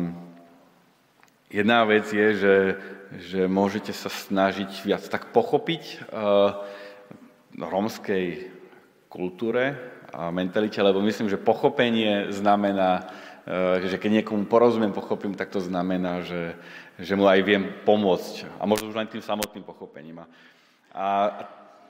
jedna 1.51 1.83
vec 1.83 2.07
je, 2.07 2.29
že, 2.39 2.57
že 3.19 3.41
môžete 3.51 3.91
sa 3.91 4.07
snažiť 4.11 4.71
viac 4.87 5.03
tak 5.11 5.35
pochopiť 5.35 5.83
uh, 6.11 6.63
rómskej 7.59 8.55
kultúre 9.11 9.75
mentalite, 10.31 10.83
lebo 10.83 10.99
myslím, 11.03 11.31
že 11.31 11.39
pochopenie 11.39 12.31
znamená, 12.35 13.07
uh, 13.07 13.31
že 13.83 13.97
keď 13.99 14.23
niekomu 14.23 14.47
porozumiem, 14.47 14.95
pochopím, 14.95 15.35
tak 15.35 15.51
to 15.51 15.61
znamená, 15.63 16.23
že, 16.23 16.55
že 16.99 17.17
mu 17.17 17.27
aj 17.27 17.41
viem 17.43 17.65
pomôcť. 17.83 18.61
A 18.61 18.67
možno 18.69 18.91
už 18.91 18.99
len 18.99 19.09
tým 19.09 19.25
samotným 19.25 19.65
pochopením. 19.65 20.23
A 20.95 21.07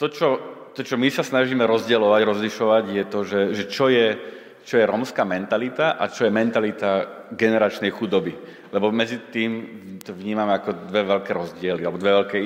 to, 0.01 0.09
čo, 0.09 0.29
to, 0.73 0.81
čo 0.81 0.97
my 0.97 1.13
sa 1.13 1.21
snažíme 1.21 1.61
rozdielovať, 1.69 2.23
rozlišovať, 2.25 2.85
je 2.89 3.05
to, 3.05 3.21
že, 3.25 3.41
že 3.53 3.65
čo, 3.69 3.93
je, 3.93 4.17
čo 4.65 4.81
je 4.81 4.89
rómska 4.89 5.29
mentalita 5.29 6.01
a 6.01 6.09
čo 6.09 6.25
je 6.25 6.33
mentalita 6.33 6.91
generačnej 7.37 7.93
chudoby. 7.93 8.33
Lebo 8.73 8.89
medzi 8.89 9.21
tým 9.29 9.53
to 10.01 10.17
vnímame 10.17 10.57
ako 10.57 10.89
dve 10.89 11.05
veľké 11.05 11.31
rozdiely, 11.37 11.83
alebo 11.85 12.01
dve 12.01 12.13
veľké 12.17 12.39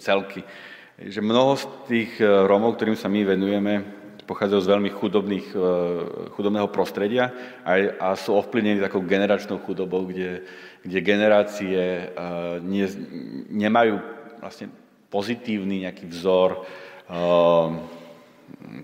celky. 0.00 0.40
Že 0.96 1.20
mnoho 1.20 1.60
z 1.60 1.64
tých 1.84 2.10
e, 2.16 2.24
Rómov, 2.24 2.80
ktorým 2.80 2.96
sa 2.96 3.12
my 3.12 3.20
venujeme, 3.20 3.74
pochádzajú 4.26 4.60
z 4.60 4.72
veľmi 4.74 4.90
chudobných, 4.90 5.46
e, 5.54 5.68
chudobného 6.34 6.68
prostredia 6.68 7.30
a, 7.62 7.78
a 7.96 8.08
sú 8.18 8.34
ovplyvnení 8.34 8.82
takou 8.82 9.00
generačnou 9.06 9.62
chudobou, 9.62 10.04
kde, 10.10 10.42
kde 10.82 10.98
generácie 11.00 12.10
nie, 12.62 12.86
nemajú 13.50 14.02
vlastne 14.42 14.70
pozitívny 15.10 15.88
nejaký 15.88 16.06
vzor 16.10 16.60
eh, 16.60 17.68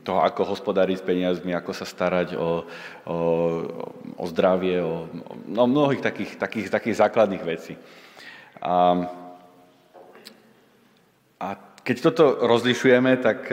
toho, 0.03 0.21
ako 0.27 0.43
hospodáriť 0.55 0.97
s 0.99 1.07
peniazmi, 1.07 1.55
ako 1.55 1.71
sa 1.71 1.87
starať 1.87 2.35
o, 2.35 2.67
o, 3.07 3.17
o 4.19 4.25
zdravie, 4.27 4.83
o, 4.83 5.07
o 5.55 5.65
mnohých 5.71 6.03
takých, 6.03 6.35
takých, 6.35 6.67
takých 6.67 6.99
základných 6.99 7.45
vecí. 7.47 7.79
A, 8.59 9.07
a 11.39 11.49
keď 11.87 11.97
toto 12.11 12.43
rozlišujeme, 12.43 13.23
tak, 13.23 13.47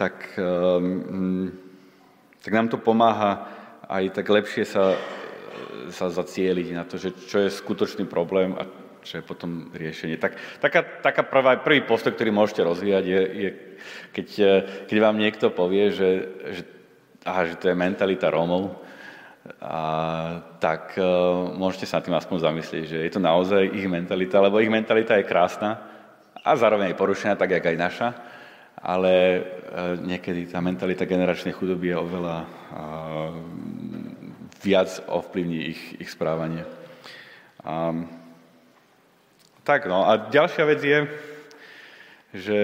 tak, 0.00 0.32
tak 2.40 2.52
nám 2.56 2.72
to 2.72 2.80
pomáha 2.80 3.44
aj 3.84 4.16
tak 4.16 4.24
lepšie 4.32 4.64
sa 4.64 4.96
sa 5.90 6.06
zacieliť 6.08 6.68
na 6.72 6.84
to, 6.86 6.96
že 6.96 7.12
čo 7.26 7.42
je 7.42 7.50
skutočný 7.50 8.06
problém 8.06 8.54
a 8.54 8.64
čo 9.00 9.20
je 9.20 9.24
potom 9.24 9.72
riešenie. 9.72 10.20
Tak, 10.20 10.60
taká, 10.60 10.80
taká 11.00 11.22
prvá, 11.24 11.56
prvý 11.58 11.80
postoj, 11.82 12.12
ktorý 12.12 12.30
môžete 12.30 12.62
rozvíjať, 12.62 13.04
je, 13.04 13.22
je 13.32 13.50
keď, 14.12 14.28
keď 14.86 14.98
vám 15.00 15.16
niekto 15.16 15.48
povie, 15.50 15.88
že, 15.88 16.10
že, 16.52 16.62
aha, 17.24 17.48
že 17.48 17.56
to 17.56 17.72
je 17.72 17.76
mentalita 17.76 18.28
Rómov, 18.28 18.76
a, 19.56 20.44
tak 20.60 21.00
uh, 21.00 21.48
môžete 21.56 21.88
sa 21.88 21.98
na 21.98 22.04
tým 22.04 22.16
aspoň 22.20 22.36
zamyslieť, 22.44 22.84
že 22.84 22.98
je 23.08 23.12
to 23.12 23.24
naozaj 23.24 23.72
ich 23.72 23.88
mentalita, 23.88 24.36
lebo 24.36 24.60
ich 24.60 24.68
mentalita 24.68 25.16
je 25.16 25.24
krásna 25.24 25.80
a 26.44 26.52
zároveň 26.52 26.92
je 26.92 27.00
porušená, 27.00 27.40
tak 27.40 27.56
jak 27.56 27.64
aj 27.64 27.76
naša, 27.80 28.08
ale 28.80 29.14
uh, 29.40 30.00
niekedy 30.00 30.48
tá 30.48 30.64
mentalita 30.64 31.04
generačnej 31.04 31.52
chudoby 31.52 31.92
je 31.92 31.96
oveľa 32.00 32.36
uh, 32.44 32.48
viac 34.60 34.90
ovplyvní 35.08 35.58
ich, 35.68 35.82
ich 36.00 36.10
správanie. 36.12 36.64
Um, 37.60 38.08
tak 39.64 39.84
no, 39.84 40.08
a 40.08 40.32
ďalšia 40.32 40.64
vec 40.64 40.80
je, 40.80 40.98
že 42.40 42.58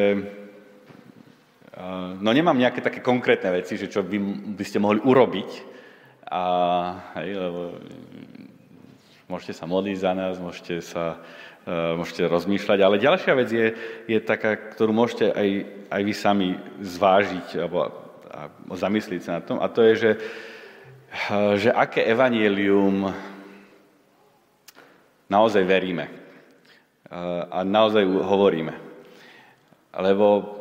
uh, 1.76 2.16
no 2.16 2.30
nemám 2.32 2.56
nejaké 2.56 2.80
také 2.80 3.04
konkrétne 3.04 3.52
veci, 3.52 3.76
že 3.76 3.92
čo 3.92 4.00
by, 4.00 4.16
by 4.56 4.64
ste 4.64 4.80
mohli 4.80 5.04
urobiť, 5.04 5.76
a, 6.26 6.42
hej, 7.22 7.38
lebo 7.38 7.78
môžete 9.30 9.54
sa 9.54 9.70
modliť 9.70 9.96
za 9.98 10.12
nás, 10.14 10.42
môžete 10.42 10.82
sa 10.82 11.22
môžete 11.66 12.30
rozmýšľať, 12.30 12.78
ale 12.78 13.02
ďalšia 13.02 13.32
vec 13.34 13.50
je, 13.50 13.66
je 14.06 14.18
taká, 14.22 14.54
ktorú 14.54 14.94
môžete 14.94 15.34
aj, 15.34 15.48
aj 15.90 16.02
vy 16.06 16.14
sami 16.14 16.48
zvážiť 16.78 17.58
alebo 17.58 17.90
a, 18.30 18.46
zamyslieť 18.70 19.20
sa 19.26 19.32
na 19.38 19.42
tom, 19.42 19.58
a 19.58 19.66
to 19.66 19.82
je, 19.82 19.94
že, 19.98 20.10
uh, 20.14 21.58
že 21.58 21.74
aké 21.74 22.06
evanielium 22.06 23.10
naozaj 25.26 25.66
veríme 25.66 26.06
uh, 26.06 27.50
a 27.50 27.66
naozaj 27.66 28.06
hovoríme. 28.06 28.74
Lebo 29.96 30.56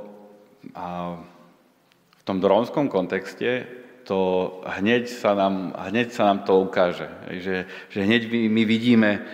v 2.16 2.22
tom 2.26 2.42
rómskom 2.42 2.90
kontexte 2.90 3.68
to 4.06 4.50
hneď 4.66 5.10
sa 5.10 5.34
nám, 5.34 5.74
hneď 5.90 6.14
sa 6.14 6.30
nám 6.30 6.46
to 6.46 6.62
ukáže. 6.62 7.10
Že, 7.30 7.56
že 7.90 8.00
hneď 8.00 8.30
my 8.30 8.64
vidíme, 8.66 9.26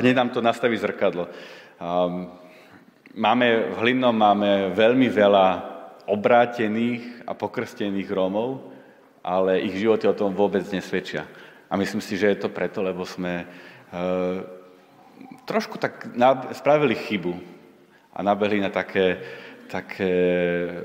hneď 0.00 0.14
nám 0.16 0.30
to 0.32 0.40
nastaví 0.40 0.76
zrkadlo. 0.76 1.28
Um, 1.76 2.32
máme, 3.14 3.72
v 3.72 3.76
Hlinnom 3.84 4.16
máme 4.16 4.72
veľmi 4.72 5.08
veľa 5.12 5.46
obrátených 6.08 7.28
a 7.28 7.32
pokrstených 7.36 8.08
Rómov, 8.08 8.72
ale 9.24 9.64
ich 9.64 9.76
životy 9.76 10.08
o 10.08 10.16
tom 10.16 10.32
vôbec 10.32 10.64
nesvedčia. 10.68 11.28
A 11.68 11.76
myslím 11.76 12.00
si, 12.00 12.16
že 12.16 12.32
je 12.32 12.38
to 12.44 12.52
preto, 12.52 12.80
lebo 12.84 13.04
sme 13.04 13.44
uh, 13.44 14.40
trošku 15.48 15.80
tak 15.80 16.12
spravili 16.56 16.96
chybu 16.96 17.32
a 18.14 18.18
nabehli 18.20 18.60
na 18.60 18.68
také, 18.68 19.20
také 19.68 20.12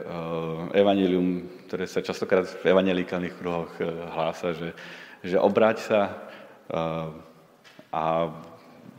uh, 0.03 0.71
evanilium 0.71 1.59
ktoré 1.69 1.85
sa 1.85 2.01
častokrát 2.01 2.49
v 2.49 2.73
evangelikálnych 2.73 3.37
kruhoch 3.37 3.69
eh, 3.77 3.85
hlása, 3.85 4.57
že, 4.57 4.73
že 5.21 5.37
obráť 5.37 5.77
sa 5.85 6.01
eh, 6.09 7.93
a 7.93 8.03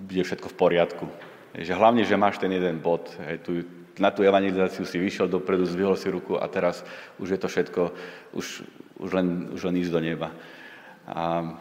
bude 0.01 0.24
všetko 0.24 0.48
v 0.48 0.59
poriadku. 0.59 1.07
Že 1.55 1.76
hlavne, 1.76 2.03
že 2.09 2.16
máš 2.16 2.40
ten 2.40 2.51
jeden 2.51 2.80
bod. 2.80 3.12
Hej, 3.20 3.36
tu, 3.44 3.51
na 4.01 4.09
tú 4.09 4.24
evangelizáciu 4.24 4.88
si 4.88 4.96
vyšiel 4.96 5.28
dopredu, 5.28 5.68
zvihol 5.68 5.94
si 5.94 6.09
ruku 6.09 6.40
a 6.40 6.48
teraz 6.48 6.80
už 7.20 7.36
je 7.36 7.38
to 7.38 7.48
všetko, 7.53 7.82
už, 8.32 8.64
už, 8.96 9.11
len, 9.12 9.53
už 9.53 9.61
len 9.68 9.76
ísť 9.76 9.92
do 9.92 10.01
neba. 10.01 10.32
A, 11.05 11.53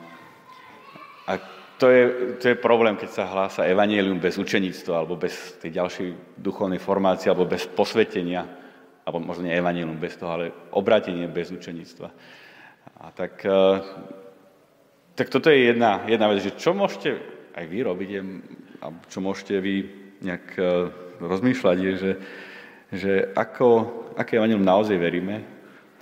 a 1.28 1.34
to, 1.76 1.92
je, 1.92 2.04
to 2.40 2.46
je 2.54 2.56
problém, 2.56 2.96
keď 2.96 3.10
sa 3.12 3.28
hlása 3.28 3.68
evangelium 3.68 4.20
bez 4.20 4.40
učeníctva 4.40 4.94
alebo 4.94 5.20
bez 5.20 5.60
tej 5.60 5.76
ďalšej 5.80 6.08
duchovnej 6.40 6.80
formácie 6.80 7.28
alebo 7.28 7.50
bez 7.50 7.68
posvetenia 7.68 8.60
alebo 9.10 9.26
možno 9.26 9.50
nie 9.50 9.58
evanílium 9.58 9.98
bez 9.98 10.22
toho, 10.22 10.30
ale 10.38 10.46
obratenie 10.78 11.26
bez 11.26 11.50
učeníctva. 11.50 12.08
A 13.02 13.06
tak, 13.10 13.42
e, 13.42 13.64
tak 15.18 15.34
toto 15.34 15.50
je 15.50 15.74
jedna, 15.74 16.06
jedna 16.06 16.30
vec, 16.30 16.46
že 16.46 16.54
čo 16.54 16.78
môžete 16.78 17.18
aj 17.56 17.66
vy 17.66 17.80
robiť, 17.86 18.10
a 18.84 18.88
čo 19.10 19.20
môžete 19.22 19.56
vy 19.62 19.76
nejak 20.22 20.46
e, 20.58 20.64
rozmýšľať, 21.24 21.78
je, 21.78 21.94
že, 21.96 22.12
že 22.94 23.14
ako, 23.34 23.68
aké 24.18 24.38
evanílium 24.38 24.66
naozaj 24.66 24.98
veríme, 25.00 25.44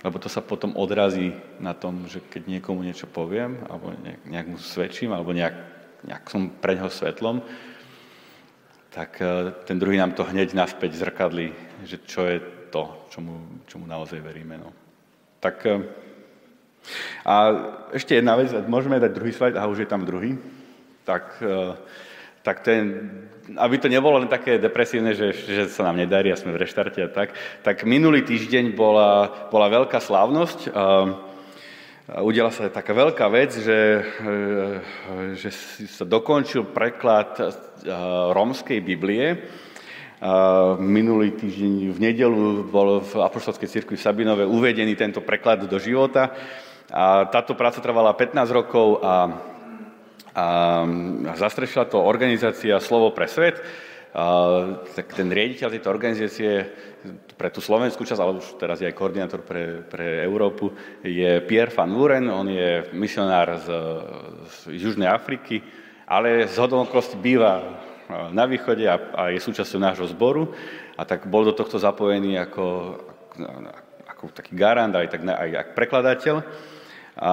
lebo 0.02 0.16
to 0.22 0.30
sa 0.30 0.42
potom 0.44 0.78
odrazí 0.78 1.34
na 1.58 1.74
tom, 1.74 2.06
že 2.06 2.22
keď 2.22 2.58
niekomu 2.58 2.86
niečo 2.86 3.10
poviem, 3.10 3.58
alebo 3.66 3.90
nejak, 3.98 4.20
nejak 4.26 4.46
mu 4.46 4.58
svedčím, 4.58 5.10
alebo 5.10 5.34
nejak, 5.34 5.54
nejak 6.06 6.24
som 6.30 6.54
pre 6.54 6.78
neho 6.78 6.90
svetlom, 6.90 7.42
tak 8.94 9.18
e, 9.20 9.52
ten 9.66 9.78
druhý 9.78 9.98
nám 9.98 10.14
to 10.14 10.26
hneď 10.26 10.54
naspäť 10.54 10.98
zrkadlí, 10.98 11.52
že 11.86 11.98
čo 12.06 12.26
je 12.26 12.58
to, 12.68 13.08
čomu, 13.10 13.64
čomu 13.66 13.88
naozaj 13.88 14.20
veríme. 14.20 14.60
No. 14.60 14.70
Tak 15.40 15.56
eh, 15.66 15.82
a 17.24 17.34
ešte 17.92 18.16
jedna 18.16 18.38
vec, 18.38 18.48
môžeme 18.68 19.00
dať 19.00 19.12
druhý 19.12 19.32
slajd, 19.34 19.54
aha, 19.58 19.68
už 19.68 19.84
je 19.84 19.88
tam 19.90 20.06
druhý. 20.06 20.38
Tak, 21.08 21.40
eh, 21.40 21.72
tak 22.44 22.60
ten, 22.60 23.08
aby 23.56 23.80
to 23.80 23.88
nebolo 23.88 24.20
len 24.20 24.28
také 24.28 24.60
depresívne, 24.60 25.16
že, 25.16 25.32
že 25.32 25.72
sa 25.72 25.88
nám 25.88 25.96
nedarí 25.96 26.28
a 26.28 26.36
sme 26.36 26.52
v 26.52 26.60
reštarte 26.60 27.00
a 27.00 27.08
tak, 27.08 27.32
tak 27.64 27.88
minulý 27.88 28.20
týždeň 28.28 28.76
bola, 28.76 29.32
bola 29.48 29.72
veľká 29.72 29.96
slávnosť. 30.04 30.58
A, 30.68 30.72
Udiala 32.08 32.48
sa 32.48 32.72
taká 32.72 32.96
veľká 32.96 33.28
vec, 33.28 33.52
že, 33.52 34.00
že 35.36 35.52
sa 35.92 36.08
dokončil 36.08 36.72
preklad 36.72 37.36
rómskej 38.32 38.80
Biblie 38.80 39.44
Minulý 40.82 41.38
týždeň 41.38 41.94
v 41.94 41.98
nedelu 42.02 42.66
bol 42.66 42.98
v 42.98 43.22
Apoštolskej 43.22 43.70
cirkvi 43.70 43.94
v 43.94 44.02
Sabinove 44.02 44.42
uvedený 44.42 44.98
tento 44.98 45.22
preklad 45.22 45.62
do 45.62 45.78
života. 45.78 46.34
A 46.90 47.30
táto 47.30 47.54
práca 47.54 47.78
trvala 47.78 48.10
15 48.18 48.34
rokov 48.50 48.98
a, 48.98 49.06
a 49.06 49.14
zastrešila 51.34 51.88
to 51.90 52.02
organizácia 52.02 52.78
Slovo 52.78 53.10
pre 53.10 53.26
svet. 53.26 53.58
A, 54.14 54.78
tak 54.96 55.12
ten 55.12 55.28
riaditeľ 55.28 55.68
tejto 55.68 55.90
organizácie 55.92 56.64
pre 57.38 57.54
tú 57.54 57.62
slovenskú 57.62 58.02
časť, 58.02 58.18
ale 58.18 58.40
už 58.40 58.58
teraz 58.58 58.82
je 58.82 58.88
aj 58.90 58.98
koordinátor 58.98 59.46
pre, 59.46 59.86
pre 59.86 60.26
Európu, 60.26 60.74
je 61.06 61.38
Pierre 61.46 61.70
van 61.70 61.94
Wuren, 61.94 62.26
on 62.26 62.50
je 62.50 62.90
misionár 62.98 63.62
z, 63.62 63.68
z 64.48 64.56
Južnej 64.74 65.06
Afriky, 65.06 65.62
ale 66.08 66.50
z 66.50 66.56
hodom 66.58 66.88
býva 67.22 67.84
na 68.32 68.44
východe 68.48 68.82
a, 68.88 68.96
a 69.14 69.22
je 69.30 69.38
súčasťou 69.38 69.78
nášho 69.78 70.08
zboru 70.10 70.50
a 70.96 71.04
tak 71.04 71.28
bol 71.28 71.44
do 71.44 71.52
tohto 71.52 71.76
zapojený 71.78 72.40
ako, 72.40 72.96
ako 74.08 74.22
taký 74.32 74.56
garant, 74.56 74.96
aj, 74.96 75.06
tak, 75.12 75.20
aj, 75.22 75.50
aj 75.52 75.66
prekladateľ. 75.76 76.36
A, 77.20 77.32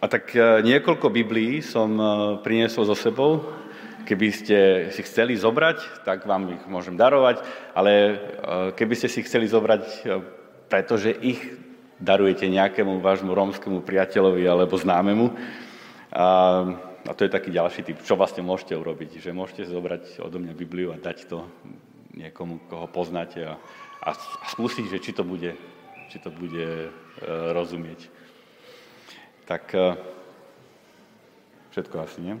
a 0.00 0.06
tak 0.08 0.32
e, 0.32 0.64
niekoľko 0.64 1.12
Biblií 1.12 1.60
som 1.60 1.90
e, 1.96 2.04
priniesol 2.40 2.88
so 2.88 2.96
sebou. 2.96 3.52
Keby 4.04 4.28
ste 4.32 4.58
si 4.92 5.00
chceli 5.00 5.32
zobrať, 5.32 6.04
tak 6.04 6.28
vám 6.28 6.60
ich 6.60 6.64
môžem 6.68 6.96
darovať, 6.96 7.40
ale 7.72 7.92
e, 7.92 8.14
keby 8.76 8.94
ste 8.96 9.08
si 9.08 9.24
chceli 9.24 9.48
zobrať, 9.48 10.08
pretože 10.68 11.12
ich 11.12 11.40
darujete 12.00 12.48
nejakému 12.48 13.00
vášmu 13.00 13.32
rómskemu 13.32 13.80
priateľovi 13.80 14.44
alebo 14.44 14.76
známemu, 14.76 15.32
a, 16.14 16.26
a 17.04 17.12
to 17.12 17.26
je 17.26 17.34
taký 17.34 17.50
ďalší 17.50 17.82
typ, 17.82 17.98
čo 18.06 18.14
vlastne 18.14 18.46
môžete 18.46 18.78
urobiť, 18.78 19.18
že 19.18 19.34
môžete 19.34 19.66
zobrať 19.66 20.22
odo 20.22 20.38
mňa 20.38 20.54
Bibliu 20.54 20.94
a 20.94 21.00
dať 21.00 21.26
to 21.26 21.42
niekomu, 22.14 22.62
koho 22.70 22.86
poznáte 22.86 23.42
a, 23.42 23.58
a 24.06 24.10
skúsiť, 24.54 24.86
že 24.86 25.02
či 25.02 25.10
to 25.10 25.26
bude, 25.26 25.58
či 26.06 26.22
to 26.22 26.30
bude 26.30 26.86
e, 26.86 26.88
rozumieť. 27.50 28.13
Tak 29.44 29.74
e, 29.76 29.96
všetko 31.70 31.96
asi, 32.00 32.20
nie? 32.20 32.34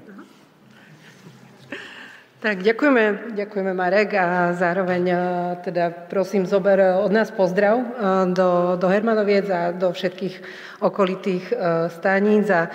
Tak 2.44 2.60
ďakujeme, 2.60 3.32
ďakujeme 3.40 3.72
Marek 3.72 4.12
a 4.20 4.52
zároveň 4.52 5.04
e, 5.08 5.16
teda 5.64 5.92
prosím 6.08 6.48
zober 6.48 6.80
od 7.00 7.12
nás 7.12 7.28
pozdrav 7.28 7.76
e, 7.76 7.86
do, 8.32 8.76
do 8.80 8.88
Hermanoviec 8.88 9.46
a 9.52 9.72
do 9.76 9.92
všetkých 9.92 10.34
okolitých 10.80 11.52
staníc 11.88 12.48
a, 12.52 12.68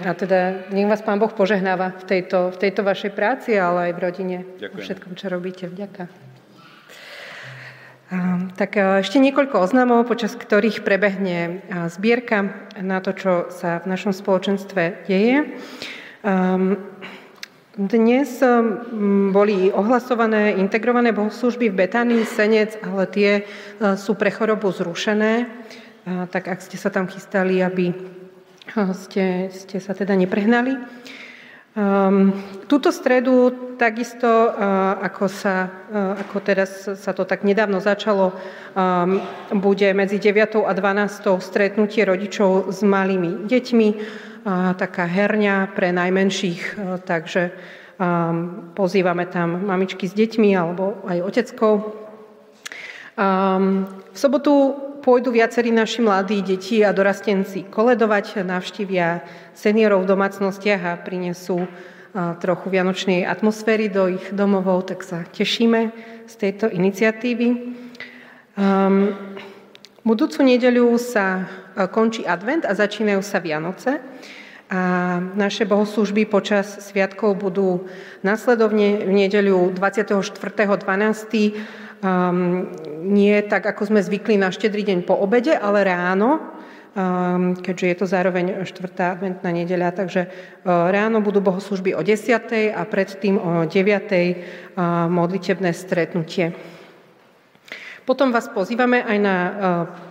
a 0.00 0.10
teda 0.16 0.72
nech 0.72 0.88
vás 0.88 1.04
Pán 1.04 1.20
Boh 1.20 1.28
požehnáva 1.28 1.92
v 2.00 2.04
tejto, 2.08 2.48
v 2.48 2.56
tejto 2.56 2.80
vašej 2.80 3.12
práci, 3.12 3.52
ale 3.60 3.88
aj 3.88 3.92
v 3.92 4.00
rodine, 4.00 4.38
Ďakujem. 4.56 4.84
všetkom, 4.84 5.12
čo 5.12 5.26
robíte. 5.28 5.68
Vďaka. 5.68 6.33
Tak 8.54 8.76
ešte 9.02 9.18
niekoľko 9.18 9.58
oznamov, 9.58 10.06
počas 10.06 10.38
ktorých 10.38 10.86
prebehne 10.86 11.64
zbierka 11.90 12.70
na 12.78 13.02
to, 13.02 13.10
čo 13.16 13.32
sa 13.50 13.82
v 13.82 13.90
našom 13.90 14.14
spoločenstve 14.14 15.08
deje. 15.08 15.58
Um, 16.22 16.78
dnes 17.74 18.38
um, 18.38 19.34
boli 19.34 19.74
ohlasované 19.74 20.54
integrované 20.62 21.10
bohoslužby 21.10 21.74
v 21.74 21.78
Betánii, 21.82 22.22
Senec, 22.22 22.78
ale 22.86 23.10
tie 23.10 23.30
sú 23.98 24.14
pre 24.14 24.30
chorobu 24.30 24.70
zrušené. 24.70 25.50
Tak 26.06 26.44
ak 26.54 26.62
ste 26.62 26.78
sa 26.78 26.94
tam 26.94 27.10
chystali, 27.10 27.58
aby 27.58 27.90
ste, 28.94 29.50
ste 29.50 29.82
sa 29.82 29.90
teda 29.90 30.14
neprehnali. 30.14 30.78
Um, 31.74 32.30
túto 32.70 32.94
stredu 32.94 33.50
takisto, 33.74 34.30
uh, 34.30 34.94
ako, 35.02 35.26
sa, 35.26 35.66
uh, 35.90 36.14
ako 36.22 36.38
teraz 36.38 36.86
sa 36.86 37.10
to 37.10 37.26
tak 37.26 37.42
nedávno 37.42 37.82
začalo, 37.82 38.30
um, 38.30 39.18
bude 39.58 39.90
medzi 39.90 40.22
9. 40.22 40.62
a 40.62 40.70
12. 40.70 41.34
stretnutie 41.42 42.06
rodičov 42.06 42.70
s 42.70 42.78
malými 42.86 43.50
deťmi, 43.50 43.88
uh, 43.90 44.78
taká 44.78 45.02
herňa 45.02 45.74
pre 45.74 45.90
najmenších, 45.90 46.78
uh, 46.78 47.02
takže 47.02 47.50
um, 47.98 48.70
pozývame 48.78 49.26
tam 49.26 49.66
mamičky 49.66 50.06
s 50.06 50.14
deťmi 50.14 50.54
alebo 50.54 51.02
aj 51.10 51.18
oteckov. 51.26 51.74
Um, 53.18 53.90
v 54.14 54.18
sobotu 54.22 54.78
pôjdu 55.04 55.36
viacerí 55.36 55.68
naši 55.68 56.00
mladí 56.00 56.40
deti 56.40 56.80
a 56.80 56.96
dorastenci 56.96 57.68
koledovať, 57.68 58.40
navštívia 58.40 59.20
seniorov 59.52 60.08
v 60.08 60.16
domácnostiach 60.16 60.80
a 60.80 60.96
prinesú 60.96 61.68
trochu 62.40 62.66
vianočnej 62.72 63.28
atmosféry 63.28 63.92
do 63.92 64.08
ich 64.08 64.32
domovov, 64.32 64.88
tak 64.88 65.04
sa 65.04 65.28
tešíme 65.28 65.92
z 66.24 66.34
tejto 66.40 66.72
iniciatívy. 66.72 67.76
Um, 68.54 69.10
budúcu 70.06 70.46
nedeľu 70.46 70.94
sa 70.96 71.50
končí 71.90 72.22
advent 72.24 72.64
a 72.64 72.72
začínajú 72.72 73.20
sa 73.20 73.42
Vianoce. 73.42 74.00
A 74.72 75.20
naše 75.36 75.68
bohoslužby 75.68 76.24
počas 76.24 76.88
sviatkov 76.88 77.36
budú 77.36 77.84
následovne 78.24 79.04
v 79.04 79.12
nedeľu 79.12 79.76
24.12 79.76 81.83
Um, 82.04 82.68
nie 83.00 83.32
tak, 83.48 83.64
ako 83.64 83.88
sme 83.88 84.04
zvykli 84.04 84.36
na 84.36 84.52
štedrý 84.52 84.84
deň 84.84 85.08
po 85.08 85.16
obede, 85.16 85.56
ale 85.56 85.88
ráno, 85.88 86.36
um, 86.92 87.56
keďže 87.56 87.86
je 87.88 87.96
to 87.96 88.04
zároveň 88.04 88.60
štvrtá 88.68 89.16
adventná 89.16 89.48
nedeľa, 89.48 90.04
takže 90.04 90.28
uh, 90.28 90.92
ráno 90.92 91.24
budú 91.24 91.40
bohoslužby 91.40 91.96
o 91.96 92.04
10. 92.04 92.76
a 92.76 92.82
predtým 92.84 93.40
o 93.40 93.64
9. 93.64 93.72
Uh, 93.72 95.08
modlitebné 95.08 95.72
stretnutie. 95.72 96.52
Potom 98.04 98.36
vás 98.36 98.52
pozývame 98.52 99.00
aj 99.00 99.18
na 99.24 99.36
uh, 99.40 99.52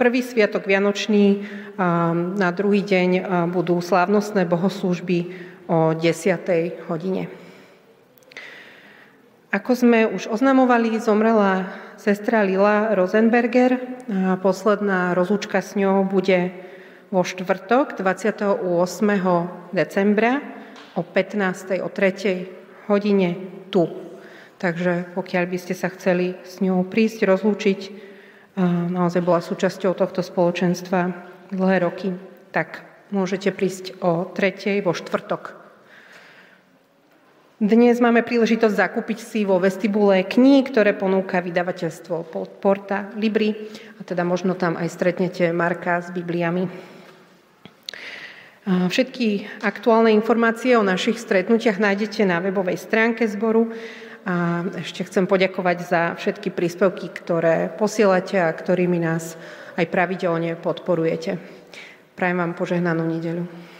prvý 0.01 0.25
sviatok 0.25 0.65
Vianočný. 0.65 1.45
Um, 1.77 2.33
na 2.33 2.49
druhý 2.49 2.81
deň 2.81 3.09
budú 3.53 3.77
slávnostné 3.85 4.49
bohoslužby 4.49 5.29
o 5.69 5.93
10. 5.93 6.89
hodine. 6.89 7.42
Ako 9.53 9.77
sme 9.77 10.09
už 10.09 10.33
oznamovali, 10.33 10.97
zomrela 10.97 11.69
sestra 12.01 12.41
Lila 12.41 12.97
Rosenberger. 12.97 14.01
Posledná 14.41 15.13
rozlúčka 15.13 15.61
s 15.61 15.77
ňou 15.77 16.09
bude 16.09 16.49
vo 17.13 17.21
štvrtok 17.21 17.93
28. 17.93 18.65
decembra 19.69 20.41
o 20.97 21.05
15. 21.05 21.85
o 21.85 21.89
3. 21.93 22.89
hodine 22.89 23.37
tu. 23.69 23.93
Takže 24.57 25.13
pokiaľ 25.13 25.45
by 25.45 25.57
ste 25.61 25.77
sa 25.77 25.93
chceli 25.93 26.33
s 26.41 26.57
ňou 26.57 26.81
prísť, 26.89 27.21
rozlúčiť, 27.21 27.79
naozaj 28.89 29.21
bola 29.21 29.37
súčasťou 29.37 29.93
tohto 29.93 30.25
spoločenstva 30.25 31.13
dlhé 31.53 31.77
roky, 31.85 32.09
tak 32.49 32.81
môžete 33.13 33.53
prísť 33.53 34.01
o 34.01 34.25
3. 34.33 34.81
vo 34.81 34.97
štvrtok 34.97 35.62
dnes 37.63 38.03
máme 38.03 38.27
príležitosť 38.27 38.75
zakúpiť 38.75 39.19
si 39.23 39.47
vo 39.47 39.55
vestibule 39.55 40.27
kníh, 40.27 40.67
ktoré 40.67 40.91
ponúka 40.91 41.39
vydavateľstvo 41.39 42.27
Porta 42.59 43.07
Libri 43.15 43.55
a 43.95 44.03
teda 44.03 44.27
možno 44.27 44.59
tam 44.59 44.75
aj 44.75 44.91
stretnete 44.91 45.47
Marka 45.55 46.03
s 46.03 46.11
Bibliami. 46.11 46.67
Všetky 48.67 49.47
aktuálne 49.63 50.11
informácie 50.11 50.75
o 50.75 50.83
našich 50.83 51.15
stretnutiach 51.15 51.79
nájdete 51.79 52.27
na 52.27 52.43
webovej 52.43 52.83
stránke 52.83 53.23
zboru 53.31 53.71
a 54.27 54.67
ešte 54.83 55.07
chcem 55.07 55.23
poďakovať 55.23 55.77
za 55.87 56.01
všetky 56.19 56.51
príspevky, 56.51 57.15
ktoré 57.15 57.71
posielate 57.79 58.43
a 58.43 58.51
ktorými 58.51 58.99
nás 58.99 59.39
aj 59.79 59.87
pravidelne 59.87 60.59
podporujete. 60.59 61.39
Prajem 62.19 62.43
vám 62.43 62.59
požehnanú 62.59 63.07
nedeľu. 63.07 63.72